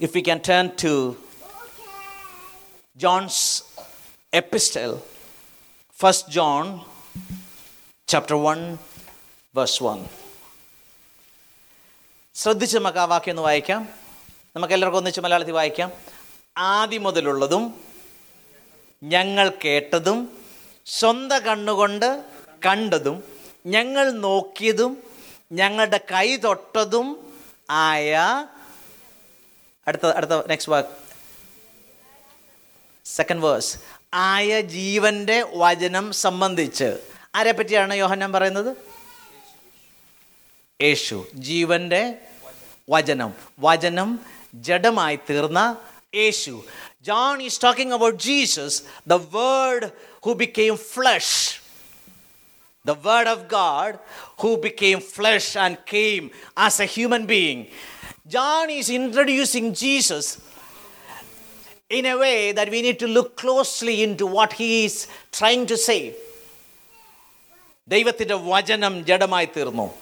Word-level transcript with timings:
if 0.00 0.14
we 0.14 0.22
can 0.22 0.40
turn 0.40 0.74
to 0.76 1.16
John's 2.96 3.38
epistle, 4.32 4.94
First 5.96 6.30
John 6.30 6.64
chapter 8.08 8.36
1, 8.36 8.78
verse 9.54 9.76
1. 9.82 10.06
ശ്രദ്ധിച്ച് 12.36 12.74
നമുക്ക് 12.76 12.98
ആ 12.98 13.04
വാക്യം 13.12 13.32
ഒന്ന് 13.32 13.44
വായിക്കാം 13.46 13.80
നമുക്ക് 14.56 14.74
എല്ലാവർക്കും 14.74 15.00
ഒന്നിച്ച് 15.00 15.22
മലയാളത്തിൽ 15.24 15.54
വായിക്കാം 15.56 15.88
ആദ്യം 16.56 17.02
മുതലുള്ളതും 17.06 17.62
ഞങ്ങൾ 19.02 19.46
കേട്ടതും 19.64 20.18
സ്വന്തം 20.86 21.40
കണ്ണുകൊണ്ട് 21.46 22.06
കണ്ടതും 22.66 23.16
ഞങ്ങൾ 23.74 24.06
നോക്കിയതും 24.26 24.92
ഞങ്ങളുടെ 25.60 26.00
കൈ 26.12 26.28
തൊട്ടതും 26.46 27.08
ആയ 27.88 28.12
അടുത്ത 29.88 30.06
അടുത്ത 30.06 30.46
നെക്സ്റ്റ് 30.46 30.72
വാക്ക് 30.72 30.88
സെക്കൻഡ് 33.04 33.44
വേഴ്സ് 33.44 33.78
ആയ 34.14 34.60
ജീവന്റെ 34.60 35.44
വചനം 35.54 36.12
സംബന്ധിച്ച്. 36.12 36.98
ആരെ 37.34 37.52
പറ്റിയാണ് 37.52 37.94
യോഹന്നാൻ 37.94 38.32
പറയുന്നത്? 38.32 38.76
യേശു. 40.82 41.26
ജീവന്റെ 41.34 42.14
വചനം. 42.90 43.34
വചനം 43.60 44.20
ജഡമായി 44.54 45.18
തീർന്ന 45.30 45.76
യേശു. 46.14 46.64
John 47.02 47.42
is 47.42 47.62
talking 47.62 47.94
about 47.94 48.22
Jesus 48.22 48.82
the 49.06 49.12
word 49.12 49.90
who 50.24 50.32
became 50.32 50.76
flesh 50.76 51.68
the 52.88 52.96
word 52.96 53.28
of 53.28 53.38
God 53.38 53.98
who 54.42 54.62
became 54.62 55.00
flesh 55.16 55.46
and 55.58 55.76
came 55.76 56.24
as 56.66 56.82
a 56.82 56.86
human 56.98 57.22
being. 57.28 57.64
John 58.34 58.70
is 58.70 58.88
introducing 58.90 59.66
Jesus 59.72 60.26
in 61.90 62.06
a 62.06 62.16
way 62.16 62.52
that 62.52 62.68
we 62.70 62.80
need 62.82 62.98
to 62.98 63.06
look 63.06 63.28
closely 63.42 63.94
into 64.06 64.26
what 64.36 64.50
he 64.60 64.86
is 64.86 65.06
trying 65.40 65.66
to 65.66 65.76
say. 65.76 66.12
ദൈവത്തിന്റെ 67.88 68.34
വചനം 68.34 69.06
ജഡമായി 69.06 69.48
തീർന്നു. 69.56 69.94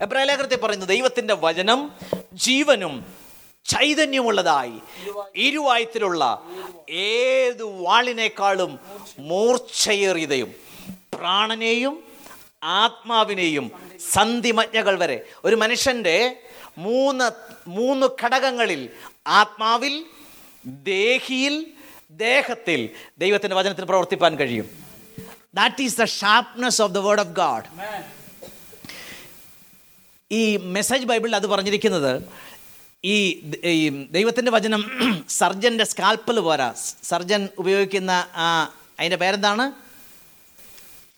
എബ്രാലേഖനത്തെ 0.00 0.56
പറയുന്നു 0.56 0.86
ദൈവത്തിന്റെ 0.86 1.34
വചനം 1.34 1.92
ജീവനും 2.32 3.14
ചൈതന്യമുള്ളതായി. 3.64 4.80
ഇരുവായത്തിലുള്ള 5.36 6.42
ഏത് 6.90 7.62
വാളിനേക്കാളും 7.62 8.78
മൂർച്ചയേറിയതയും 9.18 10.54
പ്രാണനെയും 11.14 12.04
ആത്മാവിനെയും 12.62 13.72
സന്ധിമജ്ഞകൾ 14.10 14.98
വരെ. 14.98 15.24
ഒരു 15.44 15.56
മനുഷ്യന്റെ 15.56 16.42
മൂന്ന് 16.76 17.26
മൂന്ന് 17.68 18.06
ഘടകങ്ങളിൽ 18.24 18.90
ആത്മാവിൽ 19.26 20.04
ദേഹിയിൽ 20.66 21.54
ദേഹത്തിൽ 22.10 22.88
ദൈവത്തിന്റെ 23.18 23.56
വചനത്തിന് 23.56 23.86
പ്രവർത്തിപ്പാൻ 23.86 24.36
കഴിയും. 24.36 24.66
That 25.54 25.82
is 25.82 25.96
the 25.96 26.04
sharpness 26.04 26.82
of 26.82 26.92
the 26.92 26.98
word 26.98 27.20
of 27.20 27.28
God 27.28 27.68
ഈ 30.30 30.56
മെസ്സേജ് 30.56 31.04
ബൈബിളിൽ 31.04 31.36
അത് 31.36 31.46
പറഞ്ഞിരിക്കുന്നത് 31.46 32.28
ഈ 33.04 33.16
ദൈവത്തിന്റെ 34.10 34.50
വചനം 34.50 34.82
സർജന്റെ 35.28 35.84
സ്കാൽപ്പൽ 35.84 36.40
പോരാ. 36.40 36.74
സർജൻ 37.02 37.48
ഉപയോഗിക്കുന്ന 37.58 38.10
ആ 38.36 38.72
അതിന്റെ 38.98 39.16
പേരെന്താണ്? 39.16 39.72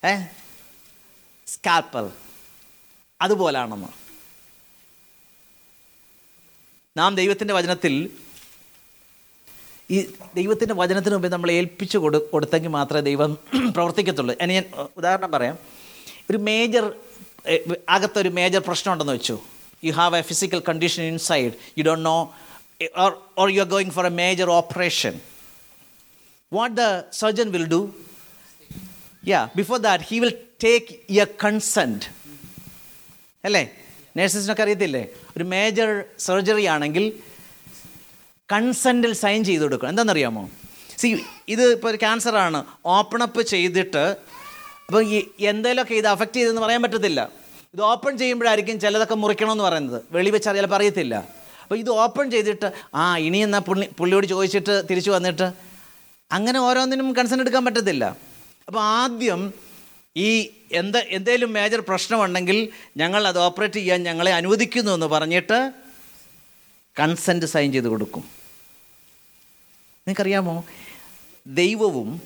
ഏ? 0.03 0.13
സ്കാൽപ്പൽ 1.47 2.11
അതുപോലാണെന്ന്. 3.21 4.04
നാം 6.95 7.11
ദൈവത്തിന്റെ 7.19 7.53
വചനത്തിൽ 7.57 7.93
ഈ 9.89 9.97
ദൈവത്തിന്റെ 10.37 10.75
വചനത്തിന് 10.79 11.15
മുമ്പേ 11.15 11.29
നമ്മൾ 11.33 11.49
ഏൽപ്പിച്ചു 11.51 11.97
കൊടു 12.03 12.19
കൊടുത്തെങ്കിൽ 12.31 12.71
മാത്രമേ 12.75 13.01
ദൈവം 13.09 13.31
പ്രവർത്തിക്കത്തുള്ളൂ. 13.75 14.33
ഇനി 14.43 14.53
ഞാൻ 14.57 14.65
ഉദാഹരണം 14.99 15.31
പറയാം. 15.35 15.55
ഒരു 16.29 16.39
മേജർ 16.47 16.85
അകത്തൊരു 17.95 18.29
മേജർ 18.37 18.61
പ്രശ്നം 18.67 18.91
ഉണ്ടെന്ന് 18.93 19.15
വെച്ചു 19.17 19.35
you 19.83 19.93
have 19.93 20.17
a 20.17 20.25
physical 20.29 20.59
condition 20.69 21.03
inside 21.11 21.51
you 21.77 21.83
don't 21.83 22.05
know 22.05 22.17
or 23.03 23.11
or 23.37 23.47
you 23.55 23.61
are 23.61 23.69
going 23.75 23.93
for 23.97 24.05
a 24.05 24.13
major 24.21 24.47
operation 24.57 25.15
what 26.51 26.75
the 26.75 26.85
surgeon 27.19 27.49
will 27.55 27.67
do 27.69 27.81
yeah 29.23 29.41
before 29.55 29.79
that 29.85 30.05
he 30.09 30.19
will 30.23 30.33
take 30.63 30.87
your 31.11 31.29
consent 31.43 32.05
അല്ലേ? 33.43 33.63
നേഴ്സസിനൊക്കെ 34.17 34.63
അറിയത്തില്ലേ? 34.63 35.07
ഒരു 35.37 35.43
major 35.43 36.03
surgery 36.19 36.65
ആണെങ്കിൽ 36.65 37.05
കൺസെന്റിൽ 38.51 39.13
sign 39.13 39.43
ചെയ്ത് 39.43 39.63
കൊടുക്കണം. 39.63 39.89
എന്താണെന്നറിയാമോ? 39.89 40.49
C 40.97 41.07
ഇത് 41.49 41.63
ഇപ്പോൾ 41.71 41.89
ഒരു 41.89 41.97
ക്യാൻസറാണ് 41.97 42.59
ഓപ്പൺ 42.85 43.23
അപ്പ് 43.23 43.41
ചെയ്തിട്ട് 43.41 44.03
അപ്പോൾ 44.87 45.03
ഈ 45.05 45.17
എന്തെങ്കിലുമൊക്കെ 45.41 45.95
ഇത് 45.95 46.07
അഫക്റ്റ് 46.07 46.35
ചെയ്തെന്ന് 46.35 46.61
പറയാൻ 46.61 46.81
പറ്റത്തില്ല. 46.81 47.31
ഇത് 47.73 47.81
ഓപ്പൺ 47.81 48.17
ചെയ്യുമ്പോഴായിരിക്കും 48.17 48.79
ചിലതൊക്കെ 48.79 49.15
മുറിക്കണമെന്ന് 49.15 49.63
പറയുന്നത്. 49.63 50.01
വെളി 50.11 50.29
വെച്ച് 50.29 50.49
ചിലപ്പോൾ 50.49 50.75
അറിയത്തില്ല. 50.75 51.15
അപ്പോൾ 51.61 51.75
ഇത് 51.75 51.89
ഓപ്പൺ 51.89 52.31
ചെയ്തിട്ട് 52.31 52.71
ആ 52.95 53.17
ഇനി 53.17 53.37
എന്നാൽ 53.37 53.59
പുള്ളി 53.59 53.85
പുള്ളിയോട് 53.97 54.27
ചോദിച്ചിട്ട് 54.27 54.83
തിരിച്ചു 54.89 55.11
വന്നിട്ട്? 55.11 55.47
അങ്ങനെ 56.31 56.59
ഓരോന്നിനും 56.59 57.13
കൺസെന്റ് 57.13 57.43
എടുക്കാൻ 57.43 57.65
പറ്റത്തില്ല. 57.65 58.17
അപ്പോൾ 58.67 58.79
ആദ്യം 58.79 59.53
ഈ 60.17 60.53
എന്ത് 60.71 60.97
എന്തേലും 60.97 61.53
മേജർ 61.53 61.79
പ്രശ്നമുണ്ടെങ്കിൽ 61.79 62.69
ഞങ്ങൾ 62.97 63.27
അത് 63.27 63.39
ഓപ്പറേറ്റ് 63.39 63.75
ചെയ്യാൻ 63.75 64.03
ഞങ്ങളെ 64.03 64.33
അനുവദിക്കുന്നു 64.33 64.91
എന്ന് 64.91 65.05
പറഞ്ഞിട്ട് 65.05 65.73
കൺസെന്റ് 66.99 67.45
സൈൻ 67.45 67.71
ചെയ്ത് 67.71 67.87
കൊടുക്കും. 67.87 68.21
നിങ്ങൾക്കറിയാമോ? 70.07 70.65
ദൈവവും 71.47 72.21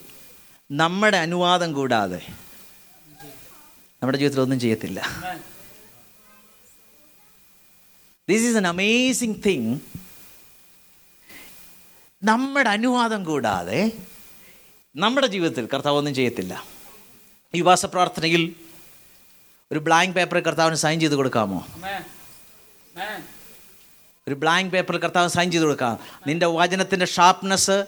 നമ്മുടെ 0.71 1.17
അനുവാദം 1.17 1.73
കൂടാതെ 1.73 2.21
നമ്മുടെ 4.01 4.17
ജീവിതത്തിൽ 4.17 4.41
ഒന്നും 4.41 4.59
ചെയ്യത്തില്ല. 4.59 4.99
This 8.29 8.43
is 8.43 8.57
an 8.57 8.67
amazing 8.67 9.35
thing 9.45 9.79
നമ്മുടെ 12.23 12.69
അനുവാദം 12.69 13.23
കൂടാതെ 13.23 13.91
നമ്മുടെ 14.95 15.27
ജീവിതത്തിൽ 15.27 15.67
കർത്താവ് 15.73 15.97
ഒന്നും 15.97 16.15
ചെയ്യത്തില്ല. 16.15 16.78
ഈ 17.53 17.61
ഉപവാസ 17.61 17.85
പ്രാർത്ഥനയിൽ 17.85 18.55
ഒരു 19.71 19.79
ബ്ലാങ്ക് 19.79 20.15
പേപ്പർ 20.15 20.39
കർത്താവിന് 20.39 20.75
സൈൻ 20.75 20.99
ചെയ്ത് 20.99 21.15
കൊടുക്കാമോ? 21.15 21.67
ഒരു 24.27 24.35
ബ്ലാങ്ക് 24.35 24.71
പേപ്പറിൽ 24.71 24.99
കർത്താവ് 24.99 25.29
സൈൻ 25.29 25.51
ചെയ്ത് 25.51 25.65
കൊടുക്കാം. 25.65 25.99
നിന്റെ 26.27 26.45
വചനത്തിന്റെ 26.45 27.05
ഷാർപ്നെസ് 27.05 27.85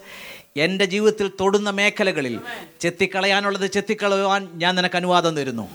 എന്റെ 0.57 0.85
ജീവിതത്തിൽ 0.85 1.31
തൊടുന്ന 1.39 1.69
മേഖലകളിൽ 1.69 2.39
ചെത്തിക്കളയാനുള്ളത് 2.79 3.71
ചെത്തിക്കളയാൻ 3.71 4.49
ഞാൻ 4.53 4.75
നിനക്ക് 4.75 4.95
അനുവാദം 4.95 5.35
തരുന്നു. 5.35 5.69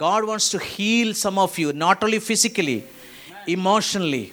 God 0.00 0.24
wants 0.24 0.52
to 0.52 0.58
heal 0.74 1.12
some 1.12 1.40
of 1.40 1.60
you 1.60 1.72
not 1.72 2.04
only 2.04 2.18
physically 2.18 2.82
emotionally 3.48 4.32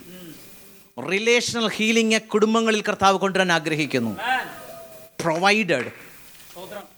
relational 1.12 1.70
healing 1.70 2.22
കുടുംബങ്ങളിൽ 2.22 2.82
കർത്താവ് 2.82 3.18
കൊണ്ടുവരാൻ 3.18 3.52
ആഗ്രഹിക്കുന്നു. 3.52 4.18
Provided 5.24 6.09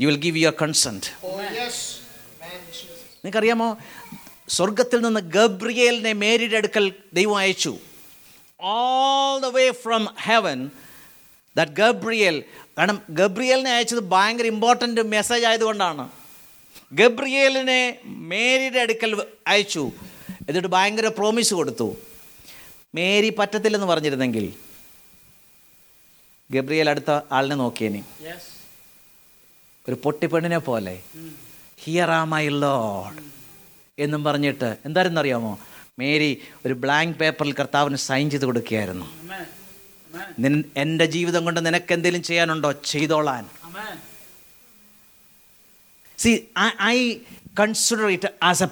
you 0.02 0.08
will 0.08 0.18
give 0.18 0.38
your 0.38 0.54
consent. 0.62 1.08
നിങ്ങൾക്കറിയാമോ? 3.26 3.78
സ്വർഗത്തിൽ 4.50 5.02
നിന്ന് 5.02 5.20
ഗബ്രിയേലിനെ 5.20 6.14
മേരിയുടെ 6.14 6.58
അടുക്കൽ 6.58 6.94
ദൈവം 7.14 7.38
അയച്ചു. 7.38 7.78
All 8.62 9.40
the 9.40 9.46
way 9.46 9.72
from 9.72 10.08
heaven 10.20 10.70
that 11.58 11.72
Gabriel 11.72 12.44
കാരണം 12.78 13.02
ഗബ്രിയേലിനെ 13.10 13.72
അയച്ചത് 13.72 14.00
ഭയങ്കര 14.00 14.46
ഇമ്പോർട്ടന്റ് 14.46 15.02
മെസ്സേജ് 15.02 15.46
ആയതുകൊണ്ടാണ്. 15.46 16.10
ഗബ്രിയേലിനെ 16.94 17.98
മേരിയുടെ 18.06 18.80
അടുക്കൽ 18.80 19.28
അയച്ചു. 19.48 19.92
എന്നിട്ട് 20.50 20.68
ഭയങ്കര 20.68 21.08
പ്രോമിസ് 21.08 21.54
കൊടുത്തു. 21.54 21.98
മേരി 22.96 23.30
പറ്റത്തില്ലെന്ന് 23.30 23.88
പറഞ്ഞിരുന്നെങ്കിൽ 23.88 24.54
ഗബ്രിയേൽ 26.52 26.90
അടുത്ത 26.90 27.20
ആളിനെ 27.32 27.56
നോക്കിയേനെ. 27.56 28.00
Yes. 28.00 28.61
ഒരു 29.88 29.98
പൊട്ടിപ്പെണ്ണിനെ 30.04 30.60
പോലെ. 30.70 30.96
ഹിയർ 31.84 32.10
ആ 32.18 32.24
മൈ 32.34 32.46
ലോഡ് 32.64 33.22
എന്നും 33.98 34.22
പറഞ്ഞിട്ട് 34.24 34.70
എന്തായിരുന്നു 34.86 35.22
അറിയാമോ 35.22 35.54
മേരി 36.00 36.30
ഒരു 36.66 36.74
ബ്ലാങ്ക് 36.84 37.18
പേപ്പറിൽ 37.22 37.54
കർത്താവിന് 37.60 37.98
സൈൻ 38.08 38.26
ചെയ്ത് 38.34 38.46
കൊടുക്കുകയായിരുന്നു. 38.46 39.08
എന്റെ 40.84 41.06
ജീവിതം 41.16 41.42
കൊണ്ട് 41.46 41.60
നിനക്ക് 41.66 41.92
എന്തെങ്കിലും 41.94 42.24
ചെയ്യാനുണ്ടോ? 42.30 42.72
ചെയ്തോളാൻ. 42.92 43.44
See 46.18 46.32
I 46.82 46.98
consider 47.60 48.08
it 48.16 48.30
as 48.50 48.64
a 48.64 48.68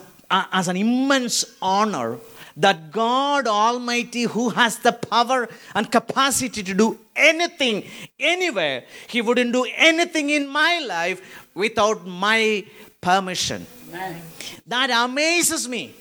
as 0.59 0.69
an 0.69 0.77
immense 0.87 1.41
honour 1.75 2.09
that 2.56 2.92
God 2.92 3.46
Almighty, 3.46 4.22
who 4.22 4.50
has 4.50 4.78
the 4.78 4.92
power 4.92 5.48
and 5.74 5.90
capacity 5.90 6.62
to 6.62 6.74
do 6.74 6.98
anything, 7.16 7.84
anywhere, 8.18 8.84
He 9.08 9.20
wouldn't 9.20 9.52
do 9.52 9.66
anything 9.76 10.30
in 10.30 10.48
my 10.48 10.78
life 10.78 11.20
without 11.54 12.06
my 12.06 12.64
permission. 13.00 13.66
Amen. 13.88 14.22
That 14.66 14.90
amazes 14.90 15.68
me. 15.68 15.94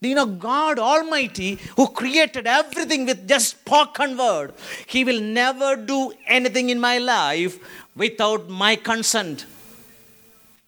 Do 0.00 0.08
you 0.08 0.16
know 0.16 0.26
God 0.26 0.78
Almighty, 0.80 1.58
who 1.76 1.86
created 1.88 2.46
everything 2.46 3.06
with 3.06 3.28
just 3.28 3.48
spoken 3.50 4.16
word, 4.16 4.52
He 4.86 5.04
will 5.04 5.20
never 5.20 5.76
do 5.76 6.12
anything 6.26 6.70
in 6.70 6.80
my 6.80 6.98
life 6.98 7.58
without 7.96 8.48
my 8.48 8.76
consent. 8.90 9.46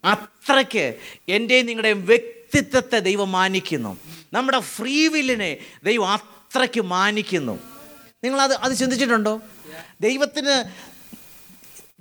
അത്രയ്ക്ക് 0.05 0.85
എൻ്റെയും 1.29 1.67
നിങ്ങളുടെയും 1.67 2.00
വ്യക്തിത്വത്തെ 2.06 2.99
ദൈവം 2.99 3.32
മാനിക്കുന്നു 3.32 3.93
നമ്മുടെ 4.34 4.60
free 4.76 4.98
വില്ലിനെ 5.08 5.52
ദൈവം 5.84 6.08
അത്രയ്ക്ക് 6.16 6.81
മാനിക്കുന്നു. 6.96 7.56
നിങ്ങളത് 8.24 8.54
അത് 8.66 8.74
ചിന്തിച്ചിട്ടുണ്ടോ? 8.78 9.34
ദൈവത്തിന് 10.02 10.56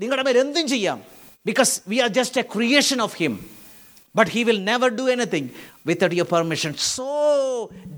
നിങ്ങളുടെ 0.03 0.23
മേൽ 0.23 0.39
എന്തും 0.39 0.67
ചെയ്യാം. 0.69 0.99
Because 1.47 1.73
we 1.89 1.97
are 2.05 2.11
just 2.19 2.41
a 2.41 2.45
creation 2.55 2.99
of 3.07 3.17
him 3.23 3.35
but 4.17 4.31
he 4.31 4.43
will 4.49 4.61
never 4.71 4.89
do 4.99 5.05
anything 5.15 5.49
without 5.87 6.17
your 6.17 6.29
permission 6.35 6.73
so 6.95 7.09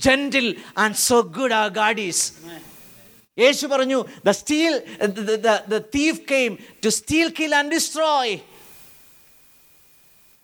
gentle 0.07 0.49
and 0.77 0.99
so 1.09 1.17
good 1.39 1.57
ആ 1.63 1.65
ഗാഡീസ് 1.81 2.25
യേശു 3.39 3.67
പറഞ്ഞു 3.67 3.99
the 4.27 4.31
steal 4.31 4.75
the 5.75 5.79
thief 5.97 6.21
came 6.33 6.59
to 6.85 6.89
steal 6.99 7.29
kill 7.41 7.55
and 7.61 7.73
destroy 7.75 8.35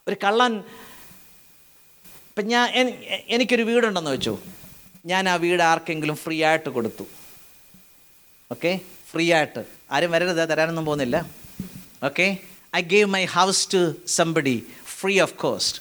ഒരു 0.06 0.16
കള്ളൻ 0.24 0.52
ഇപ്പം 2.36 2.48
ഞാൻ 2.48 2.68
N- 2.70 2.94
എനിക്കൊരു 3.28 3.62
വീടുണ്ടെന്ന് 3.62 4.10
വെച്ചു. 4.10 4.38
ഞാൻ 5.06 5.28
ആ 5.28 5.34
വീട് 5.34 5.62
ആർക്കെങ്കിലും 5.62 6.16
ഫ്രീ 6.16 6.44
ആയിട്ട് 6.44 6.68
കൊടുത്തു. 6.68 7.04
ഓക്കെ 8.52 8.80
ഫ്രീ 9.10 9.32
ആയിട്ട്. 9.32 9.64
ആരും 9.90 10.10
വരരുത് 10.10 10.50
തരാനൊന്നും 10.50 10.84
പോകുന്നില്ല. 10.84 11.26
Okay 12.04 12.38
I 12.76 12.80
gave 12.80 13.06
my 13.06 13.24
house 13.24 13.68
to 13.72 13.94
somebody 14.06 14.66
free 15.00 15.20
of 15.20 15.34
cost 15.34 15.80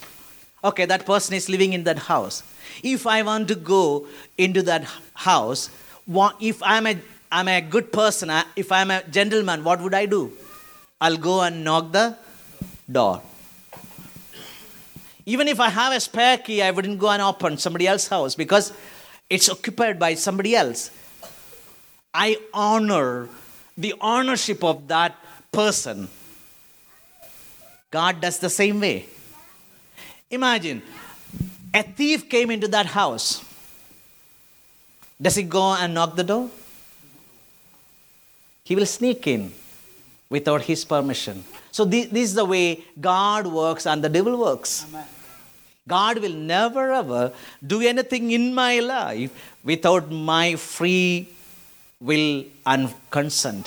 okay 0.64 0.86
that 0.86 1.04
person 1.04 1.36
is 1.36 1.52
living 1.52 1.74
in 1.74 1.84
that 1.84 2.00
house 2.02 2.44
if 2.84 3.08
I 3.08 3.22
want 3.22 3.50
to 3.50 3.54
go 3.54 4.08
in 4.40 4.56
to 4.56 4.60
that 4.60 4.86
house 5.14 5.70
if 6.42 6.64
I 6.64 6.78
am 6.78 6.90
a 6.90 6.94
I 7.34 7.40
am 7.40 7.50
a 7.50 7.60
good 7.60 7.92
person 7.98 8.32
if 8.58 8.74
I 8.74 8.82
am 8.82 8.94
a 8.94 9.02
gentleman 9.10 9.64
what 9.64 9.84
would 9.84 9.96
I 9.96 10.06
do 10.06 10.32
I'll 11.02 11.18
go 11.18 11.42
and 11.42 11.64
knock 11.64 11.92
the 11.92 12.04
door. 12.92 13.16
Even 15.26 15.48
if 15.48 15.60
I 15.60 15.70
have 15.70 15.94
a 15.94 16.00
spare 16.00 16.38
key, 16.38 16.62
I 16.62 16.72
wouldn't 16.72 17.00
go 17.00 17.10
and 17.10 17.22
open 17.22 17.58
somebody 17.58 17.88
else's 17.88 18.10
house 18.10 18.36
because 18.36 18.72
it's 19.30 19.50
occupied 19.50 19.98
by 19.98 20.14
somebody 20.14 20.56
else. 20.56 20.92
I 22.14 22.38
honor 22.54 23.28
the 23.78 23.96
ownership 24.00 24.64
of 24.64 24.88
that 24.88 25.16
person. 25.52 26.08
God 27.92 28.22
does 28.22 28.40
the 28.40 28.50
same 28.50 28.80
way. 28.80 29.08
Imagine 30.30 30.82
a 31.74 31.84
thief 31.84 32.30
came 32.30 32.52
into 32.52 32.68
that 32.70 32.86
house. 32.86 33.44
Does 35.22 35.36
he 35.36 35.44
go 35.44 35.74
and 35.74 35.94
knock 35.94 36.16
the 36.16 36.24
door? 36.24 36.50
He 38.64 38.76
will 38.76 38.86
sneak 38.86 39.28
in 39.28 39.54
without 40.30 40.64
his 40.64 40.84
permission. 40.86 41.44
So, 41.72 41.86
thi- 41.86 42.06
this 42.06 42.30
is 42.30 42.34
the 42.34 42.46
way 42.46 42.84
God 43.00 43.48
works 43.48 43.86
and 43.86 44.04
the 44.04 44.10
devil 44.10 44.38
works. 44.38 44.86
God 45.87 46.19
will 46.19 46.37
never 46.51 46.93
ever 46.93 47.23
do 47.67 47.81
anything 47.83 48.31
in 48.31 48.55
my 48.55 48.79
life 48.87 49.31
without 49.65 50.05
my 50.31 50.47
free 50.69 51.07
will 52.01 52.29
and 52.67 52.85
consent. 53.11 53.65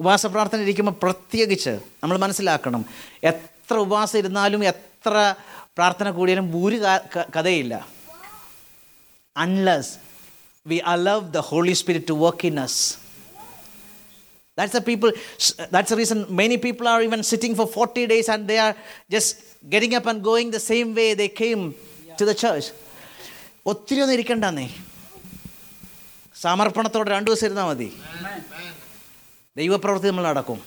ഉപവാസ 0.00 0.26
പ്രാർത്ഥന 0.26 0.60
ഇരിക്കുമ്പോൾ 0.60 0.96
പ്രത്യേകിച്ച് 1.02 1.72
നമ്മൾ 2.02 2.16
മനസ്സിലാക്കണം 2.16 2.82
എത്ര 3.22 3.74
ഉപവാസം 3.76 4.18
ഇരുന്നാലും 4.18 4.64
എത്ര 4.64 5.14
പ്രാർത്ഥന 5.76 6.10
കൂടിയാലും 6.10 6.64
ഒരു 6.64 6.76
ക- 6.76 7.04
ക- 7.14 7.28
കഥയില്ല 7.36 7.74
unless 9.36 9.92
we 10.66 10.78
allow 10.86 11.32
the 11.32 11.40
holy 11.50 11.72
spirit 11.72 12.08
to 12.08 12.18
work 12.26 12.46
in 12.46 12.60
us 12.60 12.80
That's 14.58 14.72
the 14.72 14.82
people, 14.82 15.10
that's 15.70 15.90
the 15.90 15.96
reason 15.96 16.18
many 16.40 16.56
people 16.58 16.86
are 16.88 17.00
even 17.02 17.22
sitting 17.22 17.54
for 17.54 17.66
40 17.66 18.06
days 18.06 18.28
and 18.28 18.46
they 18.46 18.58
are 18.58 18.72
just 19.10 19.30
getting 19.71 19.93
up 19.95 20.05
and 20.05 20.23
going 20.23 20.51
the 20.51 20.59
same 20.59 20.89
way 20.95 21.13
they 21.13 21.27
came 21.27 21.73
to 22.19 22.25
the 22.29 22.35
church. 22.43 22.65
ഒത്തിരി 23.65 23.99
ഒന്നും 23.99 24.13
ഇരിക്കണ്ടെന്നേ 24.13 24.75
സമർപ്പണത്തോടെ 26.41 27.09
രണ്ടു 27.11 27.31
ദിവസം 27.31 27.45
ഇരുന്നാൽ 27.45 27.65
മതി. 27.65 27.93
ദൈവപ്രവൃത്തി 29.57 30.07
നമ്മൾ 30.07 30.23
നടക്കും. 30.23 30.61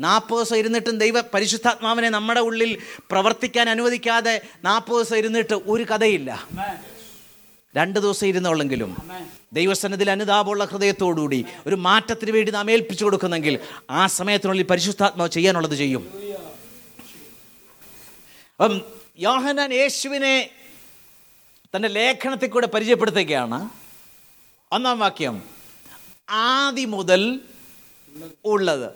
നാൽപ്പത് 0.00 0.38
ദിവസം 0.38 0.56
ഇരുന്നിട്ടും 0.56 0.98
ദൈവ 0.98 1.20
പരിശുദ്ധാത്മാവിനെ 1.20 2.08
നമ്മുടെ 2.08 2.40
ഉള്ളിൽ 2.40 2.78
പ്രവർത്തിക്കാൻ 3.10 3.70
അനുവദിക്കാതെ 3.70 4.40
നാൽപ്പത് 4.64 4.94
ദിവസം 4.94 5.16
ഇരുന്നിട്ട് 5.16 5.54
ഒരു 5.54 5.82
കഥയില്ല. 5.82 6.48
രണ്ട് 7.76 8.00
ദിവസം 8.00 8.26
ഇരുന്നുള്ളെങ്കിലും 8.26 8.96
ദൈവസന്നതിൽ 9.52 10.10
അനുതാപമുള്ള 10.10 10.64
ഹൃദയത്തോടുകൂടി 10.64 11.44
ഒരു 11.66 11.74
മാറ്റത്തിന് 11.74 12.30
വേണ്ടി 12.30 12.52
നാം 12.52 12.70
ഏൽപ്പിച്ചു 12.70 13.04
കൊടുക്കുന്നെങ്കിൽ 13.04 13.58
ആ 13.90 14.06
സമയത്തിനുള്ളിൽ 14.06 14.64
പരിശുദ്ധാത്മാവ് 14.64 15.30
ചെയ്യാനുള്ളത് 15.30 15.74
ചെയ്യും. 15.74 16.21
അപ്പം 18.62 18.82
യോഹനാൻ 19.18 19.72
യേശുവിനെ 19.74 20.50
തന്റെ 21.76 21.88
ലേഖനത്തിൽ 21.88 22.48
കൂടെ 22.48 22.66
പരിചയപ്പെടുത്തുകയാണ്. 22.66 23.70
ഒന്നാം 24.72 24.98
വാക്യം 24.98 25.42
ആദി 26.30 26.84
മുതൽ 26.84 27.40
ഉള്ളത്. 28.44 28.94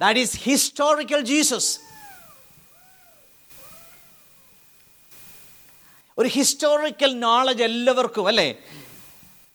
ദാറ്റ് 0.00 0.20
ഈസ് 0.20 0.36
ഹിസ്റ്റോറിക്കൽ 0.36 1.20
ജീസസ് 1.20 1.78
ഒരു 6.18 6.28
ഹിസ്റ്റോറിക്കൽ 6.28 7.18
നോളജ് 7.18 7.62
എല്ലാവർക്കും 7.62 8.28
അല്ലേ? 8.28 8.56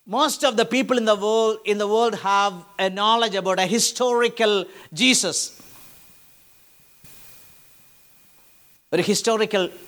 Most 0.07 0.48
of 0.48 0.56
the 0.56 0.62
people 0.62 0.98
in 0.98 1.06
the 1.06 1.12
world 1.12 1.69
in 1.69 1.78
the 1.78 1.83
world 1.83 2.16
have 2.16 2.81
a 2.81 2.90
knowledge 2.90 3.38
about 3.38 3.62
a 3.62 3.66
historical 3.66 4.66
Jesus 4.94 5.56
ഒരു 8.94 9.01
ഹിസ്റ്റോറിക്കൽ 9.01 9.80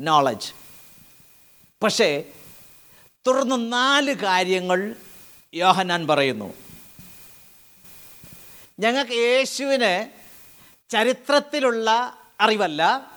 നോളജ് 0.00 0.52
പക്ഷേ 1.82 2.24
തുടർന്ന് 3.26 3.72
നാല് 3.72 4.14
കാര്യങ്ങൾ 4.14 4.96
യോഹനാൻ 5.54 6.06
പറയുന്നു. 6.06 6.54
ഞങ്ങൾക്ക് 8.80 9.12
യേശുവിന് 9.12 10.10
ചരിത്രത്തിലുള്ള 10.90 12.18
അറിവല്ല. 12.40 13.10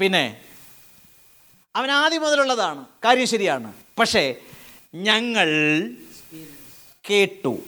പിന്നെ 0.00 0.44
അവൻ 1.76 1.90
ആദ്യം 1.90 2.22
മുതലുള്ളതാണ്. 2.22 2.84
കാര്യം 3.04 3.26
ശരിയാണ്. 3.26 3.72
പക്ഷേ 3.98 4.34
ഞങ്ങൾ 4.94 5.48
കേട്ടു. 7.10 7.62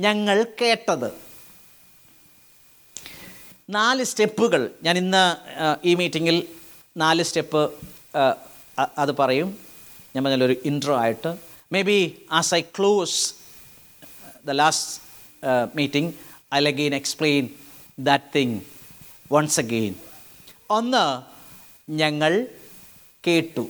ഞങ്ങൾ 0.00 0.46
കേട്ടത്. 0.60 1.23
നാല് 3.70 4.04
സ്റ്റെപ്പുകൾ. 4.04 4.70
ഞാൻ 4.82 4.98
ഇന്ന് 4.98 5.36
ഈ 5.84 5.94
മീറ്റിങ്ങിൽ 5.94 6.48
നാല് 6.96 7.22
സ്റ്റെപ്പ് 7.22 7.62
അത് 8.98 9.12
പറയും. 9.16 9.58
ഞാൻ 10.16 10.24
പറഞ്ഞൊരു 10.24 10.56
ഇൻട്രോ 10.64 10.96
ആയിട്ട്. 10.96 11.36
Maybe 11.82 12.26
as 12.32 12.54
I 12.54 12.60
close 12.60 13.34
the 14.46 14.50
last 14.50 15.02
meeting 15.74 16.14
I 16.54 16.58
again 16.60 16.94
explain 17.00 17.44
that 18.08 18.22
thing 18.34 18.50
once 19.32 19.56
again. 19.64 19.94
ഒന്ന് 20.70 21.22
ഞങ്ങൾ 21.90 22.46
കേട്ടു. 23.26 23.68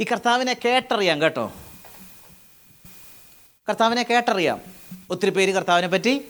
ഈ 0.00 0.04
കർത്താവിനെ 0.04 0.56
കേട്ടറിയാം 0.64 1.22
കേട്ടോ. 1.22 1.52
കർത്താവിനെ 3.68 4.02
കേട്ടറിയാം. 4.02 4.60
ഒത്തിരി 5.10 5.30
പേര് 5.30 5.50
കർത്താവിനെ 5.50 5.88
പറ്റി 5.88 6.24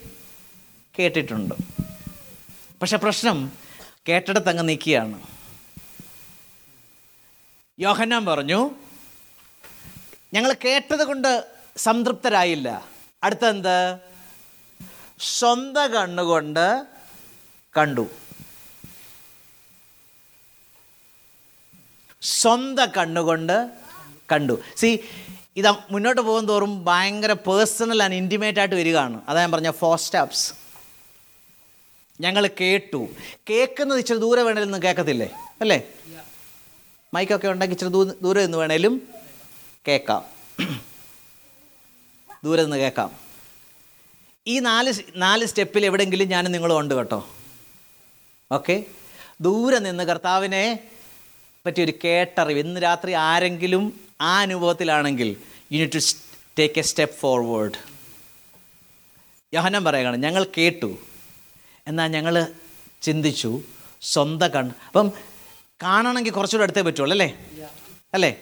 കേട്ടിട്ടുണ്ട്. 0.98 1.54
പക്ഷെ 2.84 2.96
പ്രശ്നം 2.96 3.52
കേട്ടിടത്ത് 4.08 4.48
അങ്ങ് 4.48 4.68
നിൽക്കുകയാണ്. 4.68 5.22
യോഹന്നാൻ 7.78 8.26
പറഞ്ഞു 8.26 8.70
ഞങ്ങൾ 10.34 10.52
കേട്ടത് 10.64 11.04
കൊണ്ട് 11.04 11.46
സംതൃപ്തരായില്ല. 11.76 12.84
അടുത്തെന്ത്? 13.24 13.98
സ്വന്തം 15.18 15.92
കണ്ണുകൊണ്ട് 15.92 16.86
കണ്ടു 17.78 18.10
സ്വന്തം 22.22 22.92
കണ്ണുകൊണ്ട് 22.98 23.70
കണ്ടു 24.32 24.62
സി 24.76 25.04
ഇത് 25.56 25.70
മുന്നോട്ട് 25.90 26.20
പോകും 26.20 26.46
തോറും 26.46 26.84
ഭയങ്കര 26.84 27.32
പേഴ്സണൽ 27.32 28.02
ആൻഡ് 28.02 28.14
ഇന്റിമേറ്റ് 28.14 28.58
ആയിട്ട് 28.58 28.74
വരികയാണ്. 28.74 29.22
അതാ 29.28 29.40
ഞാൻ 29.40 29.52
പറഞ്ഞ 29.52 29.70
ഫോർ 29.70 29.98
സ്റ്റെപ്സ് 29.98 30.63
ഞങ്ങൾ 32.20 32.50
കേട്ടു. 32.60 33.08
കേൾക്കുന്നത് 33.50 33.98
ഇച്ചിരി 33.98 34.18
ദൂരെ 34.18 34.42
വേണേലും 34.42 34.82
കേൾക്കത്തില്ലേ? 34.82 35.30
അല്ലേ? 35.60 35.82
മൈക്കൊക്കെ 37.14 37.48
ഉണ്ടെങ്കിൽ 37.48 37.74
ഇച്ചിരി 37.74 37.90
ദൂരെ 38.22 38.42
നിന്ന് 38.42 38.58
വേണേലും 38.58 39.02
കേൾക്കാം. 39.88 40.22
ദൂരെ 42.44 42.62
നിന്ന് 42.62 42.76
കേൾക്കാം. 42.76 43.10
ഈ 44.46 44.58
നാല് 44.58 44.92
നാല് 45.16 45.46
സ്റ്റെപ്പിൽ 45.46 45.84
എവിടെയെങ്കിലും 45.86 46.28
ഞാൻ 46.28 46.44
നിങ്ങളും 46.44 46.78
ഉണ്ട് 46.78 46.94
കേട്ടോ. 46.94 47.28
ഓക്കെ? 48.52 48.84
ദൂരെ 49.40 49.78
നിന്ന് 49.78 50.04
കർത്താവിനെ 50.04 50.80
പറ്റിയൊരു 51.66 51.92
കേട്ടറിവ്. 52.04 52.58
ഇന്ന് 52.58 52.82
രാത്രി 52.82 53.12
ആരെങ്കിലും 53.12 54.00
ആ 54.20 54.40
അനുഭവത്തിലാണെങ്കിൽ 54.40 55.36
you 55.72 55.78
need 55.78 55.86
to 55.86 55.98
take 56.58 56.78
a 56.78 56.82
step 56.82 57.16
forward 57.16 57.78
യോഹനം 59.54 59.84
പറയുകയാണ് 59.84 60.16
ഞങ്ങൾ 60.16 60.46
കേട്ടു. 60.58 60.98
എന്നാൽ 61.86 62.08
ഞങ്ങൾ 62.08 62.52
ചിന്തിച്ചു. 63.02 63.60
സ്വന്തം 64.02 64.48
കണ് 64.48 64.70
അപ്പം 64.86 65.12
കാണണമെങ്കിൽ 65.82 66.32
കുറച്ചുകൂടെ 66.32 66.62
അടുത്തേ 66.62 66.80
പറ്റുള്ളൂ 66.80 67.12
അല്ലേ? 67.12 67.28
അല്ലേ? 68.14 68.40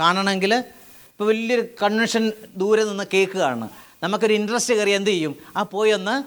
കാണണമെങ്കിൽ 0.00 0.54
ഇപ്പോൾ 0.54 1.24
വലിയൊരു 1.24 1.68
കൺവെൻഷൻ 1.82 2.32
ദൂരെ 2.56 2.84
നിന്ന് 2.84 3.04
കേക്ക് 3.14 3.32
കാണണം 3.32 3.70
നമുക്കൊരു 4.02 4.34
ഇൻട്രസ്റ്റ് 4.34 4.74
കയറി 4.74 4.90
എന്ത് 4.90 5.10
ചെയ്യും? 5.10 5.38
ആ 5.56 5.62
പോയി 5.62 5.90
ഒന്ന് 5.90 6.22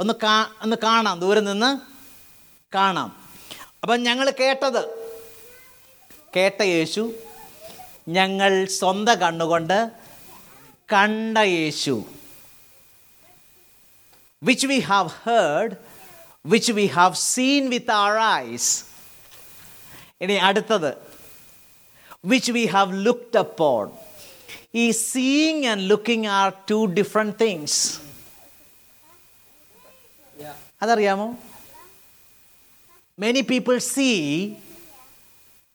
ഒന്ന് 0.00 0.14
കാ 0.22 0.46
ഒന്ന് 0.62 0.76
കാണാം. 0.82 1.20
ദൂരെ 1.20 1.40
നിന്ന് 1.40 1.80
കാണാം. 2.74 3.16
അപ്പം 3.82 4.02
ഞങ്ങൾ 4.02 4.30
കേട്ടത് 4.30 4.80
കേട്ട 6.36 6.62
യേശു 6.62 7.12
ഞങ്ങൾ 8.08 8.64
സ്വന്തം 8.64 9.18
കണ്ണുകൊണ്ട് 9.18 9.90
കണ്ട 10.92 11.38
യേശു. 11.38 12.04
which 14.41 14.63
we 14.71 14.77
have 14.91 15.07
heard, 15.27 15.71
which 16.45 16.67
we 16.77 16.85
have 16.97 17.13
seen 17.33 17.63
with 17.73 17.87
our 18.01 18.15
eyes. 18.37 18.65
ഇനി 20.23 20.35
അടുത്തത് 20.47 20.91
which 22.31 22.47
we 22.57 22.63
have 22.75 22.89
looked 23.07 23.35
upon. 23.45 23.83
ഈ 24.81 24.85
seeing 25.09 25.59
and 25.71 25.81
looking 25.91 26.23
are 26.37 26.51
two 26.71 26.83
different 26.99 27.33
things. 27.43 27.71
അതറിയാമോ 30.81 31.27
many 33.23 33.41
people 33.51 33.75
see 33.93 34.09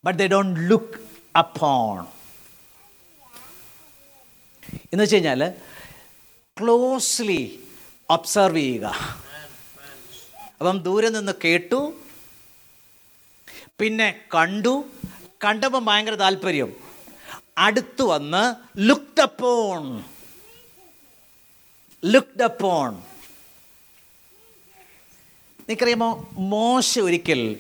but 0.05 0.19
they 0.21 0.27
don't 0.35 0.59
look 0.71 0.99
upon 1.43 1.97
എന്ന് 4.93 5.03
വെച്ച് 5.03 5.17
കഴിഞ്ഞാൽ 5.17 5.43
closely 6.57 7.43
observe 8.10 8.58
ചെയ്യുക. 8.58 8.86
അപ്പം 10.60 10.78
ദൂരെ 10.80 11.10
നിന്ന് 11.10 11.32
കേട്ടു 11.44 11.94
പിന്നെ 13.80 14.22
കണ്ടു. 14.36 14.86
കണ്ടപ്പം 15.46 15.86
ഭയങ്കര 15.86 16.16
താല്പര്യം. 16.16 16.74
അടുത്തു 17.58 18.04
വന്ന് 18.04 18.44
ലുക്ഡ് 18.80 19.22
അപ്പോൺ 19.22 20.04
ലുക്ഡ് 22.06 22.44
മോശ 26.34 27.00
ഒരിക്കൽ 27.00 27.60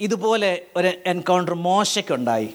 ഇതുപോലെ 0.00 0.66
ഒരു 0.76 0.92
എൻകൗണ്ടർ 1.06 1.54
മോശയ്ക്കുണ്ടായി. 1.54 2.54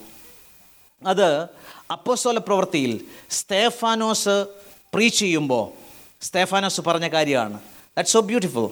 അത് 1.08 1.44
അപ്പോസോല 1.92 2.38
പ്രവൃത്തിയിൽ 2.38 3.06
സ്തേഫാനോസ് 3.30 4.46
പ്രീച്ച് 4.94 5.20
ചെയ്യുമ്പോൾ 5.20 5.89
സ്റ്റേഫാനോസ് 6.22 6.82
പറഞ്ഞ 6.82 7.08
കാര്യമാണ്. 7.08 7.60
ദാറ്റ് 7.98 8.10
സോ 8.10 8.20
ബ്യൂട്ടിഫുൾ 8.20 8.68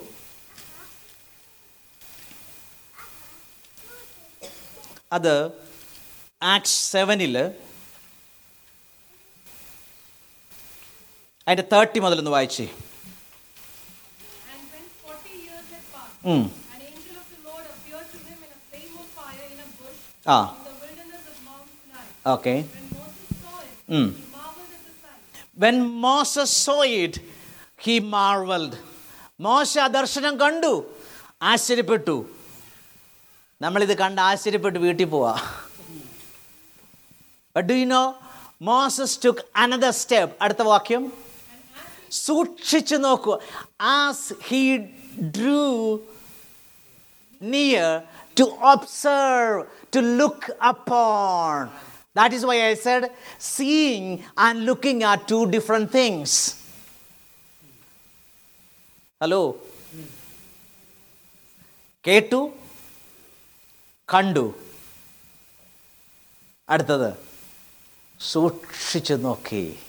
അത് 5.13 5.51
ആക്ട് 6.41 6.65
സെവനിൽ 6.65 7.37
അതിന്റെ 11.47 11.63
തേർട്ടി 11.71 11.99
മുതലൊന്ന് 11.99 12.31
വായിച്ചേ. 12.31 12.67
ആ. 20.27 20.63
Okay 22.27 22.53
when 25.57 25.81
Moses 26.01 26.65
saw 26.65 26.85
it 26.85 27.36
he 27.79 27.99
marvelled 27.99 28.77
മോശ 29.39 29.77
ആ 29.77 29.87
ദർശനം 29.87 30.39
കണ്ടു. 30.39 30.71
ആശ്ചര്യപ്പെട്ടു. 31.41 32.15
നമ്മളിത് 33.61 33.97
കണ്ട് 33.97 34.21
ആശ്ചര്യപ്പെട്ട് 34.21 34.79
വീട്ടിൽ 34.79 35.05
പോവാ. 35.05 35.33
Do 37.69 37.73
you 37.73 37.85
know 37.85 38.03
Moses 38.61 39.19
took 39.25 39.45
another 39.55 39.91
step 39.91 40.35
അടുത്ത 40.41 40.61
വാക്യം. 40.61 41.13
സൂക്ഷിച്ചു 42.11 42.95
നോക്കൂ. 42.95 43.39
As 43.81 44.33
he 44.43 44.77
drew 45.37 45.63
near 47.41 47.89
to 48.39 48.45
observe, 48.69 49.57
to 49.95 49.99
look 50.19 50.45
upon. 50.69 51.69
That 52.17 52.31
is 52.35 52.41
why 52.49 52.55
I 52.69 52.73
said 52.85 53.03
seeing 53.49 54.05
and 54.45 54.65
looking 54.69 55.03
are 55.09 55.19
two 55.31 55.43
different 55.55 55.87
things. 55.97 56.29
Hello. 59.21 59.55
കേട്ടു 62.07 62.51
കണ്ടു. 64.13 64.55
അടുത്തത് 66.69 67.13
സൂക്ഷിച്ചു 68.19 69.13
നോക്കി. 69.13 69.79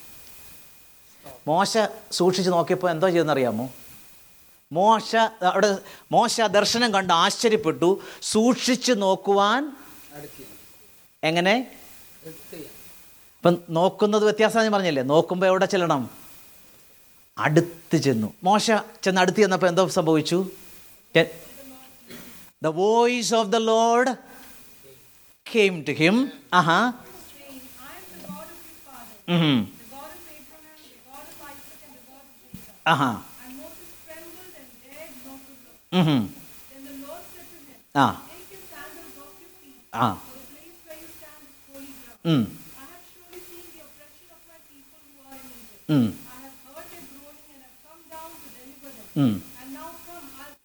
മോശ 1.46 1.78
സൂക്ഷിച്ചു 2.12 2.50
നോക്കിയപ്പോൾ 2.50 2.90
എന്തോ 2.90 3.08
ചെയ്തെന്നറിയാമോ 3.08 3.70
മോശ 4.72 5.16
അവിടെ 5.16 5.78
മോശ 6.12 6.40
ദർശനം 6.40 6.92
കണ്ട് 6.92 7.12
ആശ്ചര്യപ്പെട്ടു. 7.12 8.00
സൂക്ഷിച്ചു 8.22 8.92
നോക്കുവാൻ 8.92 9.76
എങ്ങനെ? 11.24 11.76
ഇപ്പം 12.26 13.62
നോക്കുന്നത് 13.70 14.24
വ്യത്യാസം 14.24 14.72
പറഞ്ഞില്ലേ? 14.72 15.02
നോക്കുമ്പോൾ 15.02 15.46
എവിടെ 15.46 15.66
ചെല്ലണം? 15.66 16.27
അടുത്ത് 17.38 17.98
ചെന്നു 18.06 18.28
മോശ 18.46 18.66
ചെന്ന് 19.04 19.20
അടുത്ത് 19.22 19.40
ചെന്നപ്പോൾ 19.44 19.68
എന്തോ 19.72 19.84
സംഭവിച്ചു 19.98 20.38
the 22.62 22.72
voice 22.80 23.32
of 23.40 23.50
the 23.54 23.60
Lord 23.70 24.12
came 25.46 25.74
to 25.88 25.94
him 26.02 26.16
Aaha 26.60 26.78
saying, 27.30 27.60
I 27.84 27.94
am 27.96 28.04
the 28.14 28.20
God 28.28 28.46
of 28.54 28.60
your 28.66 28.80
father, 28.86 29.16
ഉം. 29.34 29.58
the 29.72 29.86
God 29.94 30.10
of 30.10 30.24
Abraham, 30.36 30.80
the 30.86 31.00
God 31.08 31.24
of 31.32 31.38
Isaac, 31.50 31.80
and 31.86 31.94
the 31.96 32.04
God 32.10 32.24
of 32.24 32.36
Jacob. 32.42 32.90
ആഹാ 32.92 33.10
And 33.44 33.54
Moses 33.60 33.90
trembled 34.06 34.54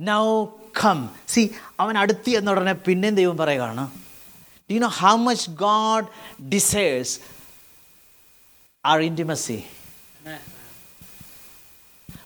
now 0.02 0.46
come 0.84 1.10
see 1.28 1.52
അവൻ 1.80 1.98
അടുത്തി 1.98 2.32
എന്ന 2.32 2.52
ഉടനെ 2.52 2.74
പിന്നെയും 2.74 3.16
ദൈവം 3.16 3.38
പറയുകയാണ്. 3.38 3.92
Do 4.72 4.76
know 4.76 4.88
how 4.88 5.16
much 5.16 5.52
God 5.52 6.06
desires 6.44 7.20
our 8.86 9.00
intimacy 9.00 9.64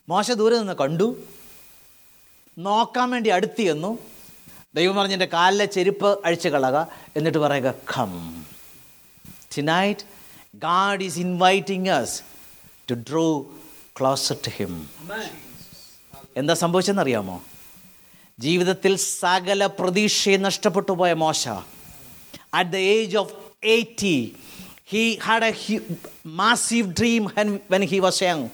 മോശ 0.10 0.32
ദൂരെ 0.32 0.58
നിന്ന് 0.58 0.74
കണ്ടു. 0.74 1.24
നോക്കാൻ 2.58 3.10
വേണ്ടി 3.12 3.30
അടുത്തി 3.30 3.64
എന്നു. 3.64 4.00
ദൈവം 4.76 4.96
പറഞ്ഞ് 4.96 5.14
എന്റെ 5.14 5.26
കാലിലെ 5.26 5.66
ചെരുപ്പ് 5.66 6.26
അഴിച്ചു 6.26 6.50
കളക. 6.50 6.86
എന്നിട്ട് 7.16 7.38
പറയുക 7.38 7.74
come 7.98 8.46
tonight 9.56 10.00
God 10.56 11.04
is 11.04 11.20
inviting 11.20 11.90
us 11.90 12.22
to 12.92 12.94
draw 12.94 13.46
closer 14.00 14.38
to 14.48 14.50
him 14.50 14.90
എന്താ 16.41 16.55
സംഭവിച്ചെന്നറിയാമോ 16.65 17.37
ജീവിതത്തിൽ 18.39 18.95
സകല 19.23 19.63
പ്രതീക്ഷയും 19.81 20.43
നഷ്ടപ്പെട്ടു 20.49 20.93
പോയ 21.03 21.13
മോശ 21.25 21.43
at 22.61 22.71
the 22.75 22.81
age 22.97 23.17
of 23.23 23.35
eighty 23.77 24.17
he 24.93 25.05
had 25.27 25.49
a 25.51 25.79
massive 26.43 26.89
dream 27.01 27.25
when 27.75 27.85
he 27.93 28.01
was 28.09 28.23
young 28.31 28.45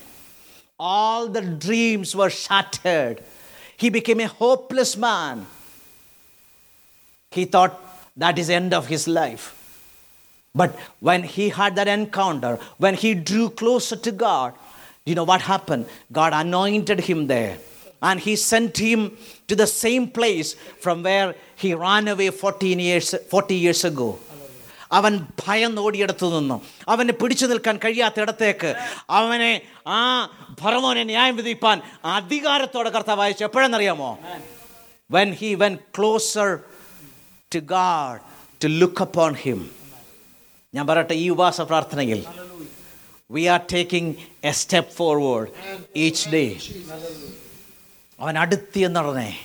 all 0.79 1.29
the 1.29 1.43
dreams 1.43 2.15
were 2.15 2.31
shattered. 2.31 3.23
He 3.77 3.91
became 3.91 4.21
a 4.21 4.29
hopeless 4.29 4.97
man. 4.97 5.47
He 7.33 7.45
thought 7.45 7.79
that 8.17 8.39
is 8.39 8.47
the 8.47 8.55
end 8.55 8.73
of 8.75 8.87
his 8.87 9.07
life. 9.09 9.55
But 10.55 10.77
when 11.01 11.23
he 11.25 11.51
had 11.51 11.77
that 11.77 11.89
encounter, 11.89 12.59
when 12.79 12.95
he 12.95 13.15
drew 13.15 13.51
closer 13.51 13.97
to 13.97 14.13
God, 14.13 14.55
you 15.05 15.15
know 15.15 15.25
what 15.25 15.43
happened? 15.43 15.87
God 16.13 16.33
anointed 16.33 17.01
him 17.01 17.27
there. 17.27 17.59
And 18.04 18.20
he 18.20 18.34
sent 18.50 18.78
him 18.88 19.02
to 19.50 19.56
the 19.56 19.70
same 19.84 20.06
place 20.10 20.50
from 20.84 20.98
where 21.08 21.30
he 21.56 21.70
ran 21.76 22.08
away 22.08 22.30
14 22.32 22.80
years, 22.80 23.10
40 23.32 23.56
years 23.58 23.84
ago. 23.86 24.10
അവൻ 24.92 25.14
ഭയന്ന് 25.42 25.82
ഓടിയെടുത്തു 25.88 26.28
നിന്നു 26.34 26.58
അവന് 26.94 27.14
പിടിച്ചു 27.22 27.46
നിൽക്കാൻ 27.52 27.76
കഴിയാത്ത 27.84 28.18
ഇടത്തേക്ക് 28.26 28.72
അവനെ 29.20 29.54
ആ 29.96 30.00
ഭറവോനെ 30.62 31.04
ന്യായം 31.12 31.36
വിധിപ്പാൻ 31.40 31.78
അധികാരത്തോടെ 32.18 32.90
കർത്താവ് 32.98 33.24
അയച്ചു 33.28 33.46
എപ്പോഴെന്നറിയാമോ 33.50 34.12
when 35.10 35.30
he 35.34 35.50
went 35.56 35.80
closer 35.98 36.50
to 37.52 37.60
God 37.76 38.14
to 38.62 38.68
look 38.82 38.98
upon 39.08 39.32
him. 39.46 39.60
ഞാൻ 40.74 40.86
പറയട്ടെ 40.90 41.16
ഈ 41.24 41.26
ഉപവാസ 41.34 41.62
പ്രാർത്ഥനയിൽ 41.72 42.22
we 43.30 43.44
are 43.56 43.62
taking 43.74 44.14
a 44.52 44.54
step 44.62 44.94
forward 45.00 45.50
each 46.06 46.24
day 46.36 46.44
അവൻ 48.20 48.38
അടുത്തിയെന്നുടനെ 48.40 49.40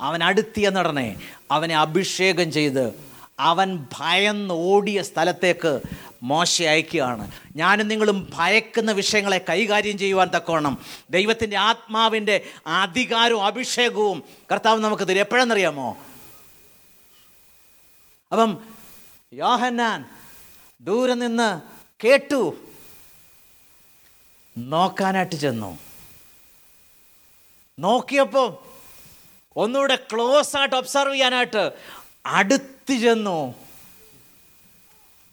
അവൻ 0.00 0.24
അടുത്തിയെന്നുടനെ 0.24 1.20
അവനെ 1.50 1.76
അഭിഷേകം 1.76 2.52
ചെയ്ത് 2.52 3.10
അവൻ 3.38 3.86
ഭയന്ന് 3.98 4.54
ഓടിയ 4.54 5.02
സ്ഥലത്തേക്ക് 5.02 5.80
മോശ 6.22 6.62
അയക്കുകയാണ്. 6.62 7.30
ഞാനും 7.56 7.88
നിങ്ങളും 7.88 8.32
ഭയക്കുന്ന 8.34 8.92
വിഷയങ്ങളെ 8.92 9.44
കൈകാര്യം 9.48 9.98
ചെയ്യുവാൻ 9.98 10.28
തക്കവണ്ണം 10.28 10.78
ദൈവത്തിന്റെ 11.10 11.56
ആത്മാവിന്റെ 11.56 12.46
അധികാരവും 12.66 13.44
അഭിഷേകവും 13.44 14.22
കർത്താവ് 14.52 14.80
നമുക്ക് 14.80 15.08
തരും. 15.08 15.20
എപ്പോഴെന്നറിയാമോ? 15.20 15.98
അപ്പം 18.32 18.64
യോഹന്നാൻ 19.32 20.04
ദൂരെ 20.80 21.14
നിന്ന് 21.14 21.60
കേട്ടു. 22.04 22.56
നോക്കാനായിട്ട് 24.58 25.36
ചെന്നു. 25.36 25.78
നോക്കിയപ്പോൾ 27.84 28.48
ഒന്നുകൂടെ 29.62 29.96
ക്ലോസ് 30.10 30.52
ആയിട്ട് 30.58 30.76
ഒബ്സർവ് 30.80 31.14
ചെയ്യാനായിട്ട് 31.14 31.62
അടുത്ത് 32.38 32.94
ചെന്നു. 33.04 33.38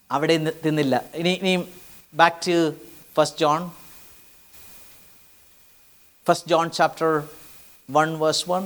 അവിടെ 0.09 0.35
തിന്നില്ല. 0.65 0.95
ഇനി 1.19 1.31
ഇനി 1.41 1.53
back 2.19 2.39
to 2.47 2.57
first 3.17 3.41
John 3.43 3.61
first 6.27 6.49
John 6.51 6.67
chapter 6.79 7.11
one 7.89 8.09
verse 8.23 8.45
one 8.51 8.63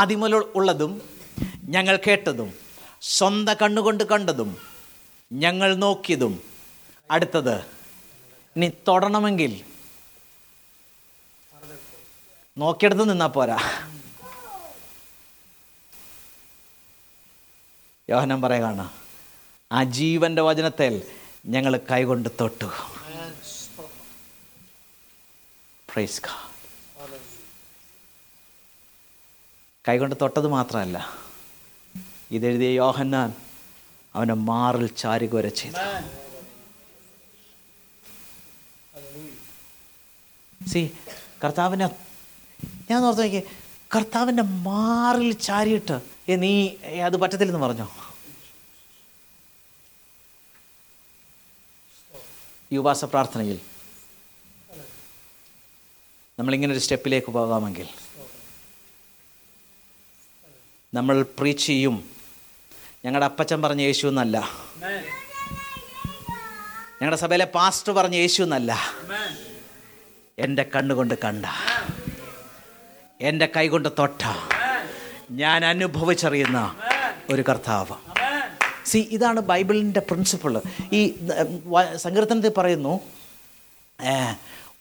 ആദ്യമുല 0.00 0.36
ഉള്ളതും 0.58 0.92
ഞങ്ങൾ 1.74 1.96
കേട്ടതും 2.06 2.50
സ്വന്തം 3.16 3.56
കണ്ണുകൊണ്ട് 3.62 4.04
കണ്ടതും 4.12 4.50
ഞങ്ങൾ 5.30 5.70
നോക്കിയതും. 5.84 6.34
അടുത്തത് 7.14 7.56
ഇനി 8.56 8.68
തൊടണമെങ്കിൽ 8.88 9.52
നോക്കിയെടുത്ത് 12.56 13.10
നിന്നാ 13.10 13.26
പോരാ 13.28 13.58
യോഹനം 18.08 18.40
പറയുകയാണ് 18.40 18.84
ആ 19.70 19.82
ജീവന്റെ 19.92 20.42
വചനത്തിൽ 20.42 20.94
ഞങ്ങൾ 21.46 21.76
കൈകൊണ്ട് 21.90 22.28
തൊട്ടു. 22.40 22.68
പ്രൈസ് 25.88 26.20
കൈകൊണ്ട് 29.84 30.16
തൊട്ടത് 30.20 30.46
മാത്രമല്ല 30.48 30.98
ഇതെഴുതിയ 32.30 32.70
യോഹന്നാൻ 32.74 33.30
അവനെ 34.14 34.34
മാറിൽ 34.48 34.86
ചാരുകുര 34.94 35.46
ചെയ്തു 35.60 35.78
Amen. 35.78 36.04
സി 40.60 40.80
കർത്താവിനെ 41.42 41.86
ഞാൻ 42.92 43.02
ഓർത്തു 43.08 43.22
നോക്കി 43.22 43.42
കർത്താവിന്റെ 43.94 44.44
മാറിൽ 44.68 45.32
ചാരിയിട്ട് 45.48 45.96
നീ 46.44 46.52
അത് 47.06 47.16
പറ്റത്തില്ലെന്ന് 47.22 47.66
പറഞ്ഞോ? 47.66 47.88
ഉപവാസ 52.72 53.04
പ്രാർത്ഥനയിൽ 53.04 53.58
നമ്മളിങ്ങനെ 56.38 56.72
ഒരു 56.72 56.82
സ്റ്റെപ്പിലേക്ക് 56.84 57.30
പോകാമെങ്കിൽ 57.32 57.88
നമ്മൾ 60.94 61.16
പ്രീച്ച് 61.38 61.66
ചെയ്യും. 61.66 61.96
ഞങ്ങളുടെ 63.04 63.26
അപ്പച്ചൻ 63.26 63.58
പറഞ്ഞ 63.62 63.82
യേശു 63.88 64.04
എന്നല്ല. 64.06 64.36
ഞങ്ങളുടെ 66.98 67.20
സഭയിലെ 67.22 67.46
പാസ്റ്റർ 67.56 67.92
പറഞ്ഞ 67.98 68.16
യേശു 68.24 68.40
എന്നല്ല. 68.42 68.72
എന്റെ 70.38 70.64
കണ്ണുകൊണ്ട് 70.74 71.14
കണ്ട. 71.24 71.46
എന്റെ 73.22 73.46
കൈകൊണ്ട് 73.56 73.88
തൊട്ട. 73.98 74.22
ഞാൻ 75.30 75.64
അനുഭവിച്ചറിയുന്ന 75.64 76.76
ഒരു 77.30 77.42
കർത്താവ്. 77.42 77.96
സി 78.86 78.98
ഇതാണ് 78.98 79.40
ബൈബിളിന്റെ 79.40 80.00
പ്രിൻസിപ്പിൾ 80.00 80.60
ഈ 80.92 81.00
സങ്കീർത്തനത്തിൽ 81.96 82.52
പറയുന്നു 82.56 83.00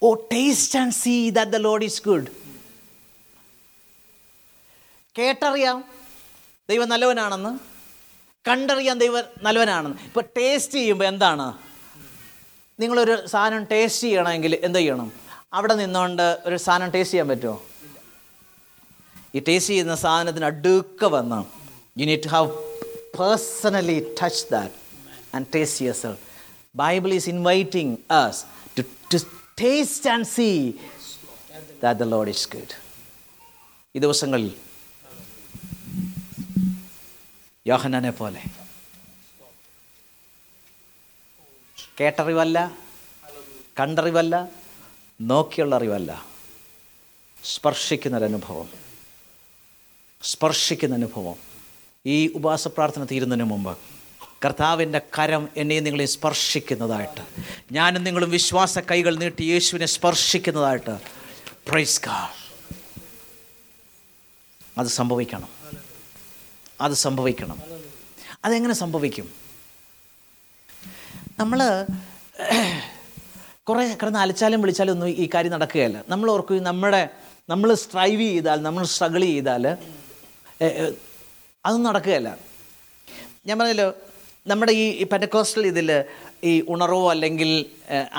O 0.04 0.14
taste 0.14 0.80
and 0.80 0.94
see 0.94 1.30
that 1.30 1.52
the 1.52 1.56
Lord 1.56 1.84
is 1.84 2.02
good 2.06 2.28
കേട്ടറിയാം 5.18 5.84
ദൈവം 6.70 6.90
നല്ലവനാണെന്ന് 6.90 7.60
കണ്ടറിയാം 8.50 9.00
ദൈവം 9.00 9.24
നല്ലവനാണെന്ന്. 9.44 9.98
ഇപ്പോൾ 10.04 10.24
ടേസ്റ്റ് 10.38 10.74
ചെയ്യുമ്പോൾ 10.74 11.06
എന്താണ്? 11.06 11.54
നിങ്ങളൊരു 12.80 13.26
സാധനം 13.26 13.64
ടേസ്റ്റ് 13.72 14.04
ചെയ്യണമെങ്കിൽ 14.04 14.60
എന്ത് 14.64 14.80
ചെയ്യണം? 14.80 15.12
അവിടെ 15.54 15.74
നിന്നുകൊണ്ട് 15.74 16.40
ഒരു 16.46 16.56
സാധനം 16.56 16.90
ടേസ്റ്റ് 16.90 17.14
ചെയ്യാൻ 17.14 17.28
പറ്റുമോ? 17.28 17.64
ഈ 19.36 19.40
ടേസ്റ്റ് 19.48 19.72
ചെയ്യുന്ന 19.74 19.96
സാധനത്തിന് 20.06 20.48
അടുക്ക 20.52 21.10
വന്ന് 21.16 21.40
you 22.00 22.06
need 22.10 22.26
to 22.28 22.32
have 22.38 22.50
personally 23.20 23.98
touch 24.22 24.44
that 24.56 24.76
and 25.36 25.48
taste 25.56 25.86
your 25.86 25.98
self 26.04 26.22
Bible 26.84 27.12
is 27.20 27.30
inviting 27.36 27.94
us 28.22 28.42
to 28.78 28.84
to 29.14 29.20
taste 29.64 30.10
and 30.16 30.30
see 30.38 30.50
that 31.84 31.98
the 32.04 32.08
Lord 32.16 32.34
is 32.36 32.48
good 32.56 32.76
ഈ 33.96 34.00
ദിവസങ്ങളിൽ 34.08 34.52
യോഹനനെ 37.66 38.12
പോലെ. 38.20 38.42
കേട്ടറിവല്ല 42.00 42.58
കണ്ടറിവല്ല 43.80 44.36
നോക്കിയുള്ള 45.32 45.74
അറിവല്ല 45.80 46.12
സ്പർശിക്കുന്നൊരനുഭവം. 47.44 48.70
സ്പർശിക്കുന്ന 50.24 50.96
അനുഭവം. 50.96 51.36
ഈ 52.06 52.28
ഉപവാസ 52.28 52.68
പ്രാർത്ഥന 52.68 53.06
തീരുന്നതിന് 53.12 53.44
മുമ്പ് 53.44 53.78
കർത്താവിന്റെ 54.46 55.02
കരം 55.20 55.50
എന്നെയും 55.58 55.84
നിങ്ങളെ 55.84 56.06
സ്പർശിക്കുന്നതായിട്ട് 56.06 57.22
ഞാനും 57.72 58.04
നിങ്ങളും 58.04 58.30
വിശ്വാസ 58.30 58.80
കൈകൾ 58.80 59.16
നീട്ടി 59.16 59.44
യേശുവിനെ 59.44 59.86
സ്പർശിക്കുന്നതായിട്ട്. 59.86 61.00
പ്രൈസ് 61.68 62.02
കാർ 62.08 62.30
അത് 64.78 64.88
സംഭവിക്കണം. 64.88 65.50
അത് 66.82 66.94
സംഭവിക്കണം. 66.94 67.62
അതെങ്ങനെ 68.46 68.74
സംഭവിക്കും? 68.74 69.32
നമ്മൾ 71.40 71.86
കുറേ 73.70 73.94
കിടന്ന് 73.94 74.20
അലച്ചാലും 74.20 74.62
വിളിച്ചാലും 74.62 74.92
ഒന്നും 74.92 75.10
ഈ 75.10 75.30
കാര്യം 75.34 75.52
നടക്കുകയല്ല. 75.52 76.04
നമ്മൾ 76.10 76.32
ഓർക്കും 76.32 76.64
നമ്മുടെ 76.64 77.10
നമ്മൾ 77.50 77.74
സ്ട്രൈവ് 77.74 78.22
ചെയ്താൽ 78.22 78.62
നമ്മൾ 78.62 78.86
സ്ട്രഗിൾ 78.86 79.22
ചെയ്താൽ 79.22 79.78
അതൊന്നും 80.62 81.88
നടക്കുകയല്ല 81.90 82.30
ഞാൻ 83.48 83.56
പറഞ്ഞല്ലോ 83.60 83.90
നമ്മുടെ 84.46 84.74
ഈ 85.02 85.06
പെന്റക്കോസ്റ്റൽ 85.14 85.64
ഇതിൽ 85.72 85.90
ഈ 86.50 86.54
ഉണർവോ 86.74 87.02
അല്ലെങ്കിൽ 87.14 87.52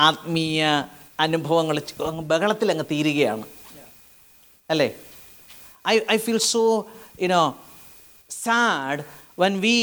ആത്മീയ 0.09 0.63
അനുഭവങ്ങൾ 1.27 1.77
അങ്ങ് 2.11 2.25
ബഹളത്തിൽ 2.33 2.71
അങ്ങ് 2.75 2.87
തീരുകയാണ് 2.93 3.47
അല്ലേ 4.69 4.89
I 5.85 5.95
I 6.15 6.17
feel 6.27 6.43
so 6.53 6.65
you know 7.25 7.45
sad 8.31 9.05
when 9.45 9.57
we 9.67 9.77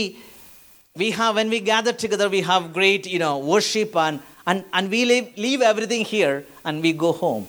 we 0.96 1.12
have 1.12 1.36
when 1.36 1.50
we 1.50 1.60
gather 1.62 1.94
together 1.94 2.28
we 2.30 2.42
have 2.42 2.64
great 2.78 3.04
you 3.06 3.20
know 3.20 3.36
worship 3.52 3.92
and 3.96 4.16
and, 4.48 4.60
and 4.74 4.86
we 4.94 5.06
leave, 5.06 5.28
leave 5.38 5.62
everything 5.62 6.04
here 6.06 6.36
and 6.66 6.82
we 6.86 6.92
go 7.06 7.12
home 7.14 7.44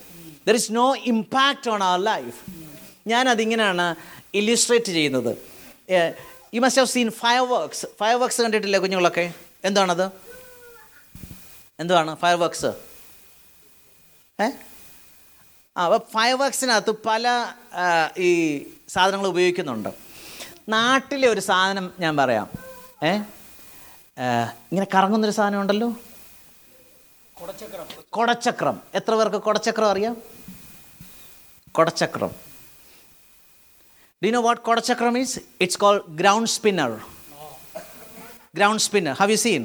there 0.46 0.55
is 0.55 0.66
no 0.70 0.88
impact 1.12 1.66
on 1.66 1.81
our 1.83 2.01
life 2.12 2.38
ഞാൻ 3.07 3.25
അതിങ്ങനെയാണ് 3.29 3.87
illustrate 4.34 4.86
ചെയ്യുന്നത്. 4.86 5.38
You 6.54 6.60
must 6.60 6.80
have 6.80 6.90
seen 6.90 7.10
fireworks 7.48 7.86
fireworks 8.14 8.42
കണ്ടിട്ടില്ലേ 8.42 8.78
കുഞ്ഞുങ്ങളൊക്കെ? 8.78 9.32
എന്താണത്? 9.64 10.06
എന്തുവാണ് 11.80 12.16
fire 12.16 12.34
works 12.34 12.66
ഏ? 14.42 14.50
ആ 15.76 15.84
അപ്പോൾ 15.84 15.98
ഫയർ 15.98 16.34
വർക്ക്സിനകത്ത് 16.38 16.90
പല 17.06 17.52
ഈ 18.18 18.30
സാധനങ്ങൾ 18.88 19.26
ഉപയോഗിക്കുന്നുണ്ട്. 19.26 19.88
നാട്ടിലെ 20.68 21.28
ഒരു 21.28 21.40
സാധനം 21.40 21.92
ഞാൻ 22.00 22.16
പറയാം. 22.16 22.50
ഏ? 23.02 23.12
ഇങ്ങനെ 24.72 24.86
കറങ്ങുന്നൊരു 24.94 25.34
സാധനം 25.34 25.60
ഉണ്ടല്ലോ 25.60 25.88
കൊടച്ചക്രം. 27.36 27.86
കൊടച്ചക്രം. 28.10 28.80
എത്ര 28.94 29.14
പേർക്ക് 29.14 29.36
കൊടച്ചക്രം 29.36 29.90
അറിയാം? 29.90 30.16
കൊടച്ചക്രം. 31.72 32.49
ഡു 34.22 34.26
യു 34.26 34.33
നോ 34.33 34.40
വാട്ട് 34.40 34.62
കൊടച്ചക്രം 34.62 35.16
is? 35.22 35.30
It's 35.64 35.76
called 35.83 36.02
ground 36.22 36.46
spinner. 36.56 36.90
Ground 38.54 38.83
spinner 38.83 39.14
have 39.20 39.30
you 39.30 39.37
seen 39.37 39.62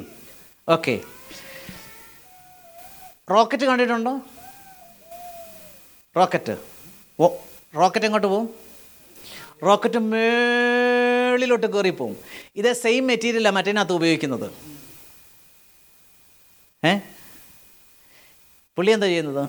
okay 0.67 0.93
rocket 3.31 3.65
കണ്ടിട്ടുണ്ടോ? 3.65 4.13
റോക്കറ്റ് 6.17 6.55
ഓ 7.19 7.27
റോക്കറ്റ് 7.75 8.05
എങ്ങോട്ട് 8.05 8.27
പോവും? 8.27 8.45
റോക്കറ്റ് 9.63 9.97
മേളിലോട്ട് 10.11 11.67
കയറിപ്പോവും 11.67 12.15
ഇതേ 12.55 12.73
സെയിം 12.73 13.07
മെറ്റീരിയലാണ് 13.07 13.55
മറ്റേനകത്ത് 13.55 13.91
ഉപയോഗിക്കുന്നത്. 13.91 14.47
ഏ? 16.83 16.93
പുള്ളി 18.77 18.91
എന്താ 18.91 19.07
ചെയ്യുന്നത്? 19.07 19.43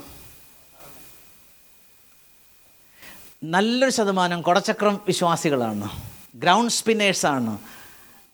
നല്ലൊരു 3.44 3.90
ശതമാനം 3.90 4.42
കുടച്ചക്രം 4.42 5.00
വിശ്വാസികളാണ്. 5.06 5.90
ഗ്രൗണ്ട് 6.36 6.72
സ്പിന്നേഴ്സാണ് 6.72 7.58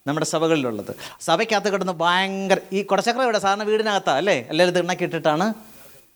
നമ്മുടെ 0.07 0.27
സഭകളിലുള്ളത്. 0.27 0.95
സഭയ്ക്കകത്ത് 1.21 1.73
കിടന്ന് 1.73 1.93
ഭയങ്കര 1.93 2.57
ഈ 2.73 2.83
കുടച്ചക്രം 2.83 3.23
ഇവിടെ 3.23 3.39
സാധാരണ 3.39 3.63
വീടിനകത്താണ് 3.63 4.17
അല്ലേ? 4.17 4.47
എല്ലാവരും 4.51 4.81
തിണ്ണക്കി 4.81 5.03
ഇട്ടിട്ടാണ് 5.03 5.55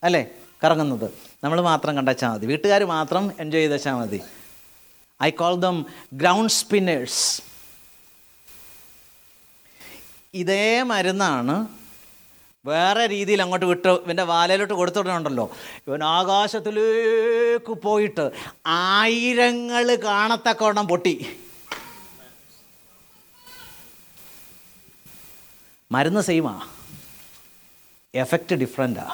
അല്ലേ? 0.04 0.26
കറങ്ങുന്നത്. 0.64 1.10
നമ്മൾ 1.44 1.60
മാത്രം 1.60 1.96
കണ്ടച്ചാൽ 1.96 2.28
മതി. 2.28 2.46
വീട്ടുകാർ 2.46 2.84
മാത്രം 2.84 3.32
എൻജോയ് 3.40 3.62
ചെയ്ത് 3.62 3.74
വെച്ചാൽ 3.74 3.94
മതി. 3.94 4.22
I 5.22 5.30
call 5.30 5.54
them 5.54 5.86
ground 6.14 6.52
spinners 6.52 7.42
ഇതേ 10.34 10.82
മരുന്നാണ് 10.82 11.68
വേറെ 12.68 13.04
രീതിയിൽ 13.14 13.40
അങ്ങോട്ട് 13.42 13.66
വിട്ട് 13.70 13.90
ഇവന്റെ 14.04 14.24
വാലയിലോട്ട് 14.32 14.74
കൊടുത്തിട്ടുണ്ടല്ലോ 14.74 15.46
ഇവൻ 15.88 16.00
ആകാശത്തിലേക്ക് 16.16 17.74
പോയിട്ട് 17.86 18.24
ആയിരങ്ങൾ 18.66 19.84
കാണത്തക്കവണ്ണം 20.08 20.86
പൊട്ടി. 20.92 21.14
മരുന്ന് 25.90 26.22
സെയിമാ 26.28 26.54
എഫക്റ്റ് 28.14 28.56
ഡിഫറെന്റാ 28.62 29.06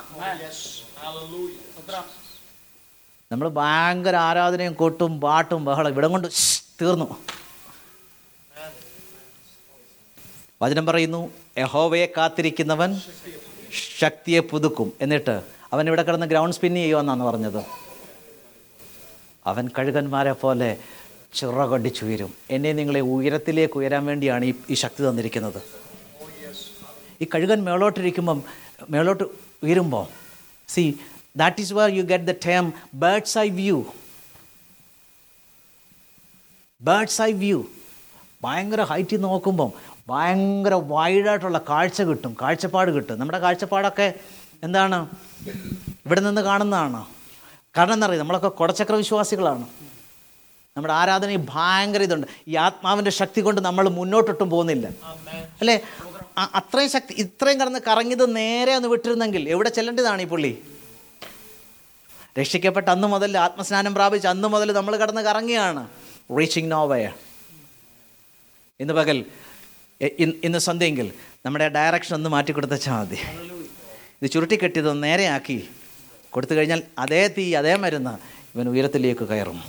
നമ്മൾ 3.31 3.49
ഭയങ്കര 3.59 4.17
ആരാധനയും 4.29 4.75
കൊട്ടും 4.81 5.13
പാട്ടും 5.21 5.61
ബഹളം 5.69 5.91
ഇവിടെ 5.95 6.09
കൊണ്ട് 6.15 6.29
തീർന്നു. 6.81 7.07
വചനം 10.63 10.85
പറയുന്നു 10.87 11.21
യഹോവയെ 11.59 12.07
കാത്തിരിക്കുന്നവൻ 12.17 12.91
ശക്തിയെ 14.01 14.41
പുതുക്കും. 14.51 14.89
എന്നിട്ട് 15.05 15.35
അവൻ 15.73 15.85
ഇവിടെ 15.91 16.03
കിടന്ന് 16.07 16.27
ഗ്രൗണ്ട് 16.33 16.57
സ്പിൻ 16.57 16.75
ചെയ്യുമെന്നാണ് 16.75 17.23
പറഞ്ഞത്. 17.29 17.63
അവൻ 19.51 19.65
കഴുകന്മാരെ 19.77 20.35
പോലെ 20.43 20.71
ചിറകടിച്ചുയരും 21.39 22.31
എന്നെ 22.55 22.73
നിങ്ങളെ 22.79 23.01
ഉയരത്തിലേക്ക് 23.13 23.77
ഉയരാൻ 23.81 24.03
വേണ്ടിയാണ് 24.11 24.45
ഈ 24.51 24.53
ഈ 24.73 24.75
ശക്തി 24.83 25.03
തന്നിരിക്കുന്നത്. 25.09 25.61
ഈ 27.23 27.27
കഴുകൻ 27.35 27.59
മേളോട്ടിരിക്കുമ്പം 27.69 28.39
മേളോട്ട് 28.93 29.25
ഉയരുമ്പോൾ 29.65 30.07
see 30.75 30.85
that 31.43 31.61
is 31.65 31.73
where 31.79 31.89
you 31.99 32.03
get 32.13 32.27
the 32.33 32.35
term 32.49 32.73
bird's 33.05 33.37
eye 33.45 33.49
view 33.61 33.79
bird's 36.83 37.21
eye 37.29 37.33
view 37.43 37.59
ഭയങ്കര 38.45 38.83
ഹൈറ്റിൽ 38.91 39.21
നോക്കുമ്പം 39.29 39.71
ഭയങ്കര 40.09 40.75
വൈഡായിട്ടുള്ള 40.75 41.61
കാഴ്ച 41.69 42.03
കിട്ടും 42.03 42.37
കാഴ്ചപ്പാട് 42.43 42.91
കിട്ടും. 42.91 43.19
നമ്മുടെ 43.19 43.39
കാഴ്ചപ്പാടൊക്കെ 43.39 44.15
എന്താണ്? 44.63 45.09
ഇവിടെ 46.07 46.21
നിന്ന് 46.21 46.41
കാണുന്നതാണ്. 46.41 47.07
കാരണം 47.77 47.95
എന്താ 47.95 48.07
പറയുക 48.07 48.21
നമ്മളൊക്കെ 48.21 48.49
കുടച്ചക്ര 48.49 48.95
വിശ്വാസികളാണ്. 48.95 49.67
നമ്മുടെ 50.77 50.95
ആരാധനയിൽ 50.95 51.47
ഭയങ്കര 51.49 52.03
ഇതുണ്ട്. 52.03 52.27
ഈ 52.49 52.57
ആത്മാവിന്റെ 52.57 53.11
ശക്തി 53.11 53.41
കൊണ്ട് 53.41 53.61
നമ്മൾ 53.61 53.89
മുന്നോട്ടൊട്ടും 53.89 54.51
പോകുന്നില്ല. 54.51 54.87
അല്ലേ? 55.61 55.81
അത്രയും 56.39 56.91
ശക്തി 56.91 57.15
ഇത്രയും 57.15 57.61
കടന്ന് 57.61 57.81
കറങ്ങിയത് 57.89 58.37
നേരെ 58.37 58.75
ഒന്ന് 58.75 58.89
വിട്ടിരുന്നെങ്കിൽ 58.89 59.49
എവിടെ 59.49 59.69
ചെല്ലേണ്ടതാണ് 59.69 60.23
ഈ 60.23 60.25
പുള്ളി? 60.25 60.59
രക്ഷിക്കപ്പെട്ട 62.41 62.89
അന്ന് 62.89 63.09
മുതൽ 63.09 63.39
ആത്മസ്നാനം 63.39 63.95
പ്രാപിച്ച് 63.95 64.29
അന്ന് 64.29 64.49
മുതൽ 64.49 64.73
നമ്മൾ 64.73 64.97
കടന്ന് 64.97 65.23
കറങ്ങിയാണ്. 65.23 65.89
റീച്ചിങ് 66.39 66.73
നോവയ 66.73 67.09
ഇന്ന് 68.81 68.95
പകൽ 68.95 69.25
ഇന്ന് 70.45 70.59
സന്ധ്യയെങ്കിൽ 70.59 71.13
നമ്മുടെ 71.47 71.69
ഡയറക്ഷൻ 71.69 72.15
ഒന്ന് 72.15 72.31
മാറ്റി 72.31 72.53
കൊടുത്തച്ചാൽ 72.53 73.01
മതി. 73.01 73.19
ഇത് 74.23 74.31
ചുരുട്ടി 74.31 74.57
കെട്ടിയത് 74.57 75.03
നേരെയാക്കി. 75.03 75.69
കൊടുത്തു 76.31 76.55
കഴിഞ്ഞാൽ 76.55 76.83
അതേ 76.99 77.29
തീ 77.29 77.55
അതേ 77.55 77.75
മരുന്ന് 77.75 78.15
ഇവൻ 78.55 78.69
ഉയരത്തിലേക്ക് 78.69 79.25
കയറും. 79.25 79.65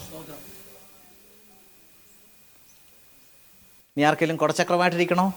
നീ 3.97 4.03
ആർക്കെങ്കിലും 4.03 4.37
കുടച്ചക്രമായിട്ടിരിക്കണോ? 4.37 5.33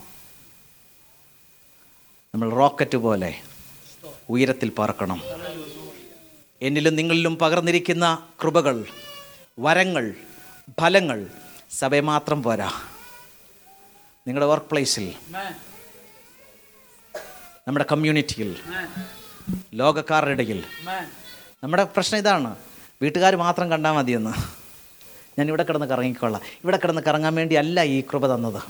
നമ്മൾ 2.35 2.51
റോക്കറ്റ് 2.51 2.99
പോലെ 2.99 3.41
ഉയരത്തിൽ 4.31 4.73
പറക്കണം 4.79 5.23
എന്നിലും 6.63 6.97
നിങ്ങളിലും 6.97 7.37
പകർന്നിരിക്കുന്ന 7.37 8.29
കൃപകൾ 8.43 8.87
വരങ്ങൾ 9.59 10.15
ഫലങ്ങൾ 10.81 11.27
സഭയെ 11.71 12.01
മാത്രം 12.01 12.43
പോരാ. 12.43 12.71
നിങ്ങളുടെ 14.27 14.47
വർക്ക് 14.51 14.67
പ്ലേസിൽ 14.67 15.07
നമ്മുടെ 17.67 17.85
കമ്മ്യൂണിറ്റിയിൽ 17.93 18.51
ലോകക്കാരുടെ 19.75 20.31
ഇടയിൽ. 20.31 20.61
നമ്മുടെ 21.63 21.85
പ്രശ്നം 21.85 22.19
ഇതാണ്. 22.19 22.51
വീട്ടുകാർ 23.03 23.37
മാത്രം 23.37 23.71
കണ്ടാൽ 23.71 23.93
മതിയെന്ന്. 23.93 24.33
ഞാൻ 25.39 25.47
ഇവിടെ 25.49 25.63
കിടന്ന് 25.63 25.87
കറങ്ങിക്കൊള്ളാം 25.87 26.43
ഇവിടെ 26.65 26.77
കിടന്ന് 26.83 27.03
കറങ്ങാൻ 27.03 27.35
വേണ്ടി 27.35 27.55
അല്ല 27.63 27.85
ഈ 27.85 28.01
കൃപ 28.01 28.35
തന്നത്. 28.35 28.61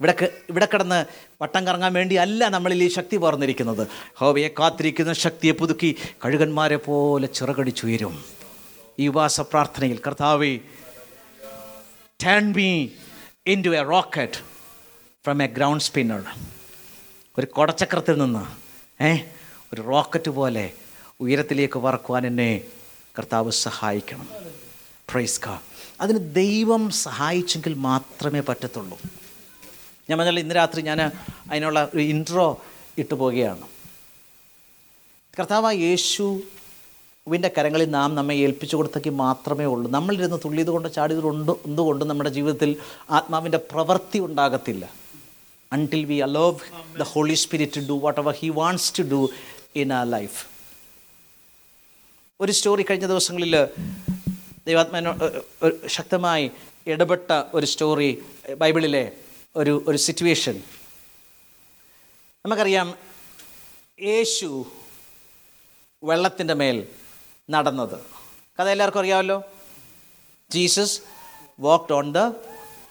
ഇവിടെ 0.00 0.14
ഇവിടെ 0.50 0.68
കിടന്ന് 0.72 0.98
വട്ടം 1.42 1.66
കറങ്ങാൻ 1.66 1.92
വേണ്ടി 1.98 2.14
അല്ല 2.14 2.48
നമ്മളിൽ 2.48 2.82
ഈ 2.82 2.88
ശക്തി 2.88 3.16
പകർന്നിരിക്കുന്നത്. 3.16 3.84
ഹോവയെ 4.20 4.50
കാത്തിരിക്കുന്ന 4.58 5.12
ശക്തിയെ 5.12 5.52
പുതുക്കി 5.52 5.90
കഴുകന്മാരെ 6.24 6.76
പോലെ 6.76 7.26
ചിറകടിച്ചുയരും. 7.26 8.24
ഈ 8.98 9.08
ഉപവാസ 9.08 9.40
പ്രാർത്ഥനയിൽ 9.40 10.00
കർത്താവേ 10.06 10.52
turn 12.24 12.52
me 12.56 12.70
in 13.46 13.64
to 13.66 13.68
a 13.68 13.82
rocket 13.94 14.51
from 15.26 15.42
a 15.42 15.46
ground 15.46 15.84
spinner 15.84 16.22
ഒരു 17.38 17.46
കൊടച്ചക്രത്തിൽ 17.46 18.18
നിന്ന് 18.18 18.40
ഏ 19.02 19.18
ഒരു 19.74 19.82
റോക്കറ്റ് 19.82 20.30
പോലെ 20.30 20.72
ഉയരത്തിലേക്ക് 21.20 21.78
പറക്കുവാൻ 21.78 22.26
എന്നെ 22.26 22.60
കർത്താവ് 23.18 23.50
സഹായിക്കണം. 23.50 24.28
പ്രൈസ് 25.10 25.40
കാ 25.46 25.58
അതിന് 26.00 26.34
ദൈവം 26.34 26.90
സഹായിച്ചെങ്കിൽ 26.90 27.74
മാത്രമേ 27.74 28.40
പറ്റത്തുള്ളൂ. 28.40 28.98
ഞാൻ 30.10 30.18
പറഞ്ഞാൽ 30.18 30.40
ഇന്ന് 30.40 30.54
രാത്രി 30.54 30.82
ഞാൻ 30.82 31.00
അതിനുള്ള 31.50 31.90
ഒരു 31.94 32.02
ഇൻട്രോ 32.02 32.60
ഇട്ടു 32.98 33.14
പോവുകയാണ്. 33.14 33.66
കർത്താവ് 35.38 35.74
യേശുവിന്റെ 35.74 37.50
കരങ്ങളിൽ 37.58 37.90
നാം 37.90 38.14
നമ്മെ 38.14 38.34
ഏൽപ്പിച്ചു 38.34 38.76
കൊടുത്തെങ്കിൽ 38.76 39.10
മാത്രമേ 39.10 39.64
ഉള്ളൂ. 39.64 39.90
നമ്മളിരുന്ന് 39.90 40.36
തുള്ളിയത് 40.44 40.70
കൊണ്ട് 40.70 40.94
ചാടിയത് 40.94 41.20
കൊണ്ട് 41.20 41.52
എന്തുകൊണ്ടും 41.52 42.08
നമ്മുടെ 42.08 42.30
ജീവിതത്തിൽ 42.30 42.76
ആത്മാവിന്റെ 43.10 43.58
പ്രവൃത്തി 43.58 44.18
ഉണ്ടാകത്തില്ല. 44.18 45.01
Until 45.72 46.02
we 46.06 46.18
allow 46.20 46.46
Amen. 46.50 46.94
the 46.94 47.06
Holy 47.06 47.36
Spirit 47.36 47.70
to 47.72 47.82
do 47.82 47.96
whatever 47.96 48.32
He 48.32 48.48
wants 48.52 48.86
to 48.98 49.02
do 49.06 49.20
in 49.74 49.90
our 49.92 50.08
life. 50.08 50.38
ഒരു 52.40 52.52
സ്റ്റോറി 52.52 52.82
കഴിഞ്ഞ 52.82 53.06
ദിവസങ്ങളിൽ 53.06 53.54
ദൈവാത്മാനോ 54.66 55.10
ശക്തമായി 55.96 56.46
ഇടപെട്ട 56.86 57.28
ഒരു 57.56 57.66
സ്റ്റോറി 57.72 58.08
ബൈബിളിലെ 58.62 59.02
ഒരു 59.56 59.72
ഒരു 59.88 59.98
സിറ്റുവേഷൻ 60.06 60.56
നമുക്കറിയാം 62.44 62.88
യേശു 63.98 64.48
വെള്ളത്തിന്റെ 66.02 66.54
മേൽ 66.54 66.78
നടന്നത് 67.48 67.96
കഥ 68.58 68.68
എല്ലാവർക്കും 68.74 69.02
അറിയാമല്ലോ 69.02 69.38
Jesus 70.50 70.96
walked 71.58 71.94
on 71.98 72.08
the 72.12 72.20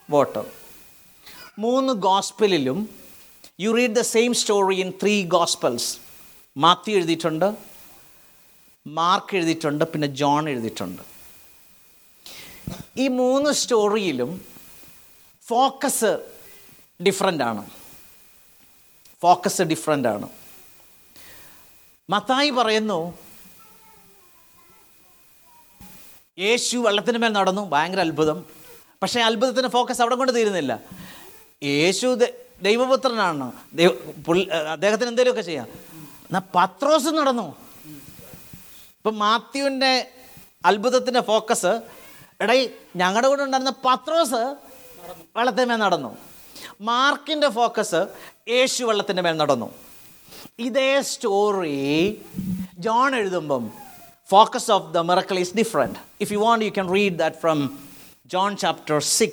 water 0.10 0.46
മൂന്ന് 1.60 1.94
ഗോസ്പലിലും 1.94 2.90
you 3.60 3.72
read 3.72 3.96
the 3.96 4.02
same 4.02 4.34
story 4.34 4.76
in 4.76 4.94
three 5.02 5.26
gospels 5.26 5.98
Matthew 6.58 6.96
എഴുതിയിട്ടുണ്ട് 6.96 7.58
മാർക്ക് 8.88 9.36
എഴുതിയിട്ടുണ്ട് 9.36 9.86
പിന്നെ 9.86 10.08
ജോൺ 10.08 10.50
എഴുതിയിട്ടുണ്ട്. 10.50 11.02
ഈ 12.98 13.08
മൂന്ന് 13.08 13.52
സ്റ്റോറിയിലും 13.52 14.46
ഫോക്കസ് 15.48 16.26
ഡിഫറെന്റ് 17.04 17.44
ആണ്. 17.44 17.70
ഫോക്കസ് 19.22 19.62
ഡിഫറെന്റ് 19.62 20.08
ആണ്. 20.08 20.30
മത്തായി 22.10 22.50
പറയുന്നു 22.50 23.18
യേശു 26.40 26.78
വെള്ളത്തിന് 26.78 27.18
മേൽ 27.18 27.30
നടന്നു. 27.30 27.62
ഭയങ്കര 27.62 28.00
അത്ഭുതം. 28.00 28.46
പക്ഷേ 29.04 29.22
അത്ഭുതത്തിന് 29.22 29.68
ഫോക്കസ് 29.68 30.02
അവിടെ 30.02 30.16
കൊണ്ട് 30.16 30.36
തീരുന്നില്ല. 30.36 31.01
യേശു 31.64 32.16
ദ- 32.16 32.34
ദൈവപുത്രനാണ്. 32.62 33.52
ദൈവ 33.74 33.90
പുള്ളി 34.28 34.44
അദ്ദേഹത്തിന് 34.46 35.10
എന്തെങ്കിലുമൊക്കെ 35.10 35.42
ചെയ്യാം. 35.42 35.68
എന്നാൽ 36.06 36.42
പത്രോസ് 36.56 37.08
നടന്നു. 37.08 37.56
ഇപ്പം 38.98 39.20
മാത്യുവിന്റെ 39.20 40.08
അത്ഭുതത്തിന്റെ 40.66 41.22
ഫോക്കസ് 41.22 41.82
എടൈ 42.42 42.68
ഞങ്ങളുടെ 42.96 43.28
കൂടെ 43.28 43.44
ഉണ്ടായിരുന്ന 43.44 43.74
പത്രോസ് 43.86 44.56
വെള്ളത്തിന്റെ 45.38 45.66
മേൽ 45.66 45.76
നടന്നു. 45.76 46.18
മാർക്കിന്റെ 46.82 47.50
ഫോക്കസ് 47.50 48.08
യേശു 48.50 48.84
വെള്ളത്തിന്റെ 48.84 49.22
മേൽ 49.22 49.38
നടന്നു. 49.38 49.74
ഇതേ 50.60 51.02
story 51.02 52.22
John 52.80 53.16
എഴുതുമ്പം 53.16 53.72
focus 54.30 54.72
of 54.72 54.94
the 54.94 54.98
miracle 54.98 55.36
is 55.36 55.48
different. 55.48 55.94
If 55.96 56.30
you 56.30 56.40
want, 56.40 56.64
you 56.64 56.74
can 56.74 56.88
read 56.88 57.14
that 57.14 57.34
from 57.34 57.62
John 58.28 58.56
chapter 58.56 59.00
6. 59.00 59.32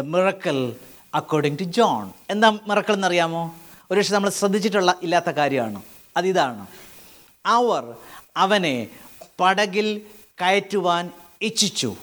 The 0.00 0.08
miracle 0.08 0.72
according 1.18 1.58
to 1.58 1.62
John 1.62 2.12
എന്താ 2.30 2.58
മറക്കൾ 2.66 2.94
എന്നറിയാമോ 2.94 3.56
ഒരു 3.90 4.00
പക്ഷെ 4.00 4.14
നമ്മൾ 4.14 4.30
ശ്രദ്ധിച്ചിട്ടുള്ള 4.30 4.98
ഇല്ലാത്ത 5.02 5.30
കാര്യമാണ്. 5.30 5.82
അതിതാണ്. 6.16 6.66
അവർ 7.46 7.96
അവനെ 8.36 8.86
പടകിൽ 9.40 10.00
കയറ്റുവാൻ 10.40 11.10
ഇച്ഛിച്ചു. 11.42 11.96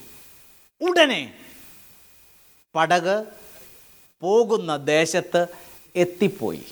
ഉടനെ 0.82 1.34
പടക് 2.76 3.26
പോകുന്ന 4.21 4.78
ദേശത്ത് 4.78 5.47
എത്തിപ്പോയി. 5.95 6.65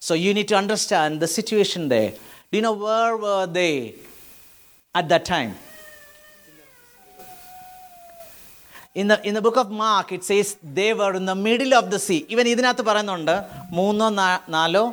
So 0.00 0.14
you 0.14 0.32
need 0.32 0.50
to 0.50 0.54
understand 0.54 1.20
the 1.20 1.24
situation 1.24 1.88
they 1.88 2.16
do 2.54 2.60
know 2.60 2.74
where 2.74 3.20
where 3.20 3.46
they 3.46 3.94
at 4.96 5.08
the 5.08 5.16
time 5.16 5.73
in 8.96 9.06
the 9.12 9.14
in 9.28 9.34
the 9.36 9.40
book 9.46 9.60
of 9.62 9.72
Mark 9.82 10.12
it 10.16 10.24
says 10.24 10.52
they 10.78 10.86
were 11.00 11.16
in 11.20 11.26
the 11.30 11.34
middle 11.48 11.72
of 11.80 11.88
the 11.94 11.96
sea 12.06 12.16
ഇവൻ 12.34 12.48
ഇതിനകത്ത് 12.54 12.82
പറയുന്നുണ്ട് 12.88 13.34
മൂന്നോ 13.78 14.08
നാലോ? 14.56 14.84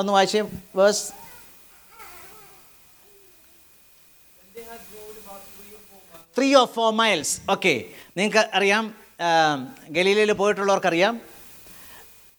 ഒന്ന് 0.00 0.12
വായിച്ചേ. 0.12 0.40
Verse 0.76 1.04
three 6.36 6.48
or 6.60 6.66
four 6.74 6.90
miles 7.02 7.34
okay 7.50 7.74
നിങ്ങൾക്ക് 8.16 8.42
അറിയാം 8.58 8.84
ഗലീലയിൽ 9.96 10.32
പോയിട്ടുള്ളവർക്കറിയാം. 10.32 11.14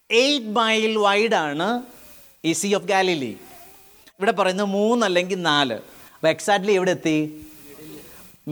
എയ്റ്റ് 0.10 0.54
മൈൽ 0.60 0.94
വൈഡാണ് 1.06 1.68
ഈ 2.46 2.54
സി 2.62 2.70
ഓഫ് 2.78 2.88
ഗാലിലി 2.94 3.34
ഇവിടെ 4.18 4.34
പറയുന്നത് 4.40 4.70
മൂന്നല്ലെങ്കിൽ 4.78 5.40
നാല്. 5.42 5.78
അപ്പോൾ 6.16 6.30
എക്സാക്ട്ലി 6.36 6.74
എവിടെ 6.80 6.92
എത്തി? 6.98 7.18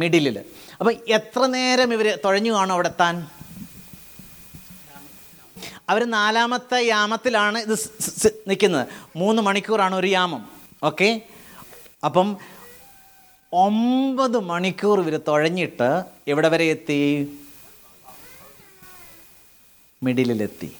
മിഡിലിൽ 0.01 0.37
അപ്പം 0.81 0.93
എത്ര 1.07 1.45
നേരം 1.45 1.93
ഇവർ 1.93 2.19
തുഴഞ്ഞു 2.25 2.51
കാണും 2.51 2.73
അവിടെ 2.73 2.87
എത്താൻ? 2.87 3.27
അവർ 5.89 6.03
നാലാമത്തെ 6.03 6.85
യാമത്തിലാണ് 6.85 7.57
ഇത് 7.57 7.89
നിൽക്കുന്നത്. 8.47 8.87
മൂന്ന് 9.15 9.41
മണിക്കൂറാണ് 9.41 9.95
ഒരു 9.95 10.07
യാമം. 10.07 10.51
ഓക്കെ? 10.83 11.21
അപ്പം 12.05 12.37
ഒമ്പത് 13.53 14.39
മണിക്കൂർ 14.39 15.01
ഇവർ 15.01 15.19
തുഴഞ്ഞിട്ട് 15.27 16.03
എവിടെ 16.27 16.47
വരെ 16.47 16.63
എത്തി? 16.63 17.37
മിഡിലെത്തി 20.03 20.75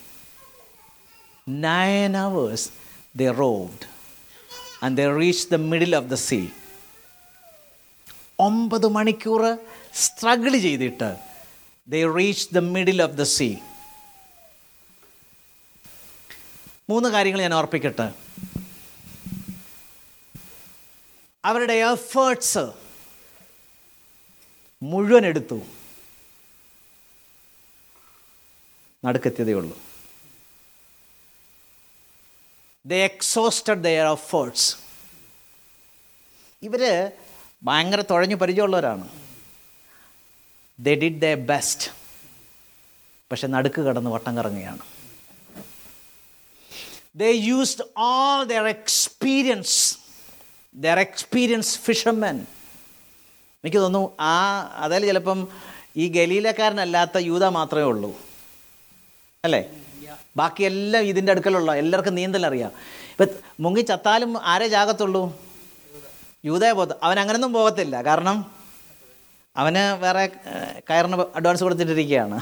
nine 1.48 2.16
hours 2.16 2.70
they 3.16 3.22
rowed 3.22 3.86
and 4.84 4.98
they 4.98 5.00
reach 5.00 5.48
the 5.52 5.54
middle 5.54 5.96
of 5.96 6.06
the 6.06 6.14
sea 6.14 6.46
ഒമ്പത് 8.40 8.86
മണിക്കൂർ 8.86 9.58
സ്ട്രഗിൾ 9.94 10.58
ചെയ്തിട്ട് 10.58 11.16
they 11.88 11.94
reach 12.16 12.54
the 12.54 12.58
middle 12.58 13.02
of 13.02 13.12
the 13.12 13.22
sea 13.22 13.56
മൂന്ന് 16.90 17.08
കാര്യങ്ങൾ 17.08 17.40
ഞാൻ 17.40 17.54
ഓർപ്പിക്കട്ടെ. 17.54 18.12
അവരുടെ 21.44 21.72
എഫേർട്സ് 21.72 22.72
മുഴുവൻ 24.82 25.26
എടുത്തു. 25.26 25.62
നടുക്കെത്തിയതേ 29.04 29.52
ഉള്ളൂ. 29.52 29.82
ദ 32.86 32.92
എക്സോസ്റ്റഡ് 32.92 33.84
ദയർ 33.84 34.06
എഫേർട്സ് 34.06 34.76
ഇവർ 36.62 37.12
ഭയങ്കര 37.62 38.00
തുഴഞ്ഞു 38.00 38.36
പരിചയമുള്ളവരാണ്. 38.36 39.21
ദ 40.80 40.88
ഡിഡ് 40.88 41.20
ദ 41.20 41.34
ബെസ്റ്റ് 41.34 41.90
പക്ഷെ 43.32 43.46
നടുക്ക് 43.46 43.80
കടന്ന് 43.80 44.10
വട്ടം 44.10 44.36
കറങ്ങുകയാണ്. 44.36 44.78
They 47.16 47.22
used 47.22 47.84
all 47.98 48.44
their 48.44 48.68
experience 48.68 49.98
their 50.74 50.98
experience 50.98 51.78
fishermen 51.78 52.46
എനിക്ക് 53.64 53.76
തോന്നുന്നു 53.76 54.16
ആ 54.20 54.60
അതായത് 54.74 55.02
ചിലപ്പം 55.02 55.48
ഈ 55.96 56.08
ഗലീലക്കാരനല്ലാത്ത 56.08 57.18
യൂത 57.18 57.44
മാത്രമേ 57.44 57.82
ഉള്ളൂ. 57.82 58.18
അല്ലേ? 59.44 59.70
ബാക്കിയെല്ലാം 60.36 61.04
ഇതിന്റെ 61.04 61.32
അടുക്കലുള്ള 61.32 61.74
എല്ലാവർക്കും 61.74 62.14
നീന്തൽ 62.14 62.46
അറിയാം 62.46 62.72
ഇപ്പം 63.10 63.26
മുങ്ങി 63.60 63.80
ചത്താലും 63.80 64.42
ആരേ 64.42 64.68
ജാകത്തുള്ളൂ? 64.68 65.40
യൂതയെ 66.44 66.72
പോകത്ത് 66.72 67.00
അവൻ 67.02 67.20
അങ്ങനൊന്നും 67.20 67.52
പോകത്തില്ല. 67.52 68.02
കാരണം 68.02 68.61
അവന് 69.56 69.82
വേറെ 70.02 70.26
കയറിന് 70.90 71.16
അഡ്വാൻസ് 71.36 71.62
കൊടുത്തിട്ടിരിക്കുകയാണ്. 71.62 72.38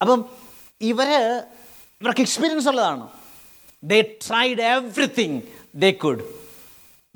അപ്പം 0.00 0.20
ഇവർ 0.80 1.10
ഇവർക്ക് 2.00 2.20
എക്സ്പീരിയൻസ് 2.20 2.68
ഉള്ളതാണ്. 2.68 3.08
They 3.84 3.98
tried 4.28 4.60
everything 4.60 5.40
they 5.74 5.90
could 5.92 6.24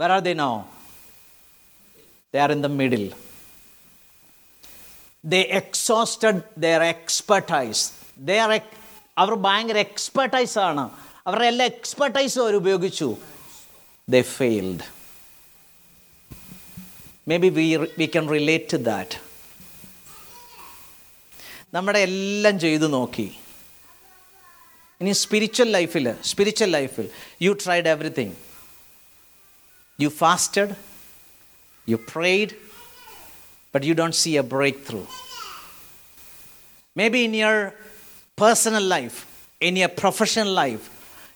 where 0.01 0.13
are 0.13 0.21
they 0.21 0.35
no 0.35 0.51
they 2.35 2.39
are 2.39 2.53
in 2.53 2.63
the 2.63 2.71
middle 2.81 3.13
they 5.25 5.41
exhausted 5.61 6.41
their 6.59 6.83
expertise 6.83 7.93
they 8.19 8.39
are 8.39 8.61
അവർ 9.19 9.35
ഭയങ്കര 9.35 9.79
എക്സ്പെർട്ടൈസാണ് 9.79 10.91
അവരുടെ 11.27 11.47
എല്ലാ 11.47 11.65
എക്സ്പെർട്ടൈസും 11.67 12.43
അവർ 12.45 12.55
ഉപയോഗിച്ചു. 12.57 13.17
They 14.09 14.23
failed 14.23 14.96
maybe 17.45 17.51
we 17.59 17.65
we 18.01 18.07
can 18.17 18.27
relate 18.37 18.69
to 18.73 18.79
that 18.91 19.17
നമ്മുടെ 21.77 22.03
എല്ലാം 22.09 22.57
ചെയ്തു 22.67 22.89
നോക്കി 22.99 23.29
ഇനി 25.01 25.15
സ്പിരിച്വൽ 25.25 25.71
ലൈഫിൽ 25.79 26.07
സ്പിരിച്വൽ 26.33 26.71
ലൈഫിൽ 26.79 27.09
you 27.47 27.53
tried 27.65 27.91
everything 27.95 28.37
you 29.99 30.11
fasted 30.23 30.73
you 31.89 31.99
prayed 32.15 32.55
but 33.75 33.85
you 33.85 33.95
don't 33.95 34.15
see 34.15 34.39
a 34.39 34.43
breakthrough. 34.43 35.05
Maybe 36.97 37.27
in 37.27 37.35
your 37.35 37.75
personal 38.39 38.83
life, 38.83 39.17
in 39.61 39.77
your 39.77 39.91
professional 39.91 40.51
life, 40.51 40.85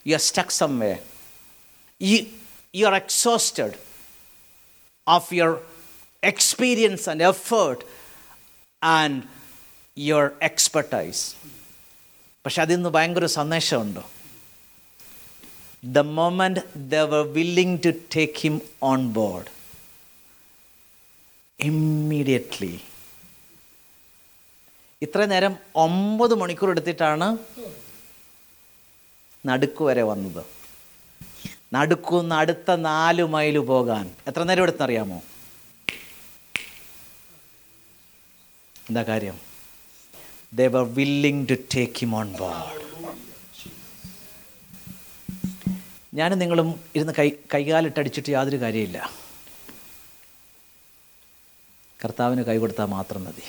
you 0.03 0.15
are 0.15 0.19
stuck 0.19 0.49
somewhere. 0.49 0.97
You, 2.01 2.25
you 2.73 2.87
are 2.87 2.95
exhausted 2.95 3.77
of 5.07 5.31
your 5.31 5.59
experience 6.23 7.07
and 7.07 7.21
effort 7.21 7.79
and 8.83 9.23
your 9.97 10.25
expertise. 10.49 11.35
പക്ഷെ 12.45 12.61
അതിൽ 12.61 12.75
നിന്ന് 12.75 12.89
ഭയങ്കര 12.89 13.25
സന്ദേശമുണ്ട്? 13.25 13.99
The 15.83 15.99
moment 15.99 16.61
they 16.75 16.95
were 16.95 17.33
willing 17.33 17.79
to 17.85 17.89
take 17.89 18.33
him 18.37 18.61
on 18.83 19.07
board 19.13 19.49
immediately 21.59 22.81
ഇത്ര 25.01 25.25
നേരം 25.25 25.55
ഒമ്പത് 25.75 26.35
മണിക്കൂർ 26.35 26.69
എടുത്തിട്ടാണ് 26.69 27.37
നടുക്ക് 29.45 29.83
വരെ 29.83 30.03
വന്നത്. 30.03 30.45
നടുക്കുന്ന് 31.73 32.35
അടുത്ത 32.35 32.75
നാല് 32.75 33.23
മൈൽ 33.23 33.57
പോകാൻ. 33.57 34.15
എത്ര 34.27 34.43
നേരം 34.43 34.63
എടുത്തെന്നറിയാമോ 34.63 35.21
എന്താ 38.91 39.03
കാര്യം? 39.09 39.35
They 40.59 40.67
were 40.67 40.85
willing 40.99 41.43
to 41.49 41.55
take 41.75 41.93
him 42.03 42.13
on 42.15 42.29
board 42.39 42.79
ഞാനും 46.19 46.39
നിങ്ങളും 46.39 46.69
ഇരുന്ന് 46.95 47.13
കൈ 47.19 47.25
കൈകാലിട്ടടിച്ചിട്ട് 47.53 48.31
യാതൊരു 48.31 48.57
കാര്യമില്ല. 48.63 48.97
കർത്താവിന് 52.03 52.41
കൈ 52.47 52.57
കൊടുത്താൽ 52.57 52.85
മാത്രം 52.85 53.21
മതി. 53.23 53.45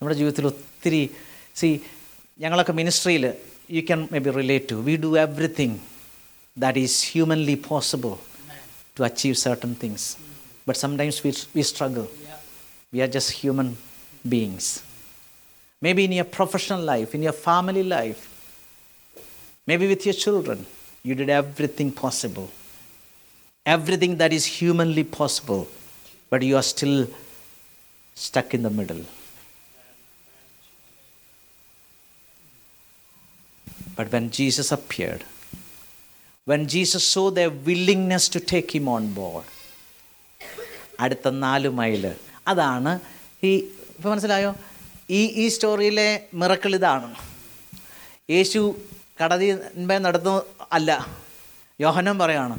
നമ്മുടെ 0.00 0.16
ജീവിതത്തിൽ 0.18 0.46
ഒത്തിരി 0.46 1.10
സി 1.60 1.68
ഞങ്ങളൊക്കെ 2.40 2.72
മിനിസ്ട്രിയിൽ 2.72 3.24
you 3.76 3.80
can 3.80 4.08
may 4.12 4.18
be 4.18 4.30
relate 4.40 4.70
to 4.70 4.74
we 4.74 4.96
do 4.96 5.10
everything 5.18 5.78
that 6.56 6.78
is 6.78 6.98
humanly 7.12 7.56
possible 7.68 8.12
to 9.00 9.04
achieve 9.04 9.38
certain 9.38 9.74
things. 9.74 10.18
But 10.66 10.76
sometimes 10.76 11.24
we, 11.24 11.32
we 11.54 11.62
struggle. 11.62 12.06
We 12.92 13.00
are 13.00 13.08
just 13.08 13.30
human 13.30 13.78
beings. 14.28 14.82
Maybe 15.80 16.04
in 16.04 16.12
your 16.12 16.26
professional 16.26 16.82
life, 16.82 17.14
in 17.14 17.22
your 17.22 17.32
family 17.32 17.82
life, 17.82 18.28
maybe 19.66 19.88
with 19.88 20.04
your 20.04 20.12
children, 20.12 20.66
you 21.02 21.14
did 21.14 21.30
everything 21.30 21.90
possible. 21.90 22.50
Everything 23.64 24.18
that 24.18 24.34
is 24.34 24.44
humanly 24.44 25.04
possible, 25.04 25.66
but 26.28 26.42
you 26.42 26.56
are 26.56 26.62
still 26.62 27.08
stuck 28.14 28.52
in 28.52 28.62
the 28.62 28.70
middle. 28.70 29.04
But 33.96 34.12
when 34.12 34.30
Jesus 34.30 34.70
appeared, 34.70 35.24
when 36.48 36.60
Jesus 36.72 37.08
saw 37.14 37.28
the 37.28 37.40
willingness 37.40 38.30
to 38.34 38.40
take 38.52 38.68
him 38.72 38.90
on 38.90 39.04
board, 39.14 39.46
അടുത്ത 41.00 41.28
നാല് 41.28 41.68
mile 41.68 42.14
അതാണ് 42.48 42.92
ഈ 43.44 43.52
ഇപ്പോൾ 43.96 44.08
മനസ്സിലായോ? 44.08 44.54
ഈ 45.10 45.20
ഈ 45.42 45.48
സ്റ്റോറിയിലെ 45.48 46.08
miracle 46.34 46.74
ഇതാണ്. 46.74 47.14
യേശു 48.30 48.76
കടതി 49.20 49.48
നടന്നു 50.06 50.42
അല്ല 50.72 50.90
യോഹനം 51.80 52.18
പറയാണ് 52.18 52.56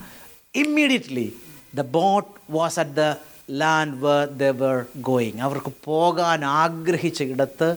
immediately 0.55 1.27
the 1.75 1.81
boat 1.81 2.29
was 2.49 2.79
at 2.79 2.91
the 2.91 3.15
land 3.51 3.97
where 4.05 4.25
the 4.41 4.43
were 4.63 4.85
going 4.95 5.41
അവർക്ക് 5.47 5.71
പോകാൻ 5.83 6.45
ആഗ്രഹിച്ച 6.45 7.21
ഇടത്ത് 7.21 7.69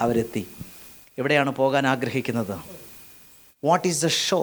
അവരെത്തി. 0.00 0.46
എവിടെയാണ് 1.18 1.50
പോകാൻ 1.50 1.86
ആഗ്രഹിക്കുന്നത്? 1.86 2.56
What 3.64 3.88
is 3.88 4.02
the 4.04 4.08
shore 4.08 4.42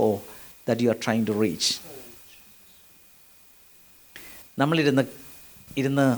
that 0.69 0.82
you 0.82 0.89
are 0.89 0.95
trying 1.06 1.27
to 1.27 1.32
reach 1.32 1.75
നമ്മളിരുന്ന് 4.60 5.01
ഇരുന്ന് 5.77 6.17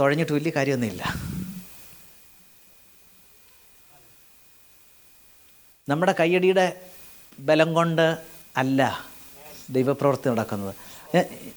തുഴഞ്ഞിട്ട് 0.00 0.32
വലിയ 0.32 0.52
കാര്യമൊന്നുമില്ല. 0.56 1.14
നമ്മുടെ 5.88 6.14
കയ്യടിയുടെ 6.20 6.80
ബലം 7.38 7.74
കൊണ്ട് 7.74 8.24
അല്ല 8.56 9.06
ദൈവപ്രവൃത്തി 9.70 10.28
നടക്കുന്നത്. 10.28 10.74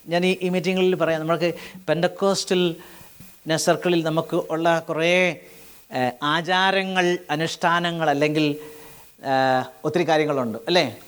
ഞാൻ- 0.08 0.26
ഈ 0.26 0.38
ഈ 0.41 0.50
മീറ്റിങ്ങുകളിൽ 0.50 0.95
പറയാം 0.95 1.19
നമ്മൾക്ക് 1.19 1.54
പെൻഡക്കോസ്റ്റൽ 1.88 2.76
സർക്കിളിൽ 3.56 4.04
നമുക്ക് 4.04 4.36
ഉള്ള 4.36 4.80
കുറേ 4.80 5.39
ആചാരങ്ങൾ 6.24 7.17
അനുഷ്ഠാനങ്ങൾ 7.30 8.10
അല്ലെങ്കിൽ 8.10 8.60
ഒത്തിരി 9.86 10.08
കാര്യങ്ങളുണ്ട് 10.08 10.58
അല്ലേ? 10.58 11.00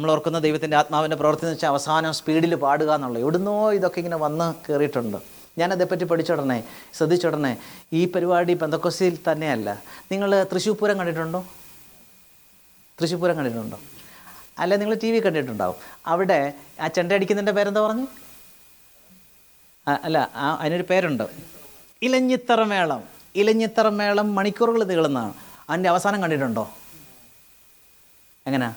നമ്മൾ 0.00 0.12
ഓർക്കുന്ന 0.12 0.38
ദൈവത്തിന്റെ 0.38 0.76
ആത്മാവിന്റെ 0.76 1.16
പ്രവൃത്തി 1.16 1.44
എന്ന് 1.44 1.54
വെച്ചാൽ 1.54 1.68
അവസാനം 1.68 2.12
സ്പീഡിൽ 2.14 2.54
പാടുക 2.54 2.94
എന്നുള്ളത്. 2.94 3.22
എവിടുന്നോ 3.22 3.72
ഇതൊക്കെ 3.72 3.98
ഇങ്ങനെ 3.98 4.16
വന്ന് 4.16 4.46
കയറിയിട്ടുണ്ട്. 4.68 5.18
ഞാനതേപ്പറ്റി 5.58 6.04
പഠിച്ചുടനെ 6.04 6.64
ശ്രദ്ധിച്ചുടനെ 6.94 7.58
ഈ 7.92 8.12
പരിപാടി 8.12 8.54
പെന്തക്കൊസിയിൽ 8.54 9.18
തന്നെയല്ല. 9.32 9.82
നിങ്ങൾ 10.12 10.44
തൃശ്ശൂർ 10.52 10.76
പൂരം 10.76 10.98
കണ്ടിട്ടുണ്ടോ? 10.98 11.46
തൃശ്ശൂർ 13.00 13.20
പൂരം 13.20 13.36
കണ്ടിട്ടുണ്ടോ? 13.36 13.78
അല്ല 14.58 14.76
നിങ്ങൾ 14.76 14.94
ടി 14.94 15.10
വി 15.10 15.18
കണ്ടിട്ടുണ്ടാവും. 15.18 15.76
അവിടെ 16.06 16.52
ആ 16.80 16.86
ചെണ്ട 16.86 17.12
അടിക്കുന്നതിന്റെ 17.12 17.52
പേരെന്താ 17.52 17.80
പറഞ്ഞു? 17.80 18.06
അല്ല 20.04 20.30
ആ 20.34 20.58
അതിനൊരു 20.60 20.86
പേരുണ്ട്. 20.90 21.24
ഇലഞ്ഞിത്തറ 22.02 22.62
മേളം 22.62 23.02
ഇലഞ്ഞിത്തറ 23.36 23.88
മേളം 23.88 24.34
മണിക്കൂറുകൾ 24.34 24.84
നീളുന്നതാണ് 24.84 25.34
അതിന്റെ 25.70 25.88
അവസാനം 25.88 26.22
കണ്ടിട്ടുണ്ടോ? 26.22 26.70
എങ്ങനെയാ 28.46 28.74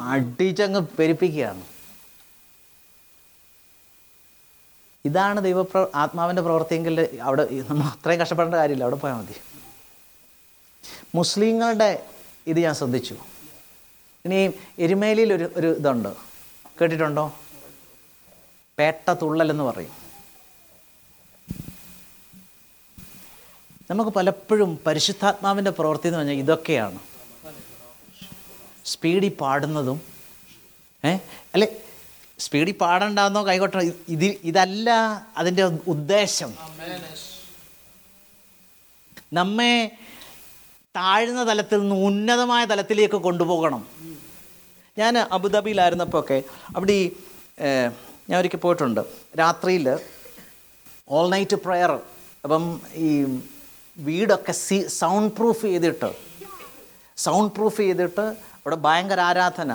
അടിച്ചങ്ങ് 0.00 0.80
പെരുപ്പിക്കുകയാണ്. 0.98 1.64
ഇതാണ് 5.04 5.40
ദൈവപ്ര 5.40 5.86
ആത്മാവിന്റെ 5.94 6.42
പ്രവൃത്തിയെങ്കിൽ 6.42 7.18
അവിടെ 7.22 7.48
നമ്മൾ 7.68 7.82
അത്രയും 7.82 8.20
കഷ്ടപ്പെടേണ്ട 8.20 8.54
കാര്യമില്ല 8.54 8.84
അവിടെ 8.84 8.96
പോയാൽ 8.96 9.16
മതി. 9.16 9.34
മുസ്ലിങ്ങളുടെ 11.14 12.06
ഇത് 12.46 12.60
ഞാൻ 12.60 12.74
ശ്രദ്ധിച്ചു. 12.74 13.16
ഇനി 14.24 14.52
എരുമേലിയിൽ 14.78 15.32
ഒരു 15.32 15.50
ഒരു 15.56 15.76
ഇതുണ്ട്. 15.76 16.08
കേട്ടിട്ടുണ്ടോ? 16.80 17.34
പേട്ട 18.78 19.10
തുള്ളൽ 19.10 19.50
എന്ന് 19.50 19.64
പറയും. 19.64 20.08
നമുക്ക് 23.90 24.10
പലപ്പോഴും 24.10 24.78
പരിശുദ്ധാത്മാവിന്റെ 24.86 25.70
പ്രവൃത്തി 25.70 26.06
എന്ന് 26.06 26.18
പറഞ്ഞാൽ 26.18 26.34
ഇതൊക്കെയാണ്. 26.34 26.98
സ്പീഡിൽ 28.92 29.28
പാടുന്നതും 29.40 29.98
ഏ? 31.04 31.12
അല്ലെ 31.54 31.68
സ്പീഡിൽ 32.38 32.72
പാടണ്ടെന്നോ 32.72 33.46
കൈകൊട്ട 33.46 33.76
ഇത് 34.08 34.24
ഇതല്ല 34.44 34.88
അതിന്റെ 35.36 35.62
ഉദ്ദേശം. 35.86 36.50
നമ്മെ 39.32 39.72
താഴ്ന്ന 40.94 41.44
തലത്തിൽ 41.44 41.80
നിന്ന് 41.80 41.96
ഉന്നതമായ 42.06 42.64
തലത്തിലേക്ക് 42.64 43.16
കൊണ്ടുപോകണം. 43.16 43.82
ഞാൻ 44.96 45.18
അബുദാബിയിലായിരുന്നപ്പോൾ 45.32 46.18
ഒക്കെ 46.18 46.38
അവിടെ 46.76 46.92
ഈ 46.92 47.04
ഞാൻ 48.30 48.38
ഒരിക്കൽ 48.38 48.56
പോയിട്ടുണ്ട്. 48.58 49.02
രാത്രിയിൽ 49.38 49.86
ഓൾ 51.10 51.30
നൈറ്റ് 51.30 51.56
പ്രെയർ 51.56 51.92
അപ്പം 52.44 52.64
ഈ 52.96 53.10
വീടൊക്കെ 53.96 54.52
സി 54.58 54.88
സൗണ്ട് 54.98 55.36
പ്രൂഫ് 55.36 55.62
ചെയ്തിട്ട് 55.62 56.10
സൗണ്ട് 57.18 57.54
പ്രൂഫ് 57.54 57.76
ചെയ്തിട്ട് 57.76 58.24
അവിടെ 58.68 58.80
ഭയങ്കര 58.86 59.20
ആരാധന. 59.20 59.72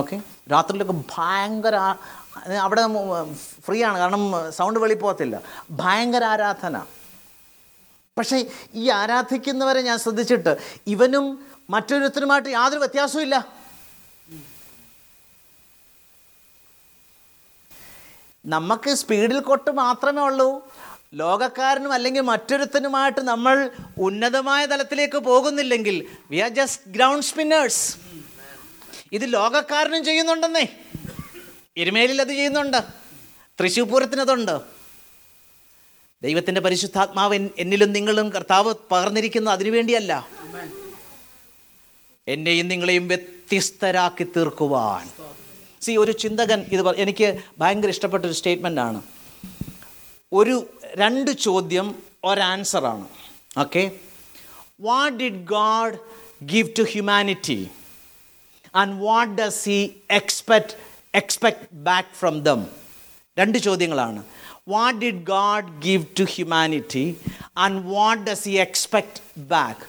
ഓക്കെ 0.00 0.16
രാത്രിയിലൊക്കെ 0.52 0.94
ഭയങ്കര 1.16 1.76
അവിടെ 2.66 2.82
ഫ്രീ 3.66 3.78
ആണ്. 3.88 3.96
കാരണം 3.98 4.22
സൗണ്ട് 4.50 4.78
വെളി 4.80 4.94
പോകത്തില്ല. 4.94 5.36
ഭയങ്കര 5.70 6.24
ആരാധന. 6.34 6.76
പക്ഷേ 8.18 8.38
ഈ 8.74 8.84
ആരാധിക്കുന്നവരെ 9.00 9.80
ഞാൻ 9.88 9.98
ശ്രദ്ധിച്ചിട്ട് 9.98 10.52
ഇവനും 10.86 11.26
മറ്റൊരുത്തരുമായിട്ട് 11.70 12.48
യാതൊരു 12.48 12.78
വ്യത്യാസവും 12.78 13.22
ഇല്ല. 13.22 13.36
നമുക്ക് 18.46 18.90
സ്പീഡിൽ 19.02 19.38
കൊട്ട് 19.40 19.70
മാത്രമേ 19.70 20.22
ഉള്ളൂ. 20.22 20.48
ലോകക്കാരനും 21.14 21.92
അല്ലെങ്കിൽ 21.92 22.20
മറ്റൊരുത്തനുമായിട്ട് 22.20 23.20
നമ്മൾ 23.20 23.70
ഉന്നതമായ 23.98 24.66
തലത്തിലേക്ക് 24.66 25.18
പോകുന്നില്ലെങ്കിൽ 25.18 26.06
we 26.30 26.36
are 26.36 26.48
just 26.48 26.92
ground 26.92 27.26
spinners 27.26 27.96
ഇത് 29.12 29.32
ലോകക്കാരനും 29.32 30.04
ചെയ്യുന്നുണ്ടെന്നേ. 30.04 30.66
എരുമേലിൽ 31.76 32.20
അത് 32.20 32.28
ചെയ്യുന്നുണ്ട്. 32.28 32.76
തൃശ്ശൂർ 33.60 33.88
പൂരത്തിനതുണ്ട് 33.88 34.60
ദൈവത്തിന്റെ 36.22 36.60
പരിശുദ്ധാത്മാവ് 36.60 37.48
എന്നിലും 37.58 37.92
നിങ്ങളും 37.92 38.32
കർത്താവ് 38.32 38.74
പകർന്നിരിക്കുന്നത് 38.90 39.54
അതിനുവേണ്ടിയല്ല 39.54 40.28
എന്നെയും 42.28 42.68
നിങ്ങളെയും 42.68 43.08
വ്യത്യസ്തരാക്കി 43.08 44.26
തീർക്കുവാൻ. 44.36 45.10
സി 45.80 45.92
ഒരു 45.92 46.12
ചിന്തകൻ 46.12 46.60
ഇത് 46.72 46.96
എനിക്ക് 46.96 47.38
ഭയങ്കര 47.58 47.88
ഇഷ്ടപ്പെട്ട 47.88 48.24
ഒരു 48.24 48.32
സ്റ്റേറ്റ്മെന്റ് 48.32 48.80
ആണ്. 48.80 49.02
ഒരു 50.32 50.74
രണ്ട് 50.96 51.30
ചോദ്യം 51.30 52.02
ഒരാൻസറാണ്. 52.24 53.08
Okay 53.58 53.90
what 54.80 55.16
did 55.16 55.44
God 55.44 55.98
give 56.44 56.68
to 56.78 56.82
humanity 56.82 57.68
and 58.74 59.04
what 59.04 59.34
does 59.34 59.64
he 59.68 60.00
expect 60.10 60.76
expect 61.14 61.74
back 61.74 62.08
from 62.14 62.40
them 62.40 62.66
രണ്ട് 63.38 63.58
ചോദ്യങ്ങളാണ്. 63.58 64.24
What 64.68 65.00
did 65.00 65.26
God 65.26 65.82
give 65.82 66.06
to 66.20 66.24
humanity 66.24 67.16
and 67.58 67.94
what 67.94 68.24
does 68.24 68.44
he 68.44 68.50
expect 68.50 69.40
back 69.40 69.80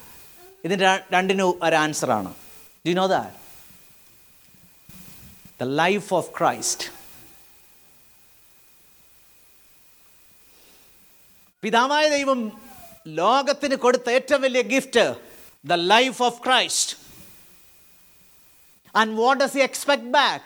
ഇതിന് 0.65 0.81
ര- 0.81 1.03
രണ്ടിനും 1.13 1.59
ഒരു 1.63 1.75
ആൻസറാണ്. 1.75 2.33
Do 2.87 2.91
know 2.91 3.07
that 3.07 3.45
the 5.63 5.63
life 5.63 6.13
of 6.13 6.29
Christ 6.39 7.04
പിതാവായ 11.65 12.09
ദൈവം 12.09 12.61
ലോകത്തിന് 13.07 13.75
കൊടുത്ത 13.75 14.09
ഏറ്റവും 14.09 14.41
വലിയ 14.41 14.61
gift 14.61 15.15
the 15.65 15.73
life 15.73 16.23
of 16.23 16.43
Christ 16.43 16.97
and 18.95 19.21
what 19.21 19.43
does 19.43 19.53
he 19.53 19.59
expect 19.59 20.03
back 20.03 20.43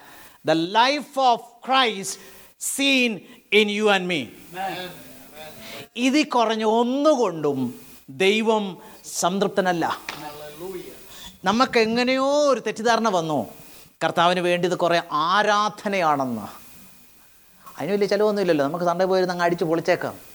the 0.47 0.51
life 0.51 1.19
of 1.19 1.67
Christ 1.67 2.21
seen 2.59 3.19
in 3.53 3.69
you 3.69 3.91
and 3.91 4.07
me 4.07 4.25
ഇതിൽ 5.95 6.23
കുറഞ്ഞ 6.23 6.63
ഒന്നുകൊണ്ടും 6.63 7.81
ദൈവം 8.09 8.77
സംതൃപ്തനല്ല. 9.05 10.01
നമുക്ക് 11.45 11.79
എങ്ങനെയോ 11.79 12.29
ഒരു 12.31 12.59
തെറ്റിദ്ധാരണ 12.59 13.09
വന്നു. 13.09 13.53
കർത്താവിന് 14.03 14.39
വേണ്ടിയത് 14.39 14.77
കുറേ 14.77 15.01
ആരാധനയാണെന്ന്. 15.11 16.47
അതിന് 17.79 17.91
വലിയ 17.91 18.07
ചിലവൊന്നുമില്ലല്ലോ. 18.07 18.65
നമുക്ക് 18.65 18.85
സൺഡേ 18.85 19.05
പോയിരുന്ന് 19.05 19.33
അങ്ങ് 19.33 19.45
അടിച്ച് 19.45 19.65
പൊളിച്ചേക്കാം. 19.65 20.28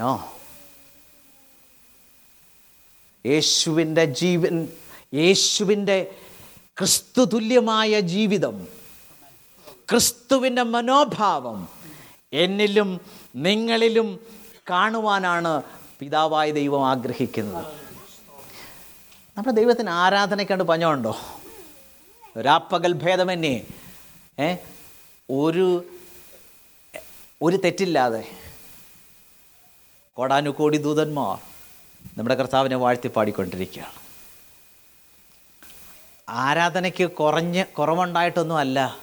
ഓ 0.00 0.16
യേശുവിന്റെ 3.26 4.04
ജീവൻ 4.04 4.68
യേശുവിന്റെ 5.14 6.14
ക്രിസ്തു 6.78 7.24
തുല്യമായ 7.24 8.00
ജീവിതം 8.00 8.68
ക്രിസ്തുവിന്റെ 9.90 10.62
മനോഭാവം 10.62 11.68
എന്നിലും 12.32 13.00
നിങ്ങളിലും 13.36 14.20
കാണുവാനാണ് 14.70 15.62
പിതാവായ 16.00 16.50
ദൈവം 16.50 16.88
ആഗ്രഹിക്കുന്നത്. 16.88 17.64
നമ്മുടെ 19.36 19.56
ദൈവത്തിന് 19.56 19.90
ആരാധനയ്ക്കാണ്ട് 19.90 20.64
പഞ്ഞമുണ്ടോ? 20.64 21.16
രാപ്പകൽ 22.40 22.92
ഭേദമന്യേ 22.92 23.66
ഏ? 24.40 24.56
ഒരു 25.30 25.84
ഒരു 27.42 27.56
തെറ്റില്ലാതെ 27.56 28.24
കോടാനുകോടി 30.16 30.76
ദൂതന്മാർ 30.76 31.38
നമ്മുടെ 32.18 32.34
കർത്താവിനെ 32.34 32.76
വാഴ്ത്തി 32.76 33.08
പാടിക്കൊണ്ടിരിക്കുകയാണ് 33.08 33.92
ആരാധനയ്ക്ക് 36.28 37.10
കുറഞ്ഞ് 37.10 37.64
കുറവുണ്ടായിട്ടൊന്നും 37.64 38.58
അല്ല 38.58 38.98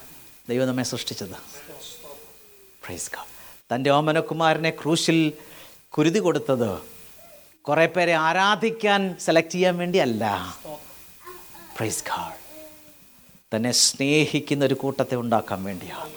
ദൈവം 0.49 0.67
നമ്മെ 0.67 0.83
സൃഷ്ടിച്ചത്. 0.83 1.35
തന്റെ 3.73 3.89
ഓമനകുമാരനെ 3.89 4.69
ക്രൂശിൽ 4.69 5.33
കുരുതി 5.89 6.19
കൊടുത്തത് 6.19 6.81
കുറേ 7.61 7.85
പേരെ 7.85 8.13
ആരാധിക്കാൻ 8.13 9.15
സെലക്ട് 9.19 9.49
ചെയ്യാൻ 9.49 9.77
വേണ്ടിയല്ല. 9.77 10.55
പ്രൈസ് 11.77 12.03
കാൾ 12.03 12.33
തന്നെ 13.55 13.71
സ്നേഹിക്കുന്ന 13.71 14.65
ഒരു 14.65 14.73
കൂട്ടത്തെ 14.73 15.15
ഉണ്ടാക്കാൻ 15.15 15.63
വേണ്ടിയാണ്. 15.63 16.13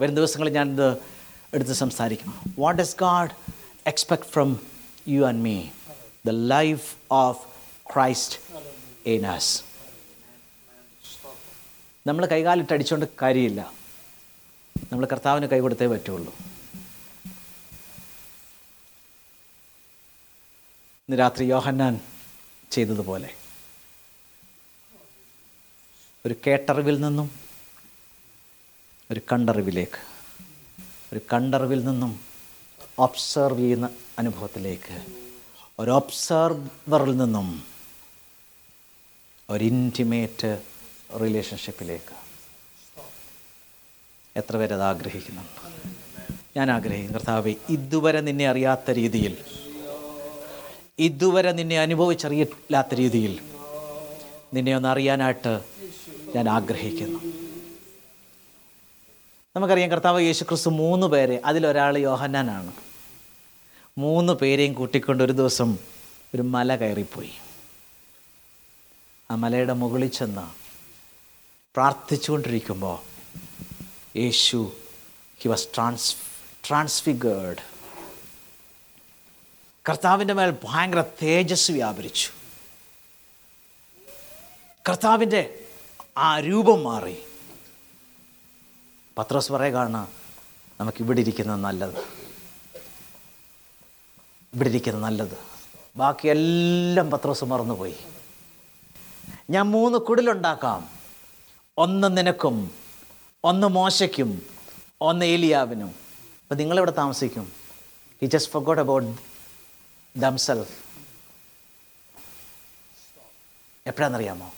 വരും 0.00 0.14
ദിവസങ്ങളിൽ 0.14 0.52
ഞാനിത് 0.52 0.96
എടുത്ത് 1.54 1.72
സംസാരിക്കും. 1.72 2.54
What 2.58 2.82
is 2.82 2.96
God 3.00 3.55
expect 3.86 4.24
from 4.34 4.50
you 5.08 5.28
and 5.28 5.46
me 5.46 5.70
the 6.26 6.32
life 6.32 6.96
of 7.10 7.36
Christ 7.92 8.32
in 9.06 9.24
us. 9.36 9.62
നമ്മൾ 12.06 12.26
കൈകാലിട്ട് 12.26 12.72
അടിച്ചുകൊണ്ട് 12.72 13.06
കാര്യമില്ല. 13.22 13.72
നമ്മൾ 14.92 15.06
കർത്താവിന് 15.06 15.46
കൈ 15.46 15.60
കൊടുത്തേ 15.60 15.86
പറ്റുള്ളൂ. 15.86 16.34
ഇന്ന് 21.08 21.18
രാത്രി 21.18 21.44
യോഹന്നാൻ 21.44 22.00
ചെയ്തതുപോലെ. 22.70 23.34
ഒരു 26.26 26.34
കേട്ടറിവിൽ 26.46 27.00
നിന്നും 27.00 27.30
ഒരു 29.10 29.20
കണ്ടറിവിലേക്ക്. 29.32 30.00
ഒരു 31.12 31.20
കണ്ടറിവിൽ 31.32 31.84
നിന്നും 31.84 32.25
ഒബ്സർവ് 32.98 33.58
ചെയ്യുന്ന 33.58 33.90
അനുഭവത്തിലേക്ക്. 34.18 35.04
ഒരു 35.78 35.90
ഒബ്സർവറിൽ 35.90 37.16
നിന്നും 37.16 37.62
ഒരു 39.50 39.64
ഇന്റിമേറ്റ് 39.64 40.62
റിലേഷൻഷിപ്പിലേക്ക് 41.20 42.14
എത്ര 44.36 44.56
പേരത് 44.56 44.82
ആഗ്രഹിക്കുന്നുണ്ട്? 44.82 45.60
ഞാൻ 46.56 46.70
ആഗ്രഹിക്കും 46.70 47.14
കർത്താവ് 47.14 47.54
ഇതുവരെ 47.68 48.20
നിന്നെ 48.20 48.48
അറിയാത്ത 48.48 48.90
രീതിയിൽ 48.90 49.36
ഇതുവരെ 50.98 51.52
നിന്നെ 51.52 51.78
അനുഭവിച്ചറിയില്ലാത്ത 51.78 52.94
രീതിയിൽ 52.94 53.40
നിന്നെ 54.54 54.76
ഒന്ന് 54.76 54.88
അറിയാനായിട്ട് 54.88 55.60
ഞാൻ 56.34 56.48
ആഗ്രഹിക്കുന്നു. 56.48 57.18
നമുക്കറിയാം 59.56 59.90
കർത്താവ് 59.90 60.22
യേശുക്രിസ്തു 60.22 60.68
മൂന്ന് 60.68 61.06
പേരെ 61.06 61.40
അതിലൊരാൾ 61.44 61.98
യോഹന്നാനാണ്. 61.98 62.85
മൂന്ന് 63.98 64.32
പേരെയും 64.32 64.72
കൂട്ടിക്കൊണ്ട് 64.72 65.24
ഒരു 65.24 65.32
ദിവസം 65.32 65.78
ഒരു 66.34 66.42
മല 66.42 66.76
കയറിപ്പോയി. 66.76 67.32
ആ 69.30 69.34
മലയുടെ 69.34 69.72
മുകളിൽ 69.72 70.08
ചെന്ന് 70.08 70.48
പ്രാർത്ഥിച്ചുകൊണ്ടിരിക്കുമ്പോൾ 71.74 72.98
Yeshu 74.18 74.72
he 75.42 75.48
was 75.48 75.68
trans 75.74 76.16
transfigured 76.68 77.62
കർത്താവിന്റെ 79.88 80.34
മേൽ 80.34 80.54
ഭയങ്കര 80.64 81.04
തേജസ് 81.22 81.72
വ്യാപരിച്ചു. 81.72 82.28
കർത്താവിന്റെ 84.88 85.64
ആ 86.18 86.40
രൂപം 86.40 86.84
മാറി. 86.84 87.16
പത്രോസ് 89.18 89.52
പറയുകയാണ് 89.52 90.06
നമുക്കിവിടെ 90.80 91.20
ഇരിക്കുന്നത് 91.20 91.60
നല്ലത്. 91.60 92.15
ഇവിടെ 94.56 94.90
നല്ലത്. 94.90 95.38
ബാക്കിയെല്ലാം 95.96 97.10
പത്രോസ് 97.10 97.44
മറന്നുപോയി. 97.44 97.96
ഞാൻ 99.50 99.70
മൂന്ന് 99.70 99.98
കുടിലുണ്ടാക്കാം. 99.98 100.88
ഒന്ന് 101.78 102.16
നിനക്കും 102.16 102.70
ഒന്ന് 103.44 103.66
മോശയ്ക്കും 103.66 104.42
ഒന്ന് 105.00 105.24
ഏലിയാവിനും. 105.24 105.86
അപ്പം 106.42 106.56
നിങ്ങളിവിടെ 106.56 106.90
താമസിക്കും? 106.90 107.52
He 108.22 108.26
just 108.26 108.52
forgot 108.52 108.82
about 108.82 109.20
themself 110.16 110.78
എപ്പോഴാണെന്നറിയാമോ 113.86 114.52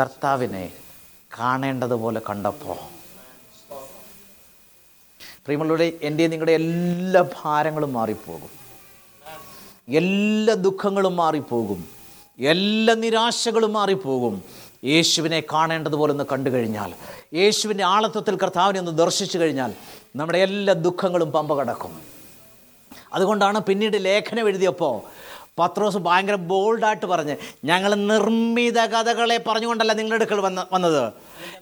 കർത്താവിനെ 0.00 0.72
കാണേണ്ടതുപോലെ 1.38 2.20
കണ്ടപ്പോൾ 2.30 2.76
പ്രിയമുള്ളവരുടെ 5.44 5.92
എന്റെ 6.02 6.26
നിങ്ങളുടെ 6.26 6.52
എല്ലാ 6.52 7.24
ഭാരങ്ങളും 7.42 7.92
മാറിപ്പോകും. 7.92 8.59
എല്ലാ 9.88 10.54
ദുഃഖങ്ങളും 10.54 11.16
മാറിപ്പോകും. 11.16 11.88
എല്ലാ 12.40 12.94
നിരാശകളും 12.94 13.72
മാറിപ്പോകും. 13.72 14.42
യേശുവിനെ 14.84 15.42
കാണേണ്ടതുപോലെ 15.52 16.12
ഒന്ന് 16.12 16.24
കണ്ടു 16.32 16.50
കഴിഞ്ഞാൽ 16.50 16.94
യേശുവിന്റെ 17.34 17.84
ആളത്വത്തിൽ 17.84 18.36
കർത്താവിനെ 18.36 18.78
ഒന്ന് 18.78 18.98
ദർശിച്ചു 18.98 19.38
കഴിഞ്ഞാൽ 19.38 19.72
നമ്മുടെ 20.16 20.38
എല്ലാ 20.38 20.74
ദുഃഖങ്ങളും 20.74 21.32
പമ്പ 21.32 21.54
കടക്കും. 21.54 22.00
അതുകൊണ്ടാണ് 23.14 23.60
പിന്നീട് 23.60 24.04
ലേഖനം 24.04 24.48
എഴുതിയപ്പോൾ 24.48 25.00
പത്രോസ് 25.58 25.96
ഭയങ്കര 25.96 26.34
ബോൾഡായിട്ട് 26.34 27.06
പറഞ്ഞ് 27.06 27.36
ഞങ്ങൾ 27.64 27.94
നിർമ്മിത 27.94 28.78
കഥകളെ 28.80 29.40
പറഞ്ഞുകൊണ്ടല്ല 29.48 29.92
നിങ്ങളുടെ 29.92 30.24
അടുക്കൽ 30.24 30.40
വന്ന 30.40 30.66
വന്നത്. 30.72 31.12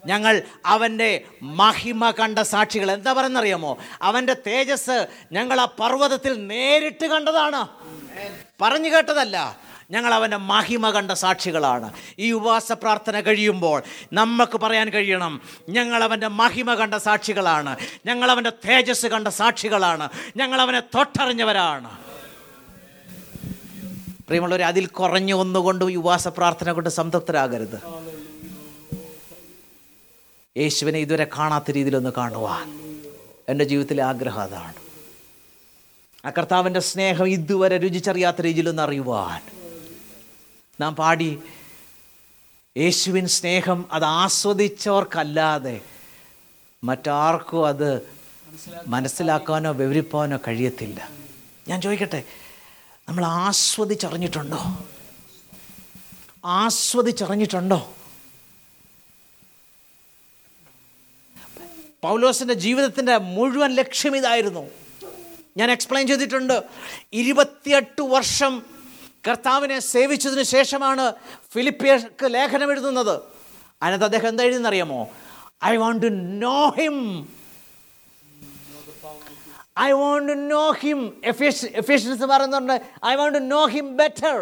ഞങ്ങൾ 0.07 0.43
അവന്റെ 0.67 1.25
മഹിമ 1.43 2.11
കണ്ട 2.11 2.39
സാക്ഷികൾ. 2.39 2.91
എന്താ 2.91 3.13
പറയുന്നറിയാമോ? 3.13 3.79
അവന്റെ 4.03 4.37
തേജസ് 4.47 5.07
ഞങ്ങൾ 5.33 5.61
ആ 5.61 5.65
പർവതത്തിൽ 5.65 6.47
നേരിട്ട് 6.47 7.07
കണ്ടതാണ്. 7.07 7.69
പറഞ്ഞു 8.61 8.89
കേട്ടതല്ല 8.89 9.57
ഞങ്ങൾ 9.91 10.15
അവന്റെ 10.15 10.37
മഹിമ 10.37 10.91
കണ്ട 10.91 11.13
സാക്ഷികളാണ്. 11.13 11.93
ഈ 12.19 12.33
ഉപവാസ 12.33 12.73
പ്രാർത്ഥന 12.73 13.21
കഴിയുമ്പോൾ 13.21 13.83
നമുക്ക് 14.13 14.59
പറയാൻ 14.59 14.89
കഴിയണം 14.89 15.41
ഞങ്ങൾ 15.69 16.05
അവന്റെ 16.05 16.29
മഹിമ 16.29 16.75
കണ്ട 16.75 16.95
സാക്ഷികളാണ്. 16.95 17.77
ഞങ്ങൾ 18.07 18.31
അവന്റെ 18.31 18.51
തേജസ് 18.51 19.07
കണ്ട 19.07 19.29
സാക്ഷികളാണ്. 19.29 20.09
ഞങ്ങൾ 20.37 20.61
അവനെ 20.61 20.81
തൊട്ടറിഞ്ഞവരാണ്. 20.81 21.99
പ്രിയമുള്ളവർ 24.27 24.63
അതിൽ 24.63 24.87
കുറഞ്ഞ 24.87 25.33
ഒന്നുകൊണ്ടും 25.33 25.99
ഉപവാസ 25.99 26.29
പ്രാർത്ഥന 26.29 26.73
കൊണ്ട് 26.73 26.91
സംതൃപ്തരാകരുത്. 26.91 27.79
യേശുവിനെ 30.59 30.99
ഇതുവരെ 30.99 31.27
കാണാത്ത 31.39 31.71
രീതിയിലൊന്ന് 31.71 32.11
കാണുവാൻ. 32.17 32.67
എന്റെ 33.49 33.65
ജീവിതത്തിലെ 33.65 34.03
ആഗ്രഹം 34.03 34.41
അതാണ്. 34.41 34.88
ആ 36.25 36.31
കർത്താവിന്റെ 36.31 36.81
സ്നേഹം 36.81 37.29
ഇതുവരെ 37.29 37.79
രുചിച്ചറിയാത്ത 37.79 38.41
രീതിയിലൊന്ന് 38.41 38.83
അറിയുവാൻ. 38.83 39.43
നാം 40.81 40.97
പാടി 40.97 41.39
യേശുവിൻ 42.77 43.27
സ്നേഹം 43.27 43.89
അത് 43.93 44.05
ആസ്വദിച്ചവർക്കല്ലാതെ 44.05 45.81
മറ്റാർക്കും 46.85 47.67
അത് 47.67 48.09
മനസ്സിലാക്കാനോ 48.87 49.73
വിവരിപ്പാനോ 49.73 50.39
കഴിയത്തില്ല. 50.49 51.11
ഞാൻ 51.69 51.81
ചോദിക്കട്ടെ 51.81 52.25
നമ്മൾ 53.09 53.27
ആസ്വദിച്ചറിഞ്ഞിട്ടുണ്ടോ? 53.27 54.87
ആസ്വദിച്ചറിഞ്ഞിട്ടുണ്ടോ? 56.45 57.93
പൗലോസിന്റെ 62.03 62.55
ജീവിതത്തിന്റെ 62.55 63.19
മുഴുവൻ 63.19 63.75
ലക്ഷ്യം 63.75 64.17
ഇതായിരുന്നു. 64.17 64.71
ഞാൻ 65.59 65.71
എക്സ്പ്ലെയിൻ 65.71 66.07
ചെയ്തിട്ടുണ്ട്. 66.07 66.57
ഇരുപത്തിയെട്ട് 67.13 68.03
വർഷം 68.15 68.53
കർത്താവിനെ 69.29 69.79
സേവിച്ചതിന് 69.93 70.43
ശേഷമാണ് 70.55 71.05
ഫിലിപ്പിയർക്ക് 71.53 72.27
ലേഖനം 72.37 72.71
എഴുതുന്നത്. 72.73 73.15
അതിനകത്ത് 73.83 74.05
അദ്ദേഹം 74.05 74.29
എന്താ 74.29 74.45
എഴുതുന്നറിയാമോ 74.45 75.01
I 75.65 75.77
want 75.77 76.07
to 76.07 76.11
know 76.47 76.59
him 76.79 76.97
I 79.81 79.91
want 79.93 80.33
to 80.33 80.39
know 80.53 80.73
him 80.73 81.01
Ephesians 81.81 82.25
പറയുന്നുണ്ട് 82.25 82.73
I 83.07 83.15
want 83.15 83.39
to 83.39 83.43
know 83.49 83.67
him 83.67 83.97
better 83.97 84.37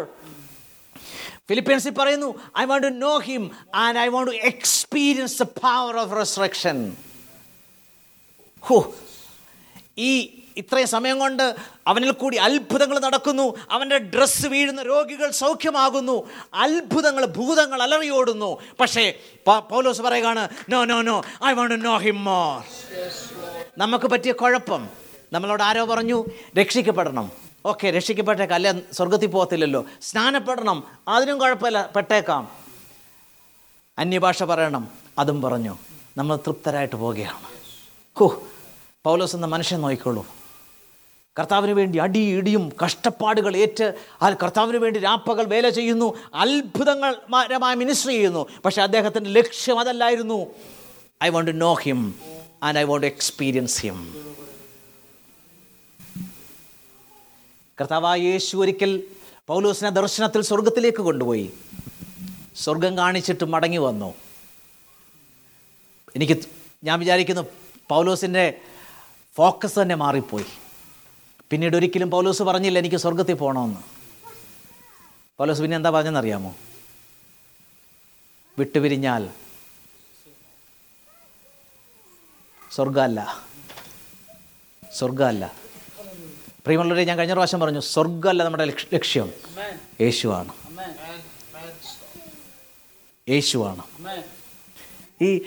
ഫിലിപ്പീൻസിൽ 1.49 1.93
പറയുന്നു 1.93 2.29
I 2.57 2.65
want 2.65 2.87
to 2.87 2.93
know 2.99 3.19
him 3.19 3.43
and 3.75 3.99
I 3.99 4.07
want 4.07 4.31
to 4.31 4.37
experience 4.47 5.37
the 5.37 5.47
power 5.61 5.97
of 5.97 6.15
resurrection 6.17 6.77
ഹോ. 8.63 8.77
ഈ 9.97 10.11
ഇത്രയും 10.57 10.87
സമയം 10.87 11.19
കൊണ്ട് 11.19 11.55
അവനിൽ 11.87 12.11
കൂടി 12.11 12.37
അത്ഭുതങ്ങൾ 12.37 12.99
നടക്കുന്നു. 12.99 13.55
അവന്റെ 13.71 13.97
ഡ്രസ്സ് 13.97 14.47
വീഴുന്ന 14.47 14.81
രോഗികൾ 14.81 15.31
സൗഖ്യമാകുന്നു. 15.31 16.29
അത്ഭുതങ്ങൾ 16.53 17.25
ഭൂതങ്ങൾ 17.25 17.83
അലറിയോടുന്നു. 17.83 18.57
പക്ഷേ 18.79 19.13
പൗലോസ് 19.45 20.01
പറയുകയാണ് 20.01 20.49
no 20.69 20.85
no 20.85 21.01
no 21.01 21.23
I 21.45 21.53
want 21.53 21.85
know 21.85 21.97
him 21.97 22.23
more 22.23 22.63
നമുക്ക് 23.77 24.05
പറ്റിയ 24.05 24.31
കുഴപ്പം. 24.31 24.89
നമ്മളോട് 25.33 25.63
ആരോ 25.63 25.85
പറഞ്ഞു 25.85 26.25
രക്ഷിക്കപ്പെടണം. 26.59 27.31
ഓക്കെ 27.65 27.87
രക്ഷിക്കപ്പെട്ടേക്കാം. 27.87 28.55
അല്ലെ 28.55 28.81
സ്വർഗത്തിൽ 28.93 29.27
പോകത്തില്ലല്ലോ. 29.27 29.85
സ്നാനപ്പെടണം. 30.01 30.83
അതിനും 31.07 31.39
കുഴപ്പമില്ല 31.39 31.89
പെട്ടേക്കാം. 31.95 32.51
അന്യഭാഷ 33.97 34.43
പറയണം. 34.43 34.87
അതും 35.19 35.41
പറഞ്ഞു. 35.41 35.77
നമ്മൾ 36.17 36.35
തൃപ്തരായിട്ട് 36.35 36.95
പോവുകയാണ്. 36.95 37.39
ഹോ 38.19 38.43
പൗലോസ് 39.03 39.35
എന്ന 39.35 39.45
മനുഷ്യൻ 39.45 39.81
നോക്കിക്കോളൂ. 39.81 40.25
കർത്താവിന് 41.39 41.71
വേണ്ടി 41.71 41.97
അടി 41.99 42.19
ഇടിയും 42.19 42.71
കഷ്ടപ്പാടുകൾ 42.85 43.57
ഏറ്റ് 43.57 43.93
ആ 44.21 44.29
കർത്താവിന് 44.29 44.77
വേണ്ടി 44.77 44.99
രാപ്പകൾ 44.99 45.43
വേല 45.43 45.69
ചെയ്യുന്നു 45.69 46.13
അത്ഭുതങ്ങളമായ 46.33 47.75
മിനിസ്റ്റർ 47.75 48.09
ചെയ്യുന്നു. 48.09 48.47
പക്ഷേ 48.65 48.81
അദ്ദേഹത്തിന്റെ 48.81 49.29
ലക്ഷ്യം 49.29 49.79
അതല്ലായിരുന്നു. 49.79 50.47
I 51.23 51.29
want 51.29 51.51
to 51.51 51.55
know 51.55 51.73
him 51.73 52.15
and 52.63 52.79
I 52.79 52.83
want 52.83 53.07
experience 53.07 53.81
him 53.81 53.97
കർത്താവായ 57.81 58.19
യേശു 58.19 58.57
ഒരിക്കൽ 58.57 59.03
പൗലോസിനെ 59.47 59.89
ദർശനത്തിൽ 59.89 60.41
സ്വർഗത്തിലേക്ക് 60.41 60.97
കൊണ്ടുപോയി. 60.97 61.53
സ്വർഗം 62.55 62.97
കാണിച്ചിട്ട് 62.97 63.45
മടങ്ങി 63.45 63.77
വന്നു. 63.77 64.13
എനിക്ക് 66.15 66.37
ഞാൻ 66.83 66.99
വിചാരിക്കുന്നു 66.99 67.41
പൗലോസിന്റെ 67.89 68.57
ഫോക്കസ് 69.35 69.79
തന്നെ 69.79 69.95
മാറിപ്പോയി. 69.95 70.45
പിന്നീട് 71.49 71.75
ഒരിക്കലും 71.75 72.11
പൗലോസ് 72.11 72.43
പറഞ്ഞില്ല 72.43 72.79
എനിക്ക് 72.79 72.95
സ്വർഗത്തിൽ 72.95 73.33
പോകണമെന്ന്. 73.33 73.79
പൗലോസ് 75.37 75.61
പിന്നെ 75.61 75.77
എന്താ 75.77 75.89
പറഞ്ഞെന്നറിയാമോ? 75.89 76.55
വിട്ടുപിരിഞ്ഞാൽ 78.59 79.29
സ്വർഗമല്ല. 82.71 83.45
സ്വർഗമല്ല. 84.93 85.53
പ്രിയമുള്ളവരെ 86.65 87.05
ഞാൻ 87.05 87.17
കഴിഞ്ഞ 87.17 87.33
പ്രാവശ്യം 87.33 87.59
പറഞ്ഞു 87.59 87.79
സ്വർഗമല്ല 87.79 88.43
നമ്മുടെ 88.43 88.65
ലക്ഷ- 88.65 88.87
ലക്ഷ്യം. 88.93 89.33
യേശുവാണ്. 90.01 90.53
യേശുവാണ്. 93.29 93.83
ഈ 95.23 95.45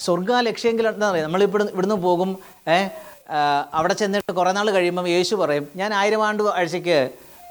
സ്വർഗ 0.00 0.32
ലക്ഷ്യമെങ്കിൽ 0.32 0.88
എന്താ 0.88 1.10
പറയുക? 1.10 1.24
നമ്മൾ 1.24 1.42
ഇവിടുന്ന് 1.42 1.94
പോകും 1.94 2.38
ഏ 2.68 2.88
ആ, 2.88 2.88
അവിടെ 3.78 3.94
ചെന്നിട്ട് 4.00 4.32
കുറേ 4.38 4.52
നാൾ 4.58 4.70
കഴിയുമ്പം 4.76 5.06
യേശു 5.08 5.34
പറയും 5.42 5.64
ഞാൻ 5.80 5.90
ആയിരം 5.94 6.22
ആണ്ട് 6.26 6.42
ആഴ്ചയ്ക്ക് 6.58 6.98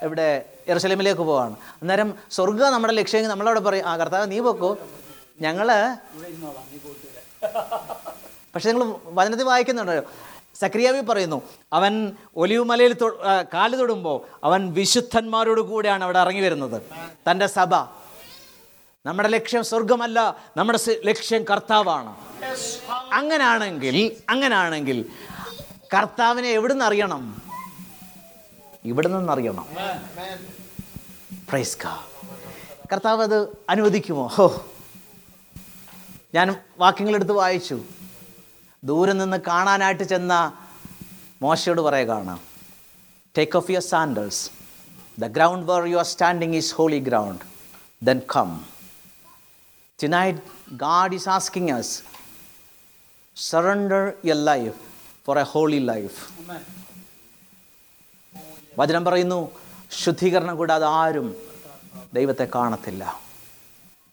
ഇവിടെ 0.05 0.27
എറുസലേമിലേക്ക് 0.67 1.21
പോവാണ്. 1.21 1.55
അന്നേരം 1.81 2.09
സ്വർഗ 2.35 2.61
നമ്മുടെ 2.75 2.93
ലക്ഷ്യമെങ്കിൽ 2.93 3.31
നമ്മളവിടെ 3.31 3.59
പറയും 3.67 3.85
ആ 3.89 3.93
കർത്താവ് 3.97 4.31
നീ 4.31 4.39
പൊക്കോ. 4.47 4.71
ഞങ്ങൾ 5.45 5.67
പക്ഷെ 8.53 8.67
നിങ്ങൾ 8.69 8.83
വചനത്തിൽ 9.17 9.45
വായിക്കുന്നുണ്ടല്ലോ 9.45 10.03
സക്രിയാവി 10.61 11.01
പറയുന്നു 11.09 11.37
അവൻ 11.77 11.93
ഒലിവുമലയിൽ 12.43 12.93
കാൽ 13.53 13.71
തൊടുമ്പോൾ 13.79 14.17
അവൻ 14.47 14.61
വിശുദ്ധന്മാരോട് 14.77 15.61
കൂടെയാണ് 15.61 16.03
അവിടെ 16.03 16.19
ഇറങ്ങി 16.19 16.41
വരുന്നത്. 16.41 16.77
തന്റെ 17.27 17.47
സഭ. 17.57 17.71
നമ്മുടെ 19.05 19.29
ലക്ഷ്യം 19.35 19.63
സ്വർഗമല്ല 19.71 20.19
നമ്മുടെ 20.57 20.79
ലക്ഷ്യം 21.09 21.43
കർത്താവാണ്. 21.51 22.11
അങ്ങനാണെങ്കിൽ 23.19 23.97
അങ്ങനാണെങ്കിൽ 24.29 24.97
കർത്താവിനെ 25.93 26.49
എവിടുന്ന് 26.49 26.85
അറിയണം? 26.85 27.41
ഇവിടെ 28.85 29.07
നിന്നറിയണം 29.07 29.65
Amen. 29.77 30.37
പ്രൈസ് 31.49 31.77
കാ 31.85 32.03
കർത്താവ് 32.91 33.23
അത് 33.23 33.57
അനുവദിക്കുമോ? 33.69 34.27
ഹോ. 34.27 34.65
ഞാൻ 36.35 36.55
വാക്യങ്ങളെടുത്ത് 36.79 37.31
വായിച്ചു. 37.31 37.77
ദൂരെ 38.83 39.13
നിന്ന് 39.13 39.37
കാണാനായിട്ട് 39.37 40.03
ചെന്ന 40.03 40.53
മോശയോട് 41.41 41.81
പറയുകയാണ് 41.81 42.37
take 43.37 43.57
off 43.57 43.71
your 43.71 43.81
sandals 43.81 44.49
the 45.19 45.27
ground 45.27 45.65
where 45.71 45.85
you 45.87 45.97
are 45.97 46.05
standing 46.05 46.55
is 46.55 46.75
holy 46.75 46.99
ground 46.99 47.43
then 48.03 48.21
come 48.35 48.65
tonight 50.01 50.39
God 50.71 51.13
is 51.13 51.29
asking 51.29 51.71
us 51.71 52.01
surrender 53.37 54.13
your 54.25 54.35
life 54.45 54.86
for 55.27 55.39
a 55.39 55.43
holy 55.43 55.79
life 55.79 56.19
വചനം 58.79 59.05
പറയുന്നു 59.05 59.51
ശുദ്ധീകരണം 60.03 60.57
കൂടാതെ 60.57 60.85
ആരും 60.85 61.35
ദൈവത്തെ 62.13 62.47
കാണത്തില്ല. 62.55 63.21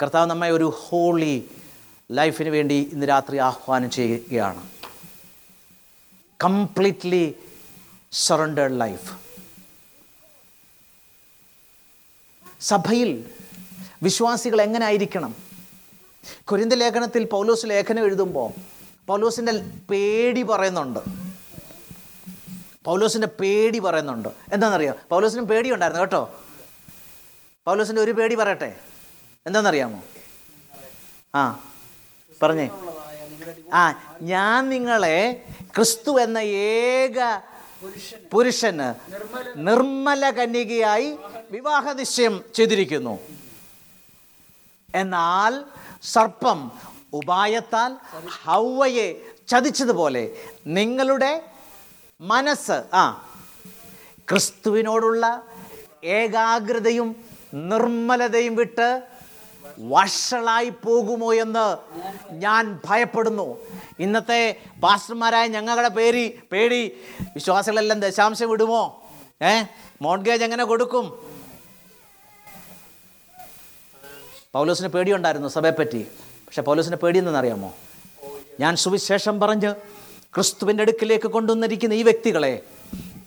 കർത്താവ് 0.03 0.31
നമ്മെ 0.31 0.51
ഒരു 0.51 0.73
ഹോളി 0.77 1.49
ലൈഫിന് 2.13 2.49
വേണ്ടി 2.49 2.91
ഇന്ന് 2.93 3.09
രാത്രി 3.09 3.37
ആഹ്വാനം 3.39 3.91
ചെയ്യുകയാണ്. 3.91 4.63
കംപ്ലീറ്റ്ലി 6.45 7.35
സറണ്ടേഡ് 8.13 8.81
ലൈഫ് 8.81 9.11
സഭയിൽ 12.61 13.31
വിശ്വാസികൾ 14.03 14.63
എങ്ങനെ 14.63 14.87
ആയിരിക്കണം? 14.87 15.37
കുരിന്ത 16.51 16.73
ലേഖനത്തിൽ 16.73 17.25
പൗലോസ് 17.25 17.67
ലേഖനം 17.67 18.05
എഴുതുമ്പോൾ 18.05 18.51
പൗലോസിന്റെ 19.09 19.53
പേടി 19.91 20.43
പറയുന്നുണ്ട്. 20.43 21.01
പൗലോസിന്റെ 22.85 23.27
പേടി 23.27 23.79
പറയുന്നുണ്ട്. 23.79 24.29
എന്താണെന്നറിയോ? 24.53 24.95
പൗലോസിന് 25.11 25.43
പേടി 25.43 25.73
ഉണ്ടായിരുന്നു 25.73 26.01
കേട്ടോ. 26.01 26.41
പൗലോസിന്റെ 27.67 28.03
ഒരു 28.03 28.11
പേടി 28.11 28.35
പറയട്ടെ? 28.35 28.77
എന്താണെന്നറിയാമോ? 29.47 30.03
ആ 31.35 31.73
പറഞ്ഞേ. 32.43 32.71
ആ 33.75 34.17
ഞാൻ 34.23 34.69
നിങ്ങളെ 34.69 35.45
ക്രിസ്തു 35.77 36.21
എന്ന 36.21 36.39
ഏക 36.39 37.39
പുരുഷന് 38.33 38.95
നിർമ്മല 39.57 40.31
കന്യകയായി 40.31 41.19
വിവാഹ 41.51 41.93
നിശ്ചയം 41.93 42.45
ചെയ്തിരിക്കുന്നു. 42.55 43.19
എന്നാൽ 44.95 45.65
സർപ്പം 46.03 46.73
ഉപായത്താൽ 47.15 47.97
ഹൗവയെ 48.45 49.21
ചതിച്ചതുപോലെ 49.49 50.37
നിങ്ങളുടെ 50.67 51.43
മനസ്സ് 52.21 52.83
ആ 52.95 53.29
ക്രിസ്തുവിനോടുള്ള 54.31 55.43
ഏകാഗ്രതയും 56.05 57.17
നിർമ്മലതയും 57.55 58.57
വിട്ട് 58.57 59.03
വഷളായി 59.79 60.69
പോകുമോ 60.69 61.35
എന്ന് 61.35 61.77
ഞാൻ 62.33 62.81
ഭയപ്പെടുന്നു. 62.85 63.57
ഇന്നത്തെ 63.99 64.57
പാസ്റ്റർമാരായ 64.83 65.47
ഞങ്ങളുടെ 65.47 65.89
പേരി 65.89 66.41
പേടി 66.53 66.97
വിശ്വാസികളെല്ലാം 67.35 68.01
ദശാംശം 68.01 68.49
വിടുമോ? 68.49 69.03
ഏ? 69.43 69.65
മോൺഗേജ് 70.03 70.45
എങ്ങനെ 70.45 70.65
കൊടുക്കും? 70.65 71.35
പൗലോസിന് 74.53 74.89
പേടിയുണ്ടായിരുന്നു 74.89 75.49
സഭയെപ്പറ്റി. 75.49 76.07
പക്ഷെ 76.55 76.63
പൗലോസിന് 76.63 76.97
പേടിയെന്നറിയാമോ 76.97 77.75
ഞാൻ 78.61 78.77
സുവിശേഷം 78.77 79.41
പറഞ്ഞ് 79.41 79.75
ക്രിസ്തുവിന്റെ 80.35 80.83
അടുക്കിലേക്ക് 80.83 81.29
കൊണ്ടുവന്നിരിക്കുന്ന 81.29 81.95
ഈ 81.95 82.03
വ്യക്തികളെ 82.03 82.63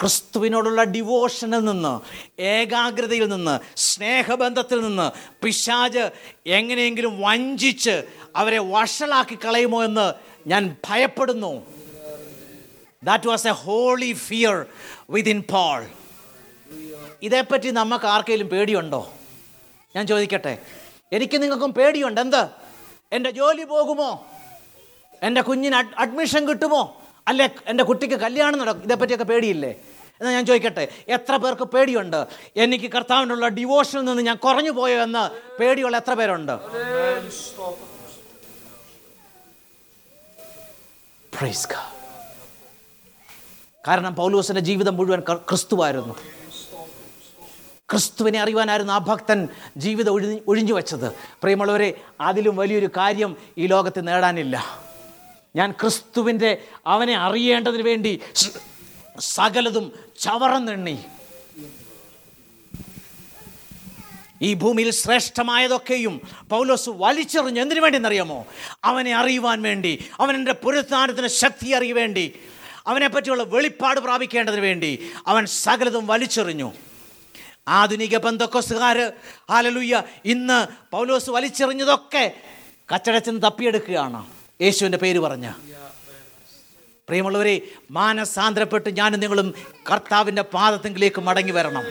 ക്രിസ്തുവിനോടുള്ള 0.02 0.84
ഡിവോഷനിൽ 0.84 1.66
നിന്ന് 1.66 2.00
ഏകാഗ്രതയിൽ 2.42 3.30
നിന്ന് 3.30 3.60
സ്നേഹബന്ധത്തിൽ 3.76 4.82
നിന്ന് 4.82 5.12
പിശാജ് 5.44 6.12
എങ്ങനെയെങ്കിലും 6.46 7.22
വഞ്ചിച്ച് 7.22 8.04
അവരെ 8.36 8.60
വഷളാക്കി 8.60 9.38
കളയുമോ 9.46 9.84
എന്ന് 9.84 10.14
ഞാൻ 10.50 10.76
ഭയപ്പെടുന്നു. 10.90 11.66
That 13.04 13.28
was 13.28 13.48
a 13.48 13.52
holy 13.52 14.14
fear 14.14 14.66
within 15.10 15.44
Paul 15.52 15.86
ഇതേപ്പറ്റി 17.22 17.70
നമുക്ക് 17.70 18.06
ആർക്കെങ്കിലും 18.06 18.50
പേടിയുണ്ടോ? 18.50 19.14
ഞാൻ 19.96 20.08
ചോദിക്കട്ടെ. 20.08 20.58
എനിക്ക് 21.14 21.44
നിങ്ങൾക്കും 21.44 21.74
പേടിയുണ്ട്. 21.74 22.22
എന്ത്? 22.22 22.67
എന്റെ 23.12 23.32
ജോലി 23.32 23.64
പോകുമോ? 23.64 24.26
എന്റെ 25.24 25.42
കുഞ്ഞിന് 25.42 25.76
അഡ് 25.76 25.96
അഡ്മിഷൻ 25.98 26.50
കിട്ടുമോ? 26.50 27.02
അല്ലെ 27.28 27.50
എന്റെ 27.68 27.84
കുട്ടിക്ക് 27.84 28.16
കല്യാണം 28.16 28.60
നടക്കും 28.60 28.84
ഇതേപ്പറ്റിയൊക്കെ 28.84 29.26
പേടിയില്ലേ? 29.26 29.72
എന്നാൽ 30.20 30.34
ഞാൻ 30.34 30.46
ചോദിക്കട്ടെ 30.46 30.88
എത്ര 31.08 31.36
പേർക്ക് 31.36 31.64
പേടിയുണ്ട്? 31.64 32.28
എനിക്ക് 32.56 32.92
കർത്താവിനുള്ള 32.92 33.48
ഡിവോഷനിൽ 33.48 34.04
നിന്ന് 34.06 34.24
ഞാൻ 34.24 34.36
കുറഞ്ഞു 34.36 34.72
പോയോ 34.72 35.04
എന്ന് 35.04 35.24
പേടിയുള്ള 35.60 35.98
എത്ര 35.98 36.14
പേരുണ്ട്. 36.14 36.56
കാരണം 43.88 44.16
പൗലൂസിന്റെ 44.16 44.62
ജീവിതം 44.62 44.98
മുഴുവൻ 44.98 45.20
ക്രിസ്തുവായിരുന്നു. 45.20 46.16
ക്രിസ്തുവിനെ 47.92 48.40
അറിയുവാനായിരുന്നു 48.40 48.94
ആ 48.94 48.98
ഭക്തൻ 48.98 49.48
ജീവിതം 49.78 50.14
ഒഴി 50.14 50.42
ഒഴിഞ്ഞു 50.48 50.74
വെച്ചത്. 50.74 51.12
പ്രിയമുള്ളവരെ 51.12 52.02
അതിലും 52.22 52.56
വലിയൊരു 52.56 52.90
കാര്യം 52.98 53.38
ഈ 53.58 53.66
ലോകത്ത് 53.68 54.08
നേടാനില്ല. 54.08 54.82
ഞാൻ 55.56 55.72
ക്രിസ്തുവിന്റെ 55.72 56.62
അവനെ 56.88 57.18
അറിയേണ്ടതിന് 57.18 57.82
വേണ്ടി 57.82 58.20
സകലതും 59.20 59.94
ചവറന്നെണ്ണി. 60.20 60.98
ഈ 64.42 64.54
ഭൂമിയിൽ 64.54 64.92
ശ്രേഷ്ഠമായതൊക്കെയും 64.92 66.22
പൗലോസ് 66.50 66.90
വലിച്ചെറിഞ്ഞ്. 66.90 67.62
എന്തിനു 67.62 67.80
വേണ്ടി 67.80 67.98
എന്നറിയാമോ 67.98 68.48
അവനെ 68.84 69.16
അറിയുവാൻ 69.16 69.62
വേണ്ടി 69.62 70.06
അവനെന്റെ 70.20 70.52
പുരസ്ഥാനത്തിന് 70.52 71.28
ശക്തി 71.28 71.70
അറിയുവേണ്ടി 71.70 72.34
അവനെപ്പറ്റിയുള്ള 72.88 72.88
അവനെ 72.88 73.08
പറ്റിയുള്ള 73.08 73.44
വെളിപ്പാട് 73.44 74.00
പ്രാപിക്കേണ്ടതിന് 74.00 74.62
വേണ്ടി 74.62 75.12
അവൻ 75.28 75.46
സകലതും 75.46 76.08
വലിച്ചെറിഞ്ഞു. 76.08 76.74
ആധുനിക 77.68 78.18
ബന്ധക്കൊസുകാർ 78.18 79.12
ആലലുയ്യ 79.50 80.04
ഇന്ന് 80.26 80.68
പൗലോസ് 80.92 81.30
വലിച്ചെറിഞ്ഞതൊക്കെ 81.30 82.34
കച്ചടച്ചിന് 82.96 83.42
തപ്പിയെടുക്കുകയാണ്. 83.42 84.26
യേശുവിന്റെ 84.62 84.98
പേര് 84.98 85.20
പറഞ്ഞ്. 85.20 85.54
പ്രിയമുള്ളവരെ 87.08 87.62
മാനസാന്തരപ്പെട്ട് 87.92 88.98
ഞാനും 88.98 89.20
നിങ്ങളും 89.20 89.54
കർത്താവിന്റെ 89.92 90.42
പാദത്തെങ്കിലേക്ക് 90.42 91.22
മടങ്ങി 91.22 91.52
വരണം. 91.52 91.84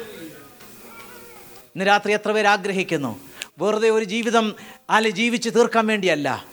ഇന്ന് 1.76 1.86
രാത്രി 1.86 2.12
എത്ര 2.12 2.32
പേര് 2.32 2.46
ആഗ്രഹിക്കുന്നു? 2.46 3.20
വെറുതെ 3.58 3.90
ഒരു 3.90 4.04
ജീവിതം 4.04 4.56
അല്ലെ 4.90 5.10
ജീവിച്ച് 5.10 5.50
തീർക്കാൻ 5.50 5.86
വേണ്ടിയല്ല. 5.86 6.44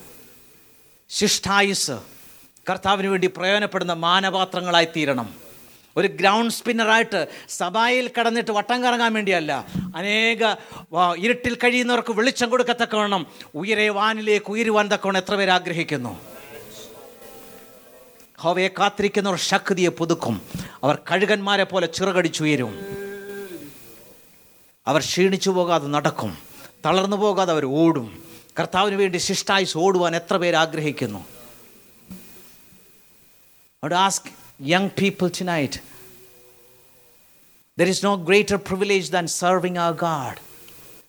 ശിഷ്ടായുസ്. 1.10 1.92
കർത്താവിന് 2.70 3.08
വേണ്ടി 3.08 3.28
പ്രയോജനപ്പെടുന്ന 3.28 3.94
മാനപാത്രങ്ങളായി 3.94 4.86
തീരണം. 4.86 5.43
ഒരു 5.98 6.08
ഗ്രൗണ്ട് 6.08 6.54
സ്പിന്നറായിട്ട് 6.54 7.28
സഭായിൽ 7.50 8.12
കടന്നിട്ട് 8.20 8.52
വട്ടം 8.52 8.84
കറങ്ങാൻ 8.84 9.14
വേണ്ടിയല്ല. 9.14 9.66
അനേക 9.96 10.56
ഇരുട്ടിൽ 11.18 11.56
കഴിയുന്നവർക്ക് 11.56 12.14
വെളിച്ചം 12.14 12.50
കൊടുക്കത്തക്കവണ്ണം 12.50 13.28
ഉയരെ 13.56 13.90
വാനിലേക്ക് 13.90 14.52
ഉയരുവാൻ 14.52 14.88
തക്കവണ്ണം 14.94 15.22
എത്ര 15.22 15.36
പേര് 15.36 15.50
ആഗ്രഹിക്കുന്നു? 15.50 16.20
ഹോവയെ 18.40 18.68
കാത്തിരിക്കുന്നവർ 18.68 19.38
ശക്തിയെ 19.38 19.90
പുതുക്കും. 19.90 20.42
അവർ 20.84 20.96
കഴുകന്മാരെ 21.12 21.64
പോലെ 21.64 21.88
ചിറകടിച്ചുയരും 21.88 22.80
അവർ 24.88 25.02
ക്ഷീണിച്ചു 25.02 25.50
പോകാതെ 25.50 25.88
നടക്കും. 25.88 26.38
തളർന്നു 26.86 27.18
പോകാതെ 27.18 27.52
അവർ 27.52 27.66
ഓടും. 27.66 28.24
കർത്താവിന് 28.60 28.96
വേണ്ടി 28.96 29.18
ശിഷ്ടായി 29.18 29.68
ഓടുവാൻ 29.78 30.16
എത്ര 30.16 30.38
പേര് 30.38 30.56
ആഗ്രഹിക്കുന്നു? 30.56 31.26
അവിടെ 33.84 33.96
ask 33.96 34.30
young 34.63 34.91
people 34.93 35.31
tonight 35.31 35.81
there 37.79 37.87
is 37.87 38.03
no 38.03 38.17
greater 38.19 38.59
privilege 38.61 39.11
than 39.11 39.29
serving 39.29 39.79
our 39.79 39.95
God. 39.95 40.41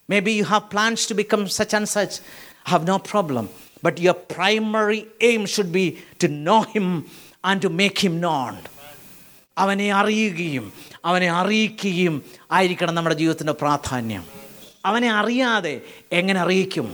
Maybe 0.09 0.31
you 0.33 0.45
have 0.45 0.69
plans 0.69 1.05
to 1.07 1.13
become 1.13 1.47
such 1.49 1.73
and 1.73 1.87
such, 1.89 2.19
I 2.65 2.69
have 2.71 2.85
no 2.85 2.99
problem. 2.99 3.49
But 3.81 3.99
your 3.99 4.13
primary 4.13 5.07
aim 5.21 5.45
should 5.45 5.71
be 5.71 5.85
to 6.19 6.27
know 6.27 6.61
Him 6.63 6.87
and 7.43 7.61
to 7.61 7.69
make 7.71 7.99
Him 7.99 8.19
known. 8.19 8.57
അവനെ 9.57 9.87
അറിയുകയും 9.91 10.65
അവനെ 11.09 11.29
അറിയിക്കുകയും 11.39 12.13
ആയിരിക്കണം 12.57 12.93
നമ്മുടെ 12.97 13.15
ജീവിതത്തിൻ്റെ 13.21 13.55
പ്രാധാന്യം 13.63 14.23
അവനെ 14.89 15.09
അറിയാതെ 15.21 15.73
എങ്ങനെ 16.19 16.39
അറിയിക്കും 16.43 16.87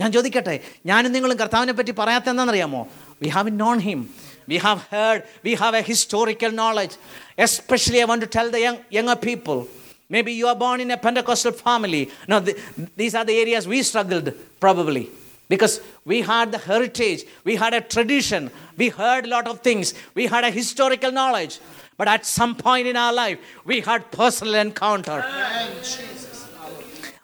ഞാൻ 0.00 0.10
ചോദിക്കട്ടെ 0.16 0.54
ഞാനും 0.90 1.12
നിങ്ങളും 1.16 1.38
കർത്താവിനെ 1.42 1.74
പറ്റി 1.78 1.92
പറയാത്ത 2.00 2.28
എന്താണെന്നറിയാമോ 2.32 2.82
we 3.22 3.30
have 3.36 3.52
known 3.62 3.78
him 3.86 4.00
we 4.47 4.57
have 4.57 4.83
heard, 4.83 5.23
we 5.43 5.55
have 5.55 5.73
a 5.73 5.81
historical 5.81 6.51
knowledge. 6.51 6.95
Especially, 7.37 8.01
I 8.01 8.05
want 8.05 8.21
to 8.21 8.27
tell 8.27 8.49
the 8.49 8.59
young, 8.59 8.79
younger 8.89 9.15
people. 9.15 9.67
Maybe 10.09 10.33
you 10.33 10.47
are 10.47 10.55
born 10.55 10.81
in 10.81 10.91
a 10.91 10.97
Pentecostal 10.97 11.51
family. 11.51 12.11
Now, 12.27 12.39
the, 12.39 12.57
these 12.95 13.15
are 13.15 13.25
the 13.25 13.37
areas 13.37 13.67
we 13.67 13.81
struggled, 13.81 14.33
probably. 14.59 15.09
Because 15.47 15.81
we 16.05 16.21
had 16.21 16.51
the 16.51 16.57
heritage, 16.57 17.23
we 17.43 17.55
had 17.55 17.73
a 17.73 17.81
tradition, 17.81 18.49
we 18.77 18.89
heard 18.89 19.25
a 19.25 19.27
lot 19.27 19.47
of 19.47 19.61
things, 19.61 19.93
we 20.15 20.25
had 20.25 20.43
a 20.43 20.49
historical 20.49 21.11
knowledge. 21.11 21.59
But 21.97 22.07
at 22.07 22.25
some 22.25 22.55
point 22.55 22.87
in 22.87 22.95
our 22.97 23.13
life, 23.13 23.39
we 23.63 23.81
had 23.81 24.11
personal 24.11 24.55
encounter. 24.55 25.23